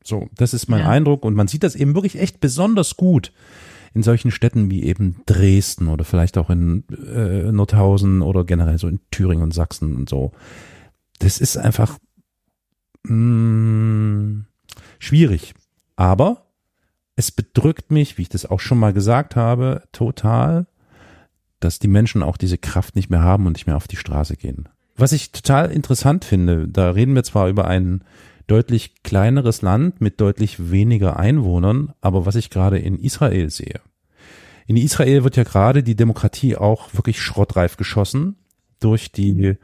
So, 0.03 0.29
das 0.35 0.53
ist 0.53 0.67
mein 0.67 0.81
ja. 0.81 0.89
Eindruck 0.89 1.25
und 1.25 1.35
man 1.35 1.47
sieht 1.47 1.63
das 1.63 1.75
eben 1.75 1.95
wirklich 1.95 2.19
echt 2.19 2.39
besonders 2.39 2.97
gut 2.97 3.31
in 3.93 4.03
solchen 4.03 4.31
Städten 4.31 4.71
wie 4.71 4.83
eben 4.83 5.21
Dresden 5.25 5.87
oder 5.87 6.05
vielleicht 6.05 6.37
auch 6.37 6.49
in 6.49 6.85
äh, 7.13 7.51
Nordhausen 7.51 8.21
oder 8.21 8.45
generell 8.45 8.77
so 8.77 8.87
in 8.87 8.99
Thüringen 9.11 9.43
und 9.43 9.53
Sachsen 9.53 9.95
und 9.95 10.09
so. 10.09 10.31
Das 11.19 11.39
ist 11.39 11.57
einfach 11.57 11.97
mh, 13.03 13.13
mm, 13.13 14.45
schwierig. 14.99 15.53
Aber 15.95 16.50
es 17.16 17.32
bedrückt 17.32 17.91
mich, 17.91 18.18
wie 18.18 18.24
ich 18.24 18.30
das 18.30 18.45
auch 18.45 18.59
schon 18.59 18.80
mal 18.80 18.93
gesagt 18.93 19.36
habe, 19.36 19.84
total, 19.91 20.68
dass 21.59 21.80
die 21.80 21.88
Menschen 21.88 22.24
auch 22.24 22.38
diese 22.38 22.57
Kraft 22.57 22.95
nicht 22.95 23.09
mehr 23.09 23.22
haben 23.22 23.45
und 23.45 23.53
nicht 23.53 23.68
mehr 23.68 23.78
auf 23.78 23.88
die 23.88 23.97
Straße 23.97 24.36
gehen. 24.36 24.70
Was 24.95 25.12
ich 25.12 25.32
total 25.32 25.72
interessant 25.72 26.26
finde, 26.26 26.68
da 26.68 26.91
reden 26.91 27.16
wir 27.16 27.24
zwar 27.24 27.47
über 27.47 27.68
ein 27.68 28.03
deutlich 28.47 29.03
kleineres 29.03 29.62
Land 29.62 30.01
mit 30.01 30.20
deutlich 30.20 30.72
weniger 30.72 31.18
Einwohnern, 31.18 31.93
aber 32.01 32.26
was 32.26 32.36
ich 32.36 32.49
gerade 32.49 32.80
in 32.80 32.97
Israel 32.99 33.49
sehe. 33.49 33.80
In 34.68 34.78
Israel 34.78 35.24
wird 35.24 35.38
ja 35.38 35.43
gerade 35.43 35.84
die 35.84 35.95
Demokratie 35.95 36.55
auch 36.55 36.93
wirklich 36.93 37.22
schrottreif 37.22 37.78
geschossen 37.78 38.36
durch 38.80 39.12
die, 39.12 39.57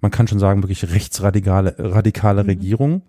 man 0.00 0.10
kann 0.10 0.26
schon 0.26 0.38
sagen, 0.38 0.62
wirklich 0.62 0.90
rechtsradikale 0.90 1.76
radikale 1.78 2.42
mhm. 2.42 2.48
Regierung. 2.48 3.02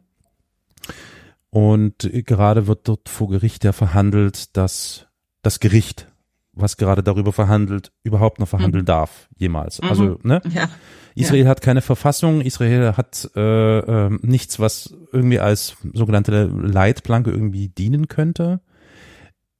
Und 1.55 2.09
gerade 2.11 2.67
wird 2.67 2.85
dort 2.89 3.07
vor 3.07 3.29
Gericht 3.29 3.63
ja 3.63 3.71
verhandelt, 3.71 4.57
dass 4.57 5.07
das 5.41 5.61
Gericht, 5.61 6.11
was 6.51 6.75
gerade 6.75 7.01
darüber 7.01 7.31
verhandelt, 7.31 7.93
überhaupt 8.03 8.41
noch 8.41 8.49
verhandeln 8.49 8.83
mhm. 8.83 8.87
darf, 8.87 9.29
jemals. 9.37 9.81
Mhm. 9.81 9.87
Also, 9.87 10.19
ne? 10.23 10.41
Ja. 10.49 10.67
Israel 11.15 11.45
ja. 11.45 11.49
hat 11.49 11.61
keine 11.61 11.81
Verfassung, 11.81 12.41
Israel 12.41 12.97
hat 12.97 13.31
äh, 13.37 13.79
äh, 13.79 14.09
nichts, 14.21 14.59
was 14.59 14.97
irgendwie 15.13 15.39
als 15.39 15.77
sogenannte 15.93 16.47
Leitplanke 16.47 17.31
irgendwie 17.31 17.69
dienen 17.69 18.09
könnte. 18.09 18.59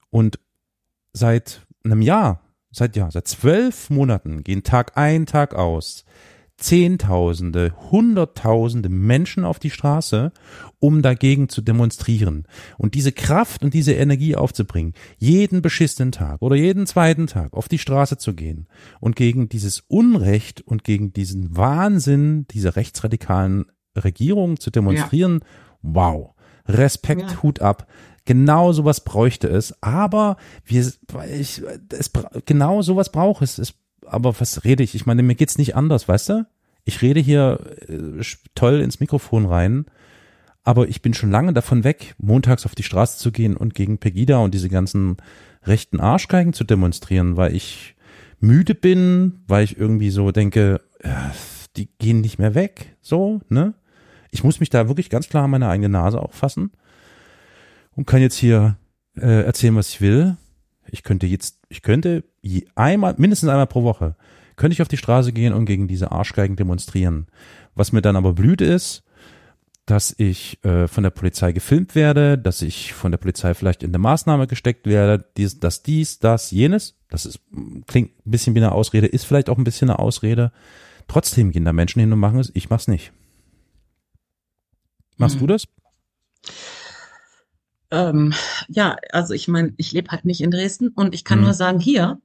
Und 0.10 0.38
seit 1.14 1.62
einem 1.86 2.02
Jahr, 2.02 2.42
seit 2.72 2.98
ja, 2.98 3.10
seit 3.10 3.30
zwölf 3.30 3.90
Monaten 3.90 4.44
gehen 4.44 4.64
Tag 4.64 4.98
ein, 4.98 5.28
Tag 5.28 5.56
aus 5.56 6.04
Zehntausende, 6.58 7.74
Hunderttausende 7.92 8.88
Menschen 8.88 9.44
auf 9.44 9.60
die 9.60 9.70
Straße, 9.70 10.32
um 10.80 11.02
dagegen 11.02 11.50
zu 11.50 11.62
demonstrieren. 11.62 12.48
Und 12.78 12.96
diese 12.96 13.12
Kraft 13.12 13.64
und 13.64 13.74
diese 13.74 13.94
Energie 13.94 14.36
aufzubringen, 14.36 14.94
jeden 15.18 15.62
beschissenen 15.62 16.14
Tag 16.14 16.42
oder 16.42 16.56
jeden 16.56 16.88
zweiten 16.88 17.28
Tag 17.28 17.54
auf 17.54 17.68
die 17.68 17.78
Straße 17.78 18.18
zu 18.18 18.34
gehen 18.34 18.68
und 19.02 19.16
gegen 19.16 19.50
dieses 19.50 19.82
Unrecht 19.88 20.62
und 20.62 20.84
gegen 20.86 21.12
diesen 21.12 21.58
Wahnsinn 21.58 22.46
dieser 22.52 22.78
rechtsradikalen 22.78 23.66
Regierung 23.98 24.60
zu 24.60 24.72
demonstrieren, 24.72 25.42
ja. 25.42 25.48
wow. 25.82 26.32
Respekt, 26.68 27.32
ja. 27.32 27.44
Hut 27.44 27.62
ab. 27.62 27.88
Genau 28.26 28.72
sowas 28.72 29.04
bräuchte 29.04 29.48
es, 29.48 29.76
aber 29.84 30.38
wir, 30.64 30.92
ich, 31.38 31.62
es, 31.92 32.12
genau 32.46 32.82
sowas 32.82 33.12
braucht 33.12 33.44
es. 33.44 33.60
es 33.60 33.76
aber 34.08 34.40
was 34.40 34.64
rede 34.64 34.84
ich? 34.84 34.96
Ich 34.96 35.06
meine, 35.06 35.24
mir 35.24 35.36
geht's 35.36 35.58
nicht 35.58 35.76
anders, 35.76 36.08
weißt 36.08 36.30
du? 36.30 36.46
Ich 36.84 37.02
rede 37.02 37.20
hier 37.20 37.60
äh, 37.88 38.24
toll 38.54 38.82
ins 38.82 39.00
Mikrofon 39.00 39.46
rein, 39.46 39.86
aber 40.64 40.88
ich 40.88 41.02
bin 41.02 41.14
schon 41.14 41.32
lange 41.32 41.54
davon 41.54 41.84
weg, 41.84 42.16
montags 42.18 42.66
auf 42.66 42.76
die 42.76 42.84
Straße 42.84 43.18
zu 43.18 43.32
gehen 43.32 43.58
und 43.58 43.74
gegen 43.74 43.98
Pegida 43.98 44.38
und 44.38 44.54
diese 44.54 44.70
ganzen 44.70 45.18
rechten 45.64 46.00
Arschgeigen 46.00 46.54
zu 46.54 46.64
demonstrieren, 46.64 47.38
weil 47.38 47.56
ich 47.56 47.96
müde 48.40 48.76
bin, 48.76 49.44
weil 49.48 49.64
ich 49.64 49.78
irgendwie 49.78 50.10
so 50.10 50.32
denke, 50.32 50.82
ja, 51.04 51.32
die 51.76 51.90
gehen 52.00 52.22
nicht 52.22 52.40
mehr 52.40 52.56
weg, 52.56 52.96
so, 53.02 53.42
ne? 53.50 53.74
Ich 54.32 54.44
muss 54.44 54.60
mich 54.60 54.70
da 54.70 54.88
wirklich 54.88 55.10
ganz 55.10 55.30
klar 55.30 55.46
an 55.46 55.52
meine 55.52 55.70
eigene 55.70 55.90
Nase 55.90 56.22
auch 56.22 56.34
fassen 56.34 56.72
und 57.96 58.06
kann 58.06 58.22
jetzt 58.22 58.36
hier 58.36 58.76
äh, 59.16 59.46
erzählen, 59.46 59.76
was 59.76 59.90
ich 59.90 60.02
will. 60.02 60.36
Ich 60.90 61.04
könnte 61.04 61.26
jetzt, 61.26 61.60
ich 61.70 61.82
könnte 61.82 62.24
einmal, 62.76 63.16
mindestens 63.18 63.50
einmal 63.50 63.68
pro 63.68 63.84
Woche, 63.84 64.16
könnte 64.56 64.74
ich 64.74 64.82
auf 64.82 64.88
die 64.88 64.98
Straße 64.98 65.34
gehen 65.34 65.54
und 65.54 65.66
gegen 65.66 65.88
diese 65.88 66.12
Arschgeigen 66.12 66.56
demonstrieren. 66.56 67.28
Was 67.76 67.92
mir 67.92 68.02
dann 68.02 68.16
aber 68.16 68.34
blüht 68.34 68.62
ist, 68.62 69.04
dass 69.86 70.16
ich 70.18 70.64
äh, 70.64 70.88
von 70.88 71.04
der 71.04 71.12
Polizei 71.12 71.52
gefilmt 71.52 71.94
werde, 71.94 72.38
dass 72.38 72.62
ich 72.62 72.94
von 72.94 73.12
der 73.12 73.20
Polizei 73.20 73.54
vielleicht 73.54 73.84
in 73.84 73.92
der 73.92 74.00
Maßnahme 74.00 74.48
gesteckt 74.48 74.88
werde, 74.88 75.26
dies, 75.38 75.60
das, 75.60 75.84
dies, 75.84 76.20
das, 76.20 76.50
jenes. 76.52 76.96
Das 77.10 77.26
ist, 77.26 77.40
klingt 77.86 78.12
ein 78.26 78.32
bisschen 78.32 78.56
wie 78.56 78.60
eine 78.60 78.72
Ausrede, 78.72 79.08
ist 79.08 79.26
vielleicht 79.26 79.50
auch 79.50 79.58
ein 79.58 79.64
bisschen 79.64 79.90
eine 79.90 80.00
Ausrede. 80.00 80.52
Trotzdem 81.08 81.52
gehen 81.52 81.66
da 81.66 81.74
Menschen 81.74 82.00
hin 82.00 82.12
und 82.12 82.20
machen 82.20 82.40
es, 82.40 82.52
ich 82.56 82.70
mach's 82.70 82.88
nicht. 82.88 83.12
Machst 85.18 85.36
mhm. 85.36 85.40
du 85.42 85.48
das? 85.48 85.68
Ähm, 87.92 88.34
ja, 88.68 88.98
also 89.12 89.34
ich 89.34 89.48
meine, 89.48 89.74
ich 89.78 89.92
lebe 89.92 90.12
halt 90.12 90.26
nicht 90.26 90.42
in 90.42 90.52
Dresden 90.52 90.90
und 90.90 91.14
ich 91.14 91.24
kann 91.24 91.40
mhm. 91.40 91.46
nur 91.46 91.54
sagen, 91.54 91.80
hier 91.80 92.20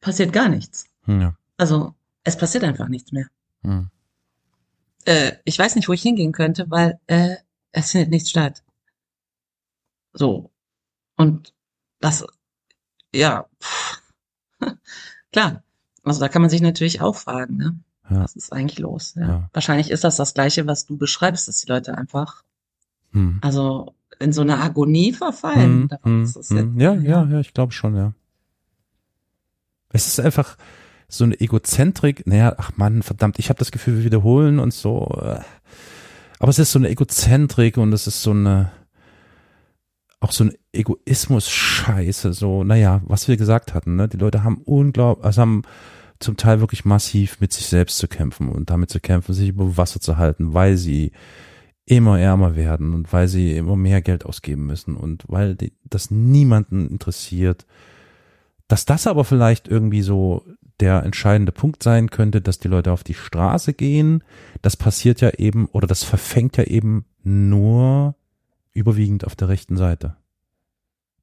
passiert 0.00 0.32
gar 0.32 0.48
nichts. 0.48 0.86
Ja. 1.06 1.36
Also 1.56 1.94
es 2.24 2.36
passiert 2.36 2.64
einfach 2.64 2.88
nichts 2.88 3.12
mehr. 3.12 3.26
Mhm. 3.62 3.90
Äh, 5.04 5.32
ich 5.44 5.58
weiß 5.58 5.76
nicht, 5.76 5.88
wo 5.88 5.92
ich 5.92 6.02
hingehen 6.02 6.32
könnte, 6.32 6.70
weil 6.70 7.00
äh, 7.06 7.36
es 7.72 7.92
findet 7.92 8.10
nichts 8.10 8.30
statt. 8.30 8.62
So. 10.12 10.50
Und 11.16 11.54
das, 12.00 12.24
ja, 13.14 13.46
pff, 13.60 14.02
klar. 15.32 15.62
Also 16.04 16.20
da 16.20 16.28
kann 16.28 16.42
man 16.42 16.50
sich 16.50 16.60
natürlich 16.62 17.00
auch 17.00 17.16
fragen, 17.16 17.56
ne? 17.56 17.78
Ja. 18.08 18.22
Was 18.22 18.36
ist 18.36 18.52
eigentlich 18.52 18.78
los? 18.78 19.14
Ja. 19.16 19.28
ja. 19.28 19.50
Wahrscheinlich 19.52 19.90
ist 19.90 20.04
das 20.04 20.16
das 20.16 20.32
Gleiche, 20.32 20.66
was 20.66 20.86
du 20.86 20.96
beschreibst, 20.96 21.48
dass 21.48 21.60
die 21.60 21.68
Leute 21.68 21.96
einfach, 21.96 22.42
hm. 23.12 23.38
also 23.42 23.94
in 24.20 24.32
so 24.32 24.40
eine 24.40 24.58
Agonie 24.58 25.12
verfallen. 25.12 25.88
Hm, 26.02 26.26
hm. 26.26 26.80
Ja, 26.80 26.94
ja, 26.94 27.24
ja, 27.24 27.40
ich 27.40 27.54
glaube 27.54 27.72
schon, 27.72 27.96
ja. 27.96 28.12
Es 29.90 30.06
ist 30.06 30.20
einfach 30.20 30.56
so 31.08 31.24
eine 31.24 31.40
Egozentrik. 31.40 32.26
Naja, 32.26 32.54
ach 32.58 32.72
man, 32.76 33.02
verdammt, 33.02 33.38
ich 33.38 33.48
habe 33.48 33.58
das 33.58 33.70
Gefühl, 33.70 33.98
wir 33.98 34.04
wiederholen 34.04 34.58
uns 34.58 34.80
so. 34.80 35.06
Äh. 35.22 35.40
Aber 36.38 36.50
es 36.50 36.58
ist 36.58 36.72
so 36.72 36.78
eine 36.78 36.90
Egozentrik 36.90 37.78
und 37.78 37.92
es 37.92 38.06
ist 38.06 38.22
so 38.22 38.30
eine 38.30 38.70
auch 40.20 40.32
so 40.32 40.44
ein 40.44 40.52
Egoismus-Scheiße, 40.72 42.32
so, 42.32 42.64
naja, 42.64 43.02
was 43.04 43.28
wir 43.28 43.36
gesagt 43.36 43.74
hatten, 43.74 43.96
ne? 43.96 44.08
Die 44.08 44.16
Leute 44.16 44.42
haben 44.42 44.62
unglaublich, 44.64 45.24
also 45.24 45.42
haben 45.42 45.62
zum 46.18 46.36
Teil 46.36 46.60
wirklich 46.60 46.84
massiv 46.84 47.40
mit 47.40 47.52
sich 47.52 47.66
selbst 47.66 47.98
zu 47.98 48.08
kämpfen 48.08 48.48
und 48.48 48.70
damit 48.70 48.90
zu 48.90 48.98
kämpfen, 48.98 49.32
sich 49.32 49.50
über 49.50 49.76
Wasser 49.76 50.00
zu 50.00 50.16
halten, 50.16 50.54
weil 50.54 50.76
sie 50.76 51.12
immer 51.88 52.20
ärmer 52.20 52.54
werden 52.54 52.92
und 52.92 53.12
weil 53.12 53.28
sie 53.28 53.56
immer 53.56 53.74
mehr 53.74 54.02
Geld 54.02 54.26
ausgeben 54.26 54.66
müssen 54.66 54.94
und 54.94 55.24
weil 55.26 55.54
die, 55.54 55.72
das 55.84 56.10
niemanden 56.10 56.88
interessiert. 56.88 57.66
Dass 58.68 58.84
das 58.84 59.06
aber 59.06 59.24
vielleicht 59.24 59.68
irgendwie 59.68 60.02
so 60.02 60.44
der 60.80 61.02
entscheidende 61.02 61.50
Punkt 61.50 61.82
sein 61.82 62.10
könnte, 62.10 62.42
dass 62.42 62.58
die 62.58 62.68
Leute 62.68 62.92
auf 62.92 63.04
die 63.04 63.14
Straße 63.14 63.72
gehen, 63.72 64.22
das 64.60 64.76
passiert 64.76 65.22
ja 65.22 65.30
eben 65.30 65.66
oder 65.66 65.86
das 65.86 66.04
verfängt 66.04 66.58
ja 66.58 66.64
eben 66.64 67.06
nur 67.22 68.14
überwiegend 68.74 69.24
auf 69.24 69.34
der 69.34 69.48
rechten 69.48 69.78
Seite. 69.78 70.16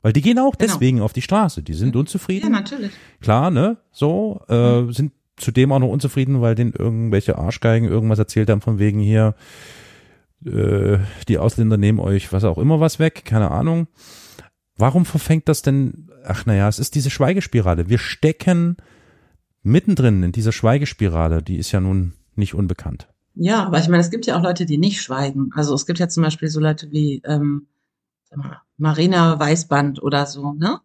Weil 0.02 0.14
die 0.14 0.22
gehen 0.22 0.40
auch 0.40 0.58
genau. 0.58 0.74
deswegen 0.74 1.02
auf 1.02 1.14
die 1.14 1.22
Straße. 1.22 1.62
Die 1.64 1.74
sind 1.74 1.96
unzufrieden. 1.96 2.52
Ja, 2.54 2.60
natürlich. 2.60 2.92
Klar, 3.22 3.52
ne? 3.52 3.78
So, 3.92 4.42
äh, 4.50 4.82
mhm. 4.82 4.94
sind 4.94 5.12
zudem 5.38 5.72
auch 5.72 5.80
noch 5.80 5.90
unzufrieden, 5.90 6.42
weil 6.42 6.56
denen 6.56 6.74
irgendwelche 6.74 7.38
Arschgeigen 7.38 7.88
irgendwas 7.88 8.20
erzählt 8.20 8.50
haben 8.50 8.62
von 8.62 8.80
wegen 8.80 9.00
hier, 9.00 9.36
äh, 10.46 11.00
die 11.28 11.38
Ausländer 11.38 11.78
nehmen 11.78 12.00
euch 12.00 12.32
was 12.32 12.44
auch 12.44 12.58
immer 12.58 12.80
was 12.80 13.00
weg, 13.00 13.24
keine 13.26 13.52
Ahnung. 13.52 13.88
Warum 14.78 15.06
verfängt 15.06 15.48
das 15.48 15.62
denn? 15.62 16.10
Ach 16.26 16.46
naja, 16.46 16.68
es 16.68 16.80
ist 16.80 16.96
diese 16.96 17.10
Schweigespirale. 17.10 17.90
Wir 17.90 17.98
stecken 17.98 18.78
mittendrin 19.64 20.22
in 20.24 20.32
dieser 20.32 20.52
Schweigespirale, 20.52 21.42
die 21.42 21.58
ist 21.58 21.72
ja 21.72 21.80
nun 21.80 22.14
nicht 22.36 22.54
unbekannt. 22.54 23.08
Ja, 23.34 23.66
aber 23.66 23.80
ich 23.80 23.90
meine, 23.90 24.02
es 24.02 24.12
gibt 24.12 24.26
ja 24.26 24.38
auch 24.38 24.44
Leute, 24.44 24.66
die 24.66 24.78
nicht 24.78 25.02
schweigen. 25.02 25.50
Also 25.54 25.74
es 25.74 25.86
gibt 25.86 26.00
ja 26.00 26.08
zum 26.08 26.24
Beispiel 26.24 26.50
so 26.50 26.60
Leute 26.60 26.92
wie 26.92 27.22
ähm, 27.26 27.68
Marina 28.78 29.40
Weißband 29.40 30.02
oder 30.02 30.26
so, 30.26 30.54
ne? 30.54 30.80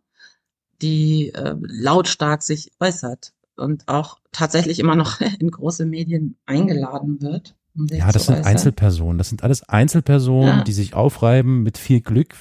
Die 0.83 1.33
äh, 1.35 1.57
lautstark 1.61 2.43
sich 2.43 2.73
äußert 2.81 3.35
und 3.57 3.87
auch 3.87 4.19
tatsächlich 4.33 4.79
immer 4.79 4.97
noch 4.97 5.21
in 5.41 5.51
große 5.51 5.87
Medien 5.87 6.37
eingeladen 6.47 7.21
wird. 7.21 7.55
Ja, 7.75 8.11
das 8.13 8.27
sind 8.27 8.37
äußern. 8.37 8.47
Einzelpersonen. 8.47 9.19
Das 9.19 9.29
sind 9.29 9.45
alles 9.45 9.69
Einzelpersonen, 9.69 10.59
ja. 10.59 10.65
die 10.65 10.73
sich 10.73 10.95
aufreiben 10.95 11.63
mit 11.63 11.79
viel 11.79 12.01
Glück, 12.01 12.35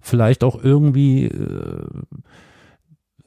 vielleicht 0.00 0.44
auch 0.44 0.62
irgendwie 0.62 1.24
äh, 1.24 1.86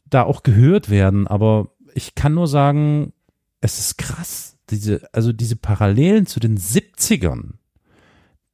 da 0.05 0.24
auch 0.24 0.43
gehört 0.43 0.89
werden. 0.89 1.28
Aber 1.28 1.72
ich 1.93 2.15
kann 2.15 2.34
nur 2.34 2.47
sagen, 2.47 3.13
es 3.61 3.80
ist 3.80 3.97
krass, 3.97 4.57
diese, 4.70 5.13
also 5.13 5.34
diese 5.34 5.55
Parallelen 5.55 6.26
zu 6.26 6.39
den 6.39 6.57
70ern, 6.57 7.55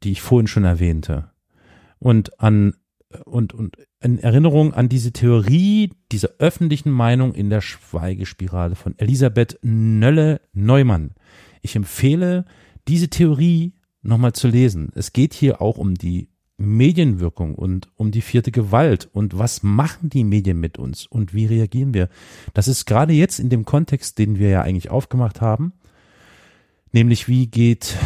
die 0.04 0.12
ich 0.12 0.22
vorhin 0.22 0.48
schon 0.48 0.64
erwähnte. 0.66 1.30
Und 2.00 2.40
an 2.40 2.74
und, 3.24 3.54
und 3.54 3.78
in 4.02 4.20
Erinnerung 4.20 4.74
an 4.74 4.90
diese 4.90 5.14
Theorie 5.14 5.94
dieser 6.12 6.30
öffentlichen 6.40 6.92
Meinung 6.92 7.34
in 7.34 7.50
der 7.50 7.62
Schweigespirale 7.62 8.76
von 8.76 8.98
Elisabeth 8.98 9.58
Nölle-Neumann. 9.62 11.12
Ich 11.66 11.76
empfehle, 11.76 12.46
diese 12.88 13.10
Theorie 13.10 13.74
nochmal 14.04 14.34
zu 14.34 14.48
lesen. 14.48 14.92
Es 14.94 15.14
geht 15.14 15.34
hier 15.34 15.62
auch 15.62 15.78
um 15.78 15.96
die 15.96 16.30
Medienwirkung 16.58 17.56
und 17.56 17.90
um 17.96 18.12
die 18.12 18.22
vierte 18.22 18.52
Gewalt 18.52 19.10
und 19.12 19.38
was 19.38 19.64
machen 19.64 20.10
die 20.10 20.24
Medien 20.24 20.60
mit 20.60 20.78
uns 20.78 21.08
und 21.08 21.34
wie 21.34 21.48
reagieren 21.48 21.96
wir. 21.96 22.08
Das 22.54 22.68
ist 22.68 22.86
gerade 22.86 23.14
jetzt 23.14 23.40
in 23.40 23.50
dem 23.50 23.66
Kontext, 23.66 24.20
den 24.20 24.38
wir 24.38 24.50
ja 24.50 24.62
eigentlich 24.62 24.92
aufgemacht 24.92 25.42
haben, 25.42 25.74
nämlich 26.94 27.28
wie 27.28 27.48
geht, 27.48 27.98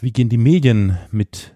wie 0.00 0.12
gehen 0.12 0.28
die 0.28 0.36
Medien 0.36 0.98
mit 1.12 1.54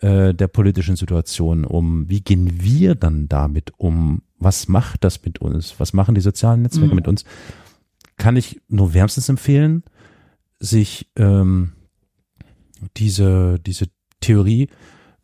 äh, 0.00 0.34
der 0.34 0.48
politischen 0.48 0.96
Situation 0.96 1.64
um? 1.64 2.08
Wie 2.10 2.20
gehen 2.20 2.62
wir 2.62 2.94
dann 2.94 3.28
damit 3.28 3.72
um? 3.78 4.20
Was 4.38 4.68
macht 4.68 5.04
das 5.04 5.24
mit 5.24 5.40
uns? 5.40 5.80
Was 5.80 5.94
machen 5.94 6.14
die 6.14 6.20
sozialen 6.20 6.60
Netzwerke 6.60 6.90
mhm. 6.90 6.96
mit 6.96 7.08
uns? 7.08 7.24
Kann 8.18 8.36
ich 8.36 8.60
nur 8.68 8.92
wärmstens 8.92 9.30
empfehlen, 9.30 9.82
sich 10.58 11.10
ähm, 11.16 11.72
diese, 12.96 13.58
diese 13.58 13.86
Theorie 14.20 14.68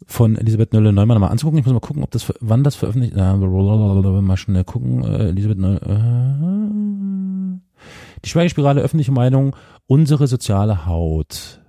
von 0.06 0.36
Elisabeth 0.36 0.72
Nölle-Neumann 0.72 1.20
mal 1.20 1.28
anzugucken. 1.28 1.58
Ich 1.58 1.64
muss 1.64 1.74
mal 1.74 1.80
gucken, 1.80 2.02
ob 2.02 2.10
das, 2.10 2.32
wann 2.40 2.64
das 2.64 2.74
veröffentlicht, 2.74 3.14
äh, 3.16 3.36
mal 3.36 4.36
schnell 4.36 4.64
gucken, 4.64 5.04
äh, 5.04 5.28
Elisabeth 5.28 5.58
Nölle, 5.58 5.80
äh, 5.80 6.62
die 8.24 8.28
Schweigespirale 8.28 8.80
öffentliche 8.80 9.12
Meinung, 9.12 9.56
unsere 9.86 10.26
soziale 10.26 10.86
Haut, 10.86 11.60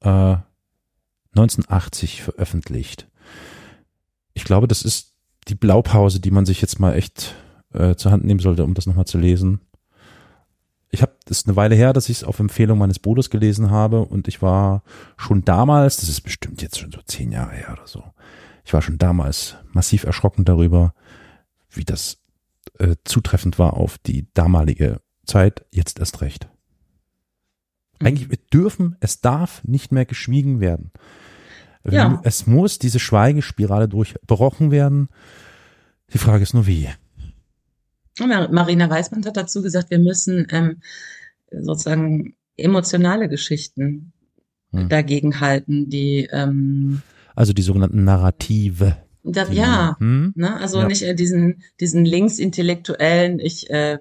äh, 0.00 0.36
1980 1.34 2.22
veröffentlicht. 2.22 3.08
Ich 4.34 4.44
glaube, 4.44 4.68
das 4.68 4.82
ist 4.82 5.14
die 5.48 5.54
Blaupause, 5.54 6.20
die 6.20 6.30
man 6.30 6.46
sich 6.46 6.60
jetzt 6.60 6.78
mal 6.78 6.94
echt 6.94 7.34
äh, 7.72 7.94
zur 7.96 8.12
Hand 8.12 8.24
nehmen 8.24 8.40
sollte, 8.40 8.64
um 8.64 8.74
das 8.74 8.86
nochmal 8.86 9.06
zu 9.06 9.18
lesen. 9.18 9.60
Das 11.28 11.40
ist 11.40 11.46
eine 11.46 11.56
Weile 11.56 11.74
her, 11.74 11.92
dass 11.92 12.08
ich 12.08 12.18
es 12.18 12.24
auf 12.24 12.38
Empfehlung 12.38 12.78
meines 12.78 12.98
Bruders 12.98 13.28
gelesen 13.28 13.70
habe 13.70 14.00
und 14.00 14.28
ich 14.28 14.40
war 14.40 14.82
schon 15.18 15.44
damals, 15.44 15.98
das 15.98 16.08
ist 16.08 16.22
bestimmt 16.22 16.62
jetzt 16.62 16.78
schon 16.78 16.90
so 16.90 17.00
zehn 17.04 17.30
Jahre 17.30 17.54
her 17.54 17.74
oder 17.74 17.86
so, 17.86 18.02
ich 18.64 18.72
war 18.72 18.80
schon 18.80 18.96
damals 18.96 19.56
massiv 19.70 20.04
erschrocken 20.04 20.46
darüber, 20.46 20.94
wie 21.68 21.84
das 21.84 22.16
äh, 22.78 22.96
zutreffend 23.04 23.58
war 23.58 23.74
auf 23.74 23.98
die 23.98 24.26
damalige 24.32 25.02
Zeit, 25.26 25.66
jetzt 25.70 25.98
erst 25.98 26.22
recht. 26.22 26.48
Mhm. 28.00 28.06
Eigentlich, 28.06 28.30
wir 28.30 28.38
dürfen, 28.50 28.96
es 29.00 29.20
darf 29.20 29.62
nicht 29.64 29.92
mehr 29.92 30.06
geschwiegen 30.06 30.60
werden. 30.60 30.92
Ja. 31.86 32.20
Es 32.24 32.46
muss 32.46 32.78
diese 32.78 33.00
Schweigespirale 33.00 33.86
durchbrochen 33.86 34.70
werden. 34.70 35.08
Die 36.14 36.18
Frage 36.18 36.42
ist 36.42 36.54
nur 36.54 36.66
wie. 36.66 36.88
Marina 38.18 38.90
Weißmann 38.90 39.24
hat 39.26 39.36
dazu 39.36 39.62
gesagt, 39.62 39.90
wir 39.90 39.98
müssen 39.98 40.46
ähm, 40.50 40.80
sozusagen 41.50 42.34
emotionale 42.56 43.28
Geschichten 43.28 44.12
hm. 44.72 44.88
dagegen 44.88 45.40
halten, 45.40 45.88
die 45.88 46.28
ähm, 46.30 47.02
also 47.34 47.52
die 47.52 47.62
sogenannten 47.62 48.04
Narrative. 48.04 48.96
Das, 49.22 49.52
ja, 49.52 49.96
hm? 49.98 50.32
ne, 50.34 50.56
also 50.56 50.80
ja. 50.80 50.86
nicht 50.86 51.02
äh, 51.02 51.14
diesen 51.14 51.62
diesen 51.80 52.04
linksintellektuellen, 52.04 53.38
ich 53.38 53.70
äh, 53.70 53.98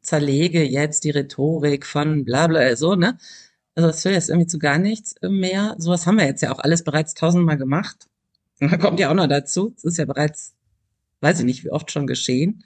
zerlege 0.00 0.62
jetzt 0.64 1.04
die 1.04 1.10
Rhetorik 1.10 1.84
von 1.84 2.24
bla 2.24 2.46
bla 2.46 2.76
so, 2.76 2.94
ne? 2.94 3.18
Also 3.74 3.88
das 3.88 4.02
führt 4.02 4.14
jetzt 4.14 4.28
irgendwie 4.28 4.48
zu 4.48 4.58
gar 4.58 4.78
nichts 4.78 5.14
mehr. 5.22 5.76
Sowas 5.78 6.06
haben 6.06 6.18
wir 6.18 6.26
jetzt 6.26 6.42
ja 6.42 6.50
auch 6.50 6.58
alles 6.58 6.82
bereits 6.82 7.14
tausendmal 7.14 7.58
gemacht. 7.58 8.08
Und 8.60 8.72
da 8.72 8.76
kommt 8.76 8.98
ja 8.98 9.10
auch 9.10 9.14
noch 9.14 9.28
dazu, 9.28 9.72
es 9.76 9.84
ist 9.84 9.98
ja 9.98 10.04
bereits, 10.04 10.54
weiß 11.20 11.40
ich 11.40 11.44
nicht, 11.44 11.64
wie 11.64 11.70
oft 11.70 11.92
schon 11.92 12.06
geschehen. 12.06 12.64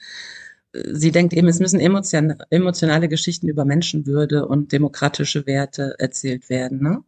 Sie 0.72 1.12
denkt 1.12 1.34
eben, 1.34 1.48
es 1.48 1.60
müssen 1.60 1.80
emotion 1.80 2.34
emotionale 2.50 3.08
Geschichten 3.08 3.48
über 3.48 3.64
Menschenwürde 3.64 4.46
und 4.46 4.72
demokratische 4.72 5.46
Werte 5.46 5.96
erzählt 5.98 6.48
werden. 6.48 6.82
Ne? 6.82 7.04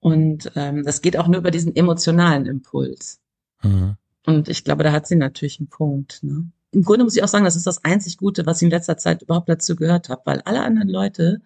Und 0.00 0.52
ähm, 0.54 0.84
das 0.84 1.00
geht 1.00 1.16
auch 1.16 1.28
nur 1.28 1.38
über 1.38 1.50
diesen 1.50 1.74
emotionalen 1.74 2.46
Impuls. 2.46 3.20
Mhm. 3.62 3.96
Und 4.26 4.48
ich 4.48 4.64
glaube, 4.64 4.84
da 4.84 4.92
hat 4.92 5.06
sie 5.06 5.16
natürlich 5.16 5.58
einen 5.58 5.68
Punkt. 5.68 6.22
Ne? 6.22 6.50
Im 6.72 6.82
Grunde 6.82 7.04
muss 7.04 7.16
ich 7.16 7.24
auch 7.24 7.28
sagen, 7.28 7.46
das 7.46 7.56
ist 7.56 7.66
das 7.66 7.84
einzig 7.84 8.18
Gute, 8.18 8.44
was 8.44 8.58
ich 8.58 8.66
in 8.66 8.70
letzter 8.70 8.98
Zeit 8.98 9.22
überhaupt 9.22 9.48
dazu 9.48 9.74
gehört 9.74 10.10
habe, 10.10 10.22
weil 10.26 10.42
alle 10.42 10.62
anderen 10.62 10.88
Leute 10.88 11.40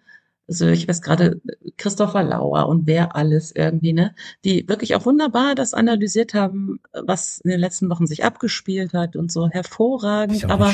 also 0.47 0.67
ich 0.67 0.87
weiß 0.87 1.01
gerade 1.01 1.41
Christopher 1.77 2.23
Lauer 2.23 2.67
und 2.67 2.85
wer 2.85 3.15
alles 3.15 3.53
irgendwie, 3.55 3.93
ne, 3.93 4.13
die 4.43 4.67
wirklich 4.67 4.95
auch 4.95 5.05
wunderbar 5.05 5.55
das 5.55 5.73
analysiert 5.73 6.33
haben, 6.33 6.79
was 6.91 7.39
in 7.39 7.51
den 7.51 7.59
letzten 7.59 7.89
Wochen 7.89 8.07
sich 8.07 8.25
abgespielt 8.25 8.93
hat 8.93 9.15
und 9.15 9.31
so 9.31 9.47
hervorragend. 9.49 10.49
aber 10.49 10.73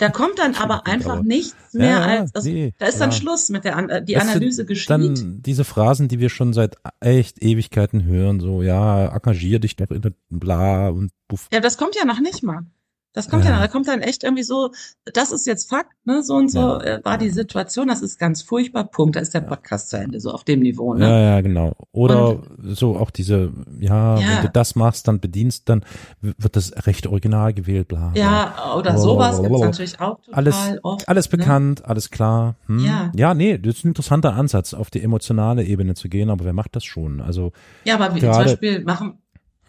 da 0.00 0.08
kommt 0.10 0.38
dann 0.38 0.54
aber 0.60 0.86
einfach 0.86 1.22
nichts 1.22 1.72
mehr 1.72 1.90
ja, 1.90 2.00
als, 2.02 2.34
also 2.34 2.50
nee, 2.50 2.74
da 2.78 2.86
ist 2.86 3.00
dann 3.00 3.10
ja. 3.10 3.16
Schluss 3.16 3.48
mit 3.48 3.64
der 3.64 4.00
die 4.00 4.14
das 4.14 4.22
Analyse 4.28 4.64
geschieht. 4.64 4.90
Dann 4.90 5.42
diese 5.42 5.64
Phrasen, 5.64 6.08
die 6.08 6.18
wir 6.18 6.28
schon 6.28 6.52
seit 6.52 6.76
echt 7.00 7.42
Ewigkeiten 7.42 8.04
hören, 8.04 8.40
so 8.40 8.62
ja, 8.62 9.06
engagier 9.14 9.60
dich 9.60 9.76
doch 9.76 9.90
in 9.90 10.02
der 10.02 10.12
bla 10.30 10.88
und 10.88 11.12
buff. 11.28 11.48
Ja, 11.52 11.60
das 11.60 11.78
kommt 11.78 11.94
ja 11.94 12.04
noch 12.04 12.20
nicht 12.20 12.42
mal. 12.42 12.66
Das 13.14 13.30
kommt 13.30 13.44
ja. 13.44 13.52
ja, 13.52 13.60
da 13.60 13.68
kommt 13.68 13.86
dann 13.86 14.00
echt 14.00 14.24
irgendwie 14.24 14.42
so, 14.42 14.72
das 15.04 15.30
ist 15.30 15.46
jetzt 15.46 15.70
Fakt, 15.70 15.92
ne, 16.04 16.24
so 16.24 16.34
und 16.34 16.50
so 16.50 16.58
ja. 16.58 16.80
Äh, 16.80 17.04
war 17.04 17.16
die 17.16 17.30
Situation, 17.30 17.86
das 17.86 18.02
ist 18.02 18.18
ganz 18.18 18.42
furchtbar, 18.42 18.82
Punkt, 18.84 19.14
da 19.14 19.20
ist 19.20 19.32
der 19.32 19.40
Podcast 19.40 19.90
zu 19.90 19.98
Ende, 19.98 20.18
so 20.18 20.32
auf 20.32 20.42
dem 20.42 20.60
Niveau, 20.60 20.94
ne? 20.94 21.08
Ja, 21.08 21.20
ja, 21.20 21.40
genau. 21.40 21.74
Oder 21.92 22.30
und, 22.30 22.76
so 22.76 22.96
auch 22.96 23.12
diese, 23.12 23.52
ja, 23.78 24.18
ja, 24.18 24.28
wenn 24.28 24.42
du 24.42 24.50
das 24.50 24.74
machst, 24.74 25.06
dann 25.06 25.20
bedienst, 25.20 25.68
dann 25.68 25.84
wird 26.20 26.56
das 26.56 26.86
recht 26.88 27.06
original 27.06 27.54
gewählt, 27.54 27.86
bla. 27.86 28.08
bla. 28.08 28.20
Ja, 28.20 28.74
oder 28.74 28.98
sowas 28.98 29.40
gibt's 29.40 29.60
natürlich 29.60 30.00
auch 30.00 30.20
total 30.20 30.34
alles, 30.34 30.56
oft. 30.82 31.08
Alles 31.08 31.30
ne? 31.30 31.38
bekannt, 31.38 31.80
ne? 31.80 31.88
alles 31.88 32.10
klar. 32.10 32.56
Hm. 32.66 32.80
Ja. 32.80 33.12
ja, 33.14 33.32
nee, 33.32 33.58
das 33.58 33.76
ist 33.76 33.84
ein 33.84 33.88
interessanter 33.88 34.34
Ansatz, 34.34 34.74
auf 34.74 34.90
die 34.90 35.00
emotionale 35.00 35.62
Ebene 35.62 35.94
zu 35.94 36.08
gehen, 36.08 36.30
aber 36.30 36.44
wer 36.44 36.52
macht 36.52 36.74
das 36.74 36.82
schon? 36.82 37.20
Also. 37.20 37.52
Ja, 37.84 37.94
aber 37.94 38.12
wir 38.12 38.22
zum 38.22 38.30
Beispiel 38.30 38.82
machen, 38.82 39.18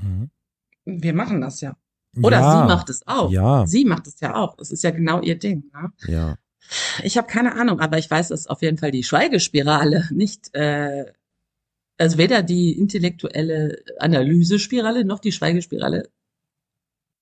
mhm. 0.02 0.32
wir 0.86 1.14
machen 1.14 1.42
das 1.42 1.62
ja. 1.62 1.76
Oder 2.22 2.40
ja, 2.40 2.62
sie 2.62 2.68
macht 2.68 2.90
es 2.90 3.08
auch. 3.08 3.32
Ja. 3.32 3.68
Sie 3.68 3.86
macht 3.86 4.08
es 4.08 4.20
ja 4.20 4.36
auch. 4.36 4.58
Es 4.60 4.72
ist 4.72 4.84
ja 4.84 4.92
genau 4.92 5.22
ihr 5.22 5.38
Ding. 5.38 5.72
Ne? 5.74 5.92
Ja. 6.08 6.38
Ich 7.04 7.18
habe 7.18 7.28
keine 7.28 7.56
Ahnung, 7.56 7.80
aber 7.80 7.98
ich 7.98 8.10
weiß, 8.10 8.30
dass 8.30 8.48
auf 8.48 8.62
jeden 8.62 8.78
Fall 8.78 8.92
die 8.92 9.04
Schweigespirale 9.04 10.08
nicht, 10.12 10.54
äh, 10.56 11.06
also 11.98 12.18
weder 12.18 12.42
die 12.42 12.78
intellektuelle 12.78 13.84
Analysespirale 14.00 15.06
noch 15.06 15.20
die 15.20 15.32
Schweigespirale. 15.32 16.10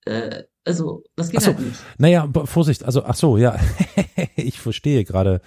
Äh, 0.06 0.44
also 0.66 1.04
das 1.16 1.30
geht 1.30 1.42
so, 1.42 1.48
halt 1.48 1.60
nicht. 1.60 1.80
Naja, 1.98 2.30
Vorsicht. 2.46 2.84
Also 2.84 3.04
ach 3.04 3.16
so, 3.16 3.38
ja, 3.38 3.60
ich 4.36 4.60
verstehe 4.60 5.04
gerade. 5.04 5.42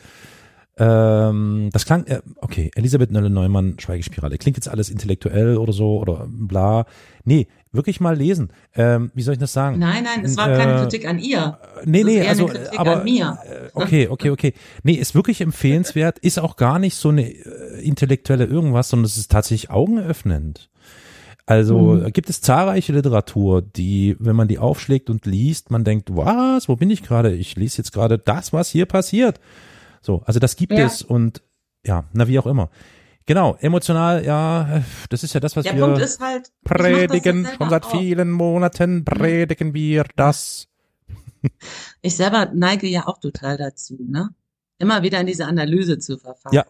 Ähm, 0.79 1.71
das 1.73 1.87
klang, 1.87 2.07
äh, 2.07 2.21
okay, 2.37 2.71
Elisabeth 2.75 3.11
Nölle-Neumann, 3.11 3.79
Schweigespirale. 3.79 4.37
Klingt 4.37 4.59
jetzt 4.59 4.69
alles 4.69 4.91
intellektuell 4.91 5.57
oder 5.57 5.73
so 5.73 5.99
oder 5.99 6.27
bla. 6.29 6.85
Nee, 7.25 7.47
wirklich 7.73 7.99
mal 8.01 8.15
lesen. 8.15 8.51
Ähm, 8.75 9.11
wie 9.15 9.23
soll 9.23 9.35
ich 9.35 9.41
das 9.41 9.55
sagen? 9.55 9.79
Nein, 9.79 10.05
nein, 10.05 10.25
es 10.25 10.37
war 10.37 10.51
äh, 10.51 10.57
keine 10.57 10.81
Kritik 10.83 11.09
an 11.09 11.19
ihr. 11.19 11.59
Nee, 11.85 12.05
nee, 12.05 12.27
also 12.27 12.51
aber 12.77 13.05
mir. 13.05 13.39
Äh, 13.47 13.69
okay, 13.73 14.09
okay, 14.09 14.31
okay. 14.31 14.53
Nee, 14.83 14.95
ist 14.95 15.15
wirklich 15.15 15.41
empfehlenswert, 15.41 16.19
ist 16.19 16.39
auch 16.39 16.57
gar 16.57 16.79
nicht 16.79 16.97
so 16.97 17.09
eine 17.09 17.27
äh, 17.27 17.81
intellektuelle 17.83 18.45
irgendwas, 18.45 18.91
sondern 18.91 19.07
es 19.07 19.17
ist 19.17 19.31
tatsächlich 19.31 19.71
augenöffnend. 19.71 20.69
Also 21.47 21.79
mhm. 21.79 22.13
gibt 22.13 22.29
es 22.29 22.41
zahlreiche 22.41 22.93
Literatur, 22.93 23.63
die, 23.63 24.17
wenn 24.19 24.37
man 24.37 24.49
die 24.49 24.59
aufschlägt 24.59 25.09
und 25.09 25.25
liest, 25.25 25.71
man 25.71 25.85
denkt, 25.85 26.15
was, 26.15 26.69
wo 26.69 26.77
bin 26.77 26.91
ich 26.91 27.03
gerade? 27.03 27.33
Ich 27.35 27.57
lese 27.57 27.79
jetzt 27.79 27.93
gerade 27.93 28.19
das, 28.19 28.53
was 28.53 28.69
hier 28.69 28.85
passiert. 28.85 29.41
So, 30.01 30.23
also 30.25 30.41
das 30.41 30.57
gibt 30.57 30.73
ja. 30.73 30.87
es 30.87 31.03
und 31.03 31.43
ja, 31.85 32.05
na 32.13 32.29
wie 32.29 32.39
auch 32.39 32.47
immer. 32.47 32.71
Genau, 33.27 33.57
emotional, 33.59 34.25
ja, 34.25 34.85
das 35.11 35.25
ist 35.25 35.35
ja 35.35 35.41
das, 35.41 35.57
was 35.57 35.65
Der 35.65 35.75
wir 35.75 35.85
Punkt 35.85 36.01
ist 36.01 36.21
halt, 36.21 36.53
predigen. 36.65 37.47
Schon 37.59 37.71
seit 37.71 37.85
auch. 37.85 37.91
vielen 37.91 38.31
Monaten 38.31 39.05
predigen 39.05 39.75
wir 39.75 40.05
das. 40.15 40.69
Ich 42.03 42.17
selber 42.17 42.51
neige 42.55 42.87
ja 42.87 43.07
auch 43.07 43.19
total 43.19 43.57
dazu, 43.57 43.97
ne? 44.01 44.31
Immer 44.79 45.03
wieder 45.03 45.21
in 45.21 45.27
diese 45.27 45.47
Analyse 45.47 45.99
zu 45.99 46.19
verfahren. 46.19 46.55
Ja. 46.55 46.67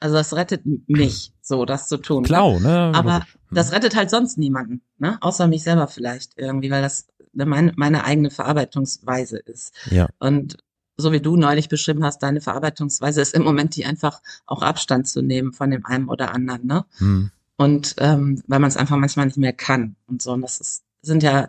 Also 0.00 0.16
das 0.16 0.34
rettet 0.34 0.62
mich, 0.88 1.32
so 1.40 1.64
das 1.64 1.88
zu 1.88 1.98
tun. 1.98 2.24
Klar, 2.24 2.58
ne? 2.60 2.92
Aber 2.94 3.14
Logisch. 3.14 3.38
das 3.52 3.72
rettet 3.72 3.96
halt 3.96 4.10
sonst 4.10 4.38
niemanden, 4.38 4.82
ne? 4.98 5.18
Außer 5.20 5.46
mich 5.46 5.62
selber 5.62 5.86
vielleicht 5.86 6.32
irgendwie, 6.36 6.70
weil 6.70 6.82
das 6.82 7.06
meine, 7.32 7.72
meine 7.76 8.04
eigene 8.04 8.30
Verarbeitungsweise 8.30 9.38
ist. 9.38 9.72
Ja. 9.90 10.08
Und 10.18 10.56
so 10.96 11.12
wie 11.12 11.20
du 11.20 11.36
neulich 11.36 11.68
beschrieben 11.68 12.04
hast, 12.04 12.22
deine 12.22 12.40
Verarbeitungsweise 12.40 13.20
ist 13.20 13.34
im 13.34 13.42
Moment 13.42 13.76
die 13.76 13.84
einfach 13.84 14.22
auch 14.46 14.62
Abstand 14.62 15.08
zu 15.08 15.22
nehmen 15.22 15.52
von 15.52 15.70
dem 15.70 15.84
einen 15.84 16.08
oder 16.08 16.32
anderen, 16.34 16.66
ne? 16.66 16.84
Hm. 16.98 17.30
Und 17.56 17.94
ähm, 17.98 18.42
weil 18.48 18.58
man 18.58 18.68
es 18.68 18.76
einfach 18.76 18.96
manchmal 18.96 19.26
nicht 19.26 19.38
mehr 19.38 19.52
kann 19.52 19.96
und 20.06 20.22
so. 20.22 20.32
Und 20.32 20.42
das 20.42 20.60
ist, 20.60 20.82
sind 21.02 21.22
ja, 21.22 21.48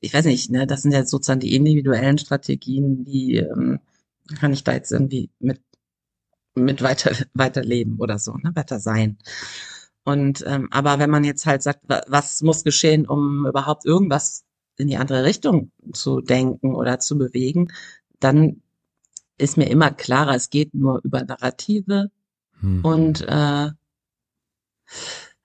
ich 0.00 0.14
weiß 0.14 0.26
nicht, 0.26 0.50
ne, 0.50 0.66
das 0.66 0.82
sind 0.82 0.92
ja 0.92 1.04
sozusagen 1.04 1.40
die 1.40 1.56
individuellen 1.56 2.18
Strategien, 2.18 3.04
die 3.04 3.36
ähm, 3.36 3.80
kann 4.38 4.52
ich 4.52 4.62
da 4.64 4.72
jetzt 4.72 4.92
irgendwie 4.92 5.30
mit 5.40 5.60
mit 6.56 6.82
weiter 6.82 7.10
weiterleben 7.34 7.98
oder 7.98 8.18
so, 8.18 8.34
ne, 8.36 8.52
weiter 8.54 8.78
sein. 8.78 9.18
Und 10.04 10.44
ähm, 10.46 10.68
aber 10.70 10.98
wenn 10.98 11.10
man 11.10 11.24
jetzt 11.24 11.46
halt 11.46 11.62
sagt, 11.62 11.80
was 11.88 12.42
muss 12.42 12.62
geschehen, 12.62 13.06
um 13.06 13.46
überhaupt 13.46 13.84
irgendwas 13.86 14.44
in 14.76 14.88
die 14.88 14.96
andere 14.96 15.24
Richtung 15.24 15.70
zu 15.92 16.20
denken 16.20 16.74
oder 16.74 16.98
zu 16.98 17.16
bewegen, 17.16 17.72
dann 18.20 18.62
ist 19.38 19.56
mir 19.56 19.68
immer 19.68 19.90
klarer, 19.90 20.34
es 20.34 20.50
geht 20.50 20.74
nur 20.74 21.00
über 21.04 21.22
Narrative. 21.24 22.10
Hm. 22.60 22.84
Und 22.84 23.22
äh, 23.22 23.70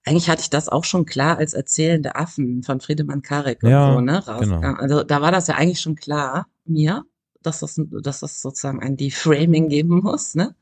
eigentlich 0.05 0.29
hatte 0.29 0.41
ich 0.41 0.49
das 0.49 0.69
auch 0.69 0.83
schon 0.83 1.05
klar 1.05 1.37
als 1.37 1.53
erzählende 1.53 2.15
Affen 2.15 2.63
von 2.63 2.79
Friedemann 2.79 3.21
Karik 3.21 3.63
ja, 3.63 3.89
und 3.89 3.95
so, 3.95 4.01
ne? 4.01 4.27
Raus. 4.27 4.39
Genau. 4.41 4.73
Also 4.73 5.03
da 5.03 5.21
war 5.21 5.31
das 5.31 5.47
ja 5.47 5.55
eigentlich 5.55 5.81
schon 5.81 5.95
klar, 5.95 6.47
mir, 6.65 7.03
dass 7.41 7.59
das, 7.59 7.79
dass 8.01 8.19
das 8.19 8.41
sozusagen 8.41 8.81
ein 8.81 8.97
Deframing 8.97 9.69
geben 9.69 10.01
muss, 10.01 10.35
ne? 10.35 10.55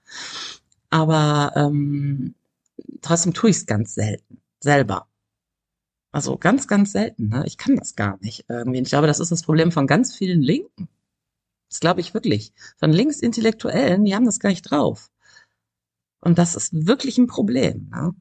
Aber 0.89 1.51
ähm, 1.55 2.35
trotzdem 3.01 3.33
tue 3.33 3.49
ich 3.49 3.57
es 3.57 3.65
ganz 3.65 3.95
selten. 3.95 4.39
selber. 4.59 5.07
Also 6.11 6.37
ganz, 6.37 6.67
ganz 6.67 6.93
selten. 6.93 7.29
Ne? 7.29 7.43
Ich 7.45 7.57
kann 7.57 7.75
das 7.75 7.95
gar 7.95 8.17
nicht 8.21 8.45
irgendwie. 8.47 8.79
Ich 8.79 8.89
glaube, 8.89 9.07
das 9.07 9.19
ist 9.19 9.31
das 9.31 9.43
Problem 9.43 9.71
von 9.71 9.87
ganz 9.87 10.15
vielen 10.15 10.41
Linken. 10.41 10.87
Das 11.69 11.79
glaube 11.79 12.01
ich 12.01 12.13
wirklich. 12.13 12.53
Von 12.77 12.91
Linksintellektuellen, 12.91 14.05
die 14.05 14.15
haben 14.15 14.25
das 14.25 14.39
gar 14.39 14.49
nicht 14.49 14.63
drauf. 14.63 15.09
Und 16.21 16.37
das 16.37 16.55
ist 16.55 16.87
wirklich 16.87 17.17
ein 17.17 17.27
Problem. 17.27 17.89
Ne? 17.89 18.13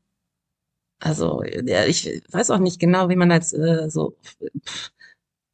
Also 0.98 1.42
ja, 1.42 1.84
ich 1.84 2.22
weiß 2.30 2.50
auch 2.50 2.58
nicht 2.58 2.78
genau, 2.80 3.08
wie 3.08 3.16
man 3.16 3.30
jetzt 3.30 3.52
äh, 3.52 3.88
so. 3.90 4.16
Pff, 4.64 4.92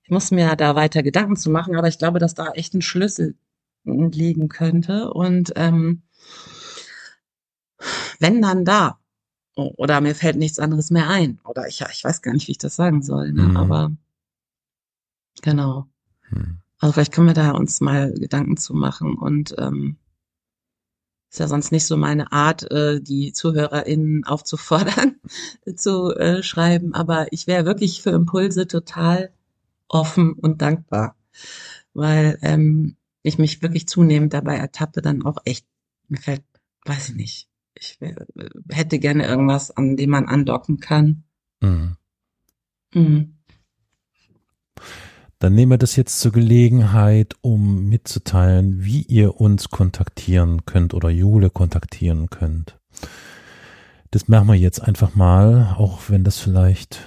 ich 0.04 0.10
muss 0.10 0.30
mir 0.30 0.54
da 0.56 0.74
weiter 0.74 1.02
Gedanken 1.02 1.36
zu 1.36 1.50
machen, 1.50 1.76
aber 1.76 1.88
ich 1.88 1.98
glaube, 1.98 2.18
dass 2.18 2.34
da 2.34 2.50
echt 2.52 2.74
ein 2.74 2.82
Schlüssel 2.82 3.36
liegen 3.84 4.48
könnte. 4.48 5.12
Und 5.12 5.52
ähm, 5.56 6.02
wenn 8.18 8.42
dann 8.42 8.64
da. 8.64 8.98
Oder 9.54 10.00
mir 10.00 10.14
fällt 10.14 10.36
nichts 10.36 10.58
anderes 10.58 10.90
mehr 10.90 11.10
ein. 11.10 11.38
Oder 11.44 11.68
ich, 11.68 11.82
ich 11.82 12.04
weiß 12.04 12.22
gar 12.22 12.32
nicht, 12.32 12.48
wie 12.48 12.52
ich 12.52 12.58
das 12.58 12.74
sagen 12.74 13.02
soll. 13.02 13.32
Ne? 13.32 13.42
Mhm. 13.42 13.56
Aber 13.56 13.92
genau. 15.42 15.88
Mhm. 16.30 16.61
Also 16.82 16.94
vielleicht 16.94 17.12
können 17.12 17.28
wir 17.28 17.34
da 17.34 17.52
uns 17.52 17.80
mal 17.80 18.12
Gedanken 18.12 18.56
zu 18.56 18.74
machen. 18.74 19.14
Und 19.14 19.54
ähm, 19.56 19.98
ist 21.30 21.38
ja 21.38 21.46
sonst 21.46 21.70
nicht 21.70 21.86
so 21.86 21.96
meine 21.96 22.32
Art, 22.32 22.68
äh, 22.72 23.00
die 23.00 23.32
ZuhörerInnen 23.32 24.24
aufzufordern, 24.26 25.20
zu 25.76 26.12
äh, 26.16 26.42
schreiben. 26.42 26.92
Aber 26.92 27.32
ich 27.32 27.46
wäre 27.46 27.64
wirklich 27.64 28.02
für 28.02 28.10
Impulse 28.10 28.66
total 28.66 29.32
offen 29.86 30.32
und 30.32 30.60
dankbar. 30.60 31.14
Weil 31.94 32.36
ähm, 32.42 32.96
ich 33.22 33.38
mich 33.38 33.62
wirklich 33.62 33.86
zunehmend 33.86 34.34
dabei 34.34 34.56
ertappte, 34.56 35.02
dann 35.02 35.22
auch 35.22 35.38
echt, 35.44 35.64
mir 36.08 36.18
fällt, 36.18 36.42
weiß 36.84 37.10
ich 37.10 37.14
nicht, 37.14 37.48
ich 37.74 38.00
hätte 38.70 38.98
gerne 38.98 39.24
irgendwas, 39.24 39.70
an 39.70 39.96
dem 39.96 40.10
man 40.10 40.26
andocken 40.26 40.80
kann. 40.80 41.22
Mhm. 41.60 41.96
Mhm. 42.92 43.36
Dann 45.42 45.56
nehmen 45.56 45.72
wir 45.72 45.78
das 45.78 45.96
jetzt 45.96 46.20
zur 46.20 46.30
Gelegenheit, 46.30 47.34
um 47.40 47.88
mitzuteilen, 47.88 48.84
wie 48.84 49.02
ihr 49.02 49.40
uns 49.40 49.70
kontaktieren 49.70 50.66
könnt 50.66 50.94
oder 50.94 51.10
Jule 51.10 51.50
kontaktieren 51.50 52.30
könnt. 52.30 52.78
Das 54.12 54.28
machen 54.28 54.46
wir 54.46 54.54
jetzt 54.54 54.78
einfach 54.78 55.16
mal, 55.16 55.74
auch 55.76 56.02
wenn 56.06 56.22
das 56.22 56.38
vielleicht 56.38 57.00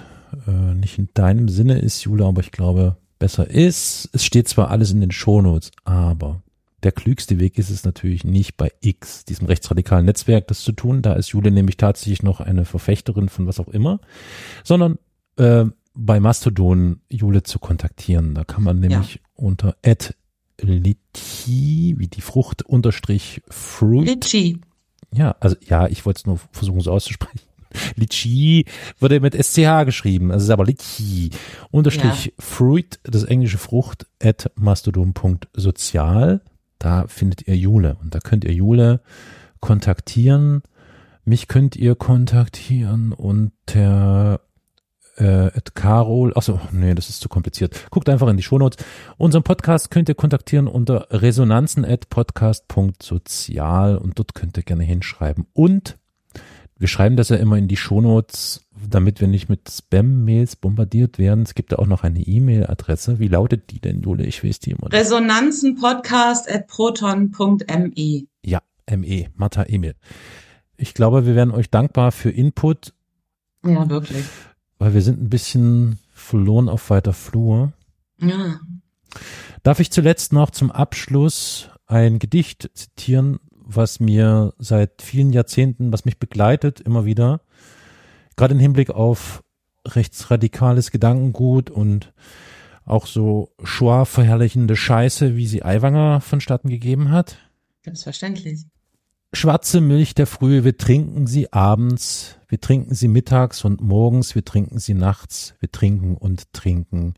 äh, 0.46 0.74
nicht 0.74 0.98
in 0.98 1.08
deinem 1.14 1.48
Sinne 1.48 1.78
ist, 1.78 2.04
Jule, 2.04 2.26
aber 2.26 2.42
ich 2.42 2.52
glaube, 2.52 2.98
besser 3.18 3.48
ist. 3.48 4.10
Es 4.12 4.22
steht 4.22 4.48
zwar 4.48 4.70
alles 4.70 4.90
in 4.90 5.00
den 5.00 5.12
Shownotes, 5.12 5.70
aber 5.84 6.42
der 6.82 6.92
klügste 6.92 7.38
Weg 7.40 7.56
ist 7.56 7.70
es 7.70 7.84
natürlich 7.84 8.22
nicht 8.24 8.58
bei 8.58 8.70
X, 8.82 9.24
diesem 9.24 9.46
rechtsradikalen 9.46 10.04
Netzwerk, 10.04 10.46
das 10.48 10.60
zu 10.60 10.72
tun. 10.72 11.00
Da 11.00 11.14
ist 11.14 11.30
Jule 11.30 11.50
nämlich 11.50 11.78
tatsächlich 11.78 12.22
noch 12.22 12.40
eine 12.40 12.66
Verfechterin 12.66 13.30
von 13.30 13.46
was 13.46 13.60
auch 13.60 13.68
immer, 13.68 13.98
sondern 14.62 14.98
äh, 15.38 15.64
bei 15.96 16.20
Mastodon 16.20 17.00
Jule 17.08 17.42
zu 17.42 17.58
kontaktieren. 17.58 18.34
Da 18.34 18.44
kann 18.44 18.62
man 18.62 18.78
nämlich 18.78 19.14
ja. 19.14 19.20
unter 19.34 19.76
litchi, 20.60 21.94
wie 21.98 22.08
die 22.08 22.20
Frucht 22.20 22.62
unterstrich 22.62 23.42
fruit. 23.48 24.06
Litchi. 24.06 24.60
Ja, 25.12 25.36
also 25.40 25.56
ja, 25.66 25.86
ich 25.86 26.04
wollte 26.04 26.18
es 26.18 26.26
nur 26.26 26.38
versuchen 26.52 26.80
so 26.80 26.92
auszusprechen. 26.92 27.40
Litchi 27.96 28.64
wurde 28.98 29.20
mit 29.20 29.34
SCH 29.34 29.84
geschrieben, 29.84 30.30
also 30.30 30.42
es 30.42 30.44
ist 30.44 30.50
aber 30.50 30.64
Litchi. 30.64 31.30
Unterstrich 31.70 32.26
ja. 32.26 32.32
Fruit, 32.38 33.00
das 33.02 33.24
englische 33.24 33.58
Frucht, 33.58 34.06
at 34.22 34.50
mastodon.sozial. 34.56 36.40
Da 36.78 37.06
findet 37.06 37.48
ihr 37.48 37.56
Jule 37.56 37.96
und 38.02 38.14
da 38.14 38.20
könnt 38.20 38.44
ihr 38.44 38.52
Jule 38.52 39.00
kontaktieren. 39.60 40.62
Mich 41.24 41.48
könnt 41.48 41.74
ihr 41.74 41.96
kontaktieren 41.96 43.12
unter 43.12 44.40
äh, 45.16 45.46
at 45.46 45.74
Carol, 45.74 46.32
achso, 46.36 46.60
nee, 46.72 46.94
das 46.94 47.08
ist 47.08 47.20
zu 47.20 47.28
kompliziert. 47.28 47.86
Guckt 47.90 48.08
einfach 48.08 48.28
in 48.28 48.36
die 48.36 48.42
Shownotes. 48.42 48.84
Unseren 49.16 49.42
Podcast 49.42 49.90
könnt 49.90 50.08
ihr 50.08 50.14
kontaktieren 50.14 50.68
unter 50.68 51.08
resonanzen 51.10 51.84
at 51.84 52.08
podcast.sozial 52.08 53.96
und 53.98 54.18
dort 54.18 54.34
könnt 54.34 54.56
ihr 54.56 54.62
gerne 54.62 54.84
hinschreiben. 54.84 55.46
Und 55.52 55.98
wir 56.78 56.88
schreiben 56.88 57.16
das 57.16 57.30
ja 57.30 57.36
immer 57.36 57.56
in 57.56 57.68
die 57.68 57.76
Shownotes, 57.78 58.66
damit 58.90 59.20
wir 59.22 59.28
nicht 59.28 59.48
mit 59.48 59.70
Spam-Mails 59.70 60.56
bombardiert 60.56 61.18
werden. 61.18 61.42
Es 61.42 61.54
gibt 61.54 61.72
da 61.72 61.76
auch 61.76 61.86
noch 61.86 62.04
eine 62.04 62.20
E-Mail-Adresse. 62.20 63.18
Wie 63.18 63.28
lautet 63.28 63.70
die 63.70 63.80
denn, 63.80 64.02
Jule? 64.02 64.26
Ich 64.26 64.44
weiß 64.44 64.60
die 64.60 64.72
immer. 64.72 64.92
Resonanzenpodcast 64.92 66.50
at 66.50 66.66
proton.me. 66.66 68.24
Ja, 68.44 68.60
ME, 68.94 69.26
Martha 69.34 69.62
Emil. 69.62 69.94
Ich 70.76 70.92
glaube, 70.92 71.24
wir 71.24 71.34
werden 71.34 71.52
euch 71.52 71.70
dankbar 71.70 72.12
für 72.12 72.30
Input. 72.30 72.92
Ja, 73.64 73.88
wirklich. 73.88 74.26
Weil 74.78 74.94
wir 74.94 75.02
sind 75.02 75.22
ein 75.22 75.30
bisschen 75.30 75.98
verloren 76.12 76.68
auf 76.68 76.90
weiter 76.90 77.12
Flur. 77.12 77.72
Ja. 78.20 78.60
Darf 79.62 79.80
ich 79.80 79.90
zuletzt 79.90 80.32
noch 80.32 80.50
zum 80.50 80.70
Abschluss 80.70 81.70
ein 81.86 82.18
Gedicht 82.18 82.70
zitieren, 82.74 83.38
was 83.50 84.00
mir 84.00 84.54
seit 84.58 85.02
vielen 85.02 85.32
Jahrzehnten, 85.32 85.92
was 85.92 86.04
mich 86.04 86.18
begleitet, 86.18 86.80
immer 86.80 87.04
wieder, 87.04 87.40
gerade 88.36 88.54
im 88.54 88.60
Hinblick 88.60 88.90
auf 88.90 89.42
rechtsradikales 89.86 90.90
Gedankengut 90.90 91.70
und 91.70 92.12
auch 92.84 93.06
so 93.06 93.52
Shoah-verherrlichende 93.62 94.76
Scheiße, 94.76 95.36
wie 95.36 95.46
sie 95.46 95.64
Aiwanger 95.64 96.20
vonstatten 96.20 96.68
gegeben 96.68 97.10
hat. 97.10 97.38
Selbstverständlich. 97.82 98.64
Schwarze 99.32 99.80
Milch 99.80 100.14
der 100.14 100.26
Frühe, 100.26 100.64
wir 100.64 100.76
trinken 100.76 101.26
sie 101.26 101.52
abends, 101.52 102.35
wir 102.48 102.60
trinken 102.60 102.94
sie 102.94 103.08
mittags 103.08 103.64
und 103.64 103.80
morgens, 103.80 104.34
wir 104.34 104.44
trinken 104.44 104.78
sie 104.78 104.94
nachts, 104.94 105.54
wir 105.58 105.70
trinken 105.70 106.16
und 106.16 106.52
trinken. 106.52 107.14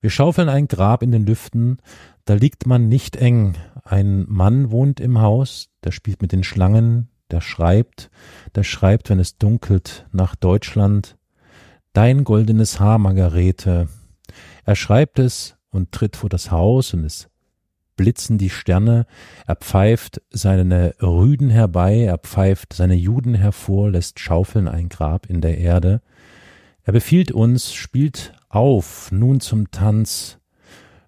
Wir 0.00 0.10
schaufeln 0.10 0.48
ein 0.48 0.68
Grab 0.68 1.02
in 1.02 1.12
den 1.12 1.26
Lüften, 1.26 1.78
da 2.24 2.34
liegt 2.34 2.66
man 2.66 2.88
nicht 2.88 3.16
eng. 3.16 3.56
Ein 3.84 4.24
Mann 4.28 4.70
wohnt 4.70 5.00
im 5.00 5.20
Haus, 5.20 5.68
der 5.84 5.92
spielt 5.92 6.22
mit 6.22 6.32
den 6.32 6.44
Schlangen, 6.44 7.08
der 7.30 7.40
schreibt, 7.40 8.10
der 8.54 8.64
schreibt, 8.64 9.08
wenn 9.10 9.18
es 9.18 9.38
dunkelt, 9.38 10.06
nach 10.12 10.36
Deutschland. 10.36 11.16
Dein 11.92 12.24
goldenes 12.24 12.80
Haar, 12.80 12.98
Margarete. 12.98 13.88
Er 14.64 14.76
schreibt 14.76 15.18
es 15.18 15.56
und 15.70 15.92
tritt 15.92 16.16
vor 16.16 16.28
das 16.28 16.50
Haus 16.50 16.94
und 16.94 17.04
es 17.04 17.29
blitzen 18.00 18.38
die 18.38 18.48
Sterne, 18.48 19.04
er 19.46 19.56
pfeift 19.56 20.22
seine 20.30 20.94
Rüden 21.02 21.50
herbei, 21.50 22.04
er 22.04 22.16
pfeift 22.16 22.72
seine 22.72 22.94
Juden 22.94 23.34
hervor, 23.34 23.90
lässt 23.90 24.18
schaufeln 24.20 24.68
ein 24.68 24.88
Grab 24.88 25.26
in 25.26 25.42
der 25.42 25.58
Erde. 25.58 26.00
Er 26.82 26.94
befiehlt 26.94 27.30
uns, 27.30 27.74
spielt 27.74 28.32
auf, 28.48 29.12
nun 29.12 29.40
zum 29.40 29.70
Tanz. 29.70 30.38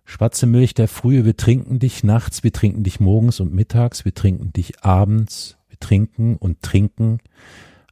Schwarze 0.05 0.45
Milch 0.45 0.75
der 0.75 0.87
Frühe, 0.87 1.25
wir 1.25 1.35
trinken 1.35 1.79
dich 1.79 2.05
nachts, 2.05 2.45
wir 2.45 2.53
trinken 2.53 2.83
dich 2.83 3.01
morgens 3.01 3.41
und 3.41 3.55
mittags, 3.55 4.05
wir 4.05 4.13
trinken 4.13 4.53
dich 4.53 4.85
abends, 4.85 5.57
wir 5.71 5.79
trinken 5.81 6.37
und 6.37 6.61
trinken. 6.61 7.21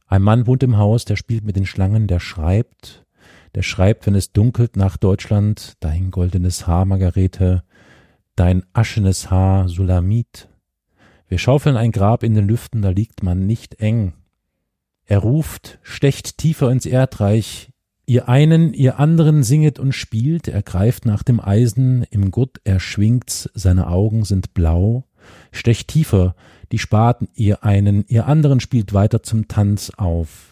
Ein 0.05 0.21
Mann 0.21 0.45
wohnt 0.45 0.61
im 0.61 0.77
Haus, 0.77 1.05
der 1.05 1.15
spielt 1.15 1.43
mit 1.43 1.55
den 1.55 1.65
Schlangen, 1.65 2.05
der 2.05 2.19
schreibt, 2.19 3.03
der 3.55 3.63
schreibt, 3.63 4.05
wenn 4.05 4.13
es 4.13 4.31
dunkelt 4.31 4.75
nach 4.75 4.95
Deutschland, 4.95 5.73
dein 5.79 6.11
goldenes 6.11 6.67
Haar, 6.67 6.85
Margarete, 6.85 7.63
dein 8.35 8.63
aschenes 8.73 9.29
Haar, 9.29 9.67
Sulamit. 9.69 10.49
Wir 11.27 11.37
schaufeln 11.37 11.77
ein 11.77 11.91
Grab 11.91 12.23
in 12.23 12.33
den 12.33 12.47
Lüften, 12.47 12.81
da 12.81 12.89
liegt 12.89 13.23
man 13.23 13.45
nicht 13.45 13.79
eng. 13.79 14.13
Er 15.05 15.19
ruft, 15.19 15.79
stecht 15.81 16.37
tiefer 16.37 16.71
ins 16.71 16.85
Erdreich, 16.85 17.71
Ihr 18.11 18.27
einen, 18.27 18.73
ihr 18.73 18.99
anderen 18.99 19.41
singet 19.41 19.79
und 19.79 19.93
spielt, 19.93 20.49
er 20.49 20.63
greift 20.63 21.05
nach 21.05 21.23
dem 21.23 21.39
Eisen, 21.39 22.03
im 22.09 22.29
Gurt 22.29 22.59
er 22.65 22.81
schwingt's, 22.81 23.49
seine 23.53 23.87
Augen 23.87 24.25
sind 24.25 24.53
blau, 24.53 25.05
stecht 25.53 25.87
tiefer, 25.87 26.35
die 26.73 26.77
Spaten, 26.77 27.29
ihr 27.35 27.63
einen, 27.63 28.03
ihr 28.07 28.27
anderen 28.27 28.59
spielt 28.59 28.93
weiter 28.93 29.23
zum 29.23 29.47
Tanz 29.47 29.91
auf. 29.95 30.50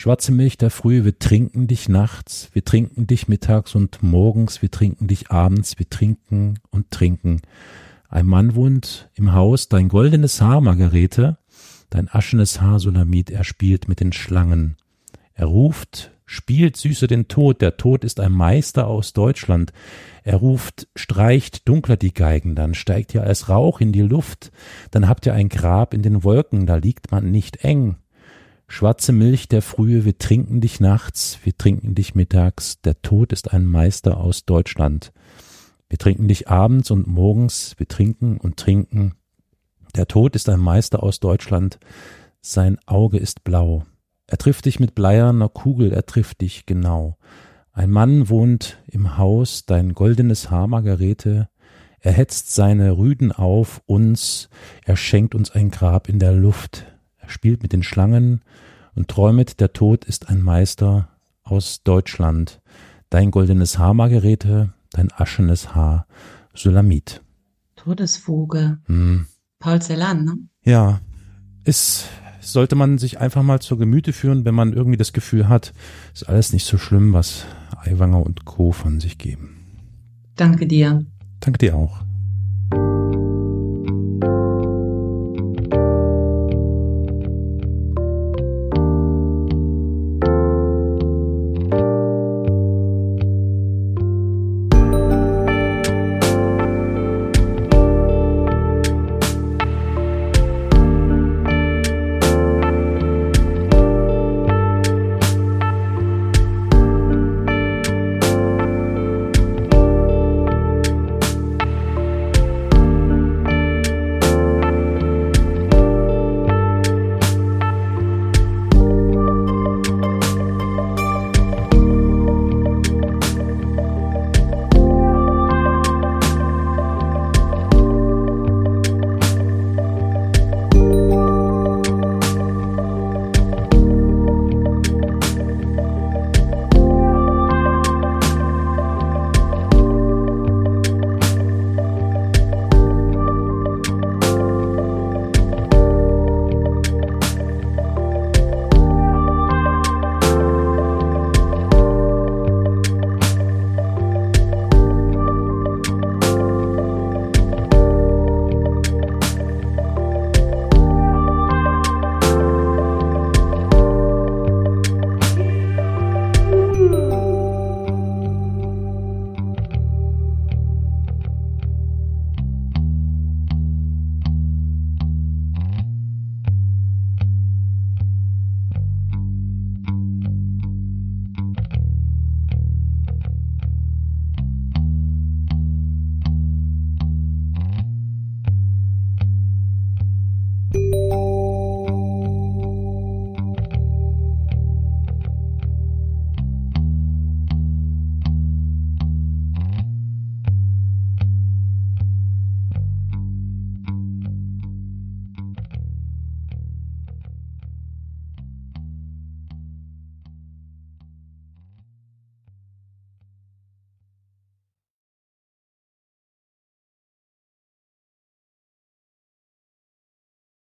Schwarze 0.00 0.32
Milch 0.32 0.56
der 0.56 0.70
Frühe, 0.70 1.04
wir 1.04 1.18
trinken 1.18 1.66
dich 1.66 1.90
nachts, 1.90 2.48
wir 2.54 2.64
trinken 2.64 3.06
dich 3.06 3.28
mittags 3.28 3.74
und 3.74 4.02
morgens, 4.02 4.62
wir 4.62 4.70
trinken 4.70 5.08
dich 5.08 5.30
abends, 5.30 5.78
wir 5.78 5.90
trinken 5.90 6.58
und 6.70 6.90
trinken. 6.90 7.42
Ein 8.08 8.24
Mann 8.24 8.54
wohnt 8.54 9.10
im 9.14 9.34
Haus, 9.34 9.68
dein 9.68 9.90
goldenes 9.90 10.40
Haar, 10.40 10.62
Margarete, 10.62 11.36
dein 11.90 12.08
aschenes 12.08 12.62
Haar, 12.62 12.80
Solamit, 12.80 13.28
er 13.28 13.44
spielt 13.44 13.88
mit 13.88 14.00
den 14.00 14.14
Schlangen. 14.14 14.78
Er 15.34 15.44
ruft, 15.44 16.12
spielt 16.24 16.78
süßer 16.78 17.06
den 17.06 17.28
Tod, 17.28 17.60
der 17.60 17.76
Tod 17.76 18.02
ist 18.02 18.20
ein 18.20 18.32
Meister 18.32 18.86
aus 18.86 19.12
Deutschland. 19.12 19.74
Er 20.24 20.36
ruft, 20.36 20.88
streicht 20.96 21.68
dunkler 21.68 21.98
die 21.98 22.14
Geigen, 22.14 22.54
dann 22.54 22.72
steigt 22.72 23.12
ihr 23.12 23.22
als 23.22 23.50
Rauch 23.50 23.82
in 23.82 23.92
die 23.92 24.00
Luft, 24.00 24.50
dann 24.92 25.08
habt 25.08 25.26
ihr 25.26 25.34
ein 25.34 25.50
Grab 25.50 25.92
in 25.92 26.00
den 26.00 26.24
Wolken, 26.24 26.64
da 26.64 26.76
liegt 26.76 27.12
man 27.12 27.30
nicht 27.30 27.64
eng. 27.64 27.96
Schwarze 28.72 29.10
Milch 29.10 29.48
der 29.48 29.62
Frühe, 29.62 30.04
wir 30.04 30.16
trinken 30.16 30.60
dich 30.60 30.78
nachts, 30.78 31.40
wir 31.42 31.58
trinken 31.58 31.96
dich 31.96 32.14
mittags, 32.14 32.80
der 32.80 33.02
Tod 33.02 33.32
ist 33.32 33.52
ein 33.52 33.66
Meister 33.66 34.18
aus 34.18 34.44
Deutschland. 34.44 35.12
Wir 35.88 35.98
trinken 35.98 36.28
dich 36.28 36.48
abends 36.48 36.92
und 36.92 37.08
morgens, 37.08 37.74
wir 37.78 37.88
trinken 37.88 38.36
und 38.36 38.58
trinken. 38.58 39.16
Der 39.96 40.06
Tod 40.06 40.36
ist 40.36 40.48
ein 40.48 40.60
Meister 40.60 41.02
aus 41.02 41.18
Deutschland, 41.18 41.80
sein 42.42 42.78
Auge 42.86 43.18
ist 43.18 43.42
blau. 43.42 43.86
Er 44.28 44.38
trifft 44.38 44.66
dich 44.66 44.78
mit 44.78 44.94
bleierner 44.94 45.48
Kugel, 45.48 45.92
er 45.92 46.06
trifft 46.06 46.40
dich 46.40 46.64
genau. 46.64 47.18
Ein 47.72 47.90
Mann 47.90 48.28
wohnt 48.28 48.78
im 48.86 49.18
Haus, 49.18 49.66
dein 49.66 49.94
goldenes 49.94 50.48
Haar, 50.48 50.68
Margarete. 50.68 51.48
Er 51.98 52.12
hetzt 52.12 52.54
seine 52.54 52.96
Rüden 52.96 53.32
auf 53.32 53.82
uns, 53.86 54.48
er 54.84 54.96
schenkt 54.96 55.34
uns 55.34 55.50
ein 55.50 55.72
Grab 55.72 56.08
in 56.08 56.20
der 56.20 56.32
Luft. 56.32 56.86
Spielt 57.30 57.62
mit 57.62 57.72
den 57.72 57.82
Schlangen 57.82 58.42
und 58.94 59.08
träumet, 59.08 59.60
der 59.60 59.72
Tod 59.72 60.04
ist 60.04 60.28
ein 60.28 60.42
Meister 60.42 61.08
aus 61.42 61.82
Deutschland. 61.82 62.60
Dein 63.08 63.30
goldenes 63.30 63.78
Haar, 63.78 63.94
Margarete, 63.94 64.72
dein 64.92 65.10
aschenes 65.12 65.74
Haar, 65.74 66.06
Sulamit. 66.54 67.22
Todesfuge. 67.76 68.78
Hm. 68.86 69.26
Paul 69.58 69.80
Celan, 69.80 70.24
ne? 70.24 70.38
Ja. 70.64 71.00
Ist, 71.64 72.08
sollte 72.40 72.74
man 72.74 72.98
sich 72.98 73.20
einfach 73.20 73.42
mal 73.42 73.60
zur 73.60 73.78
Gemüte 73.78 74.12
führen, 74.12 74.44
wenn 74.44 74.54
man 74.54 74.72
irgendwie 74.72 74.96
das 74.96 75.12
Gefühl 75.12 75.48
hat, 75.48 75.72
ist 76.14 76.28
alles 76.28 76.52
nicht 76.52 76.64
so 76.66 76.78
schlimm, 76.78 77.12
was 77.12 77.44
Aiwanger 77.76 78.24
und 78.24 78.44
Co. 78.44 78.72
von 78.72 79.00
sich 79.00 79.18
geben. 79.18 79.56
Danke 80.36 80.66
dir. 80.66 81.04
Danke 81.40 81.58
dir 81.58 81.76
auch. 81.76 82.02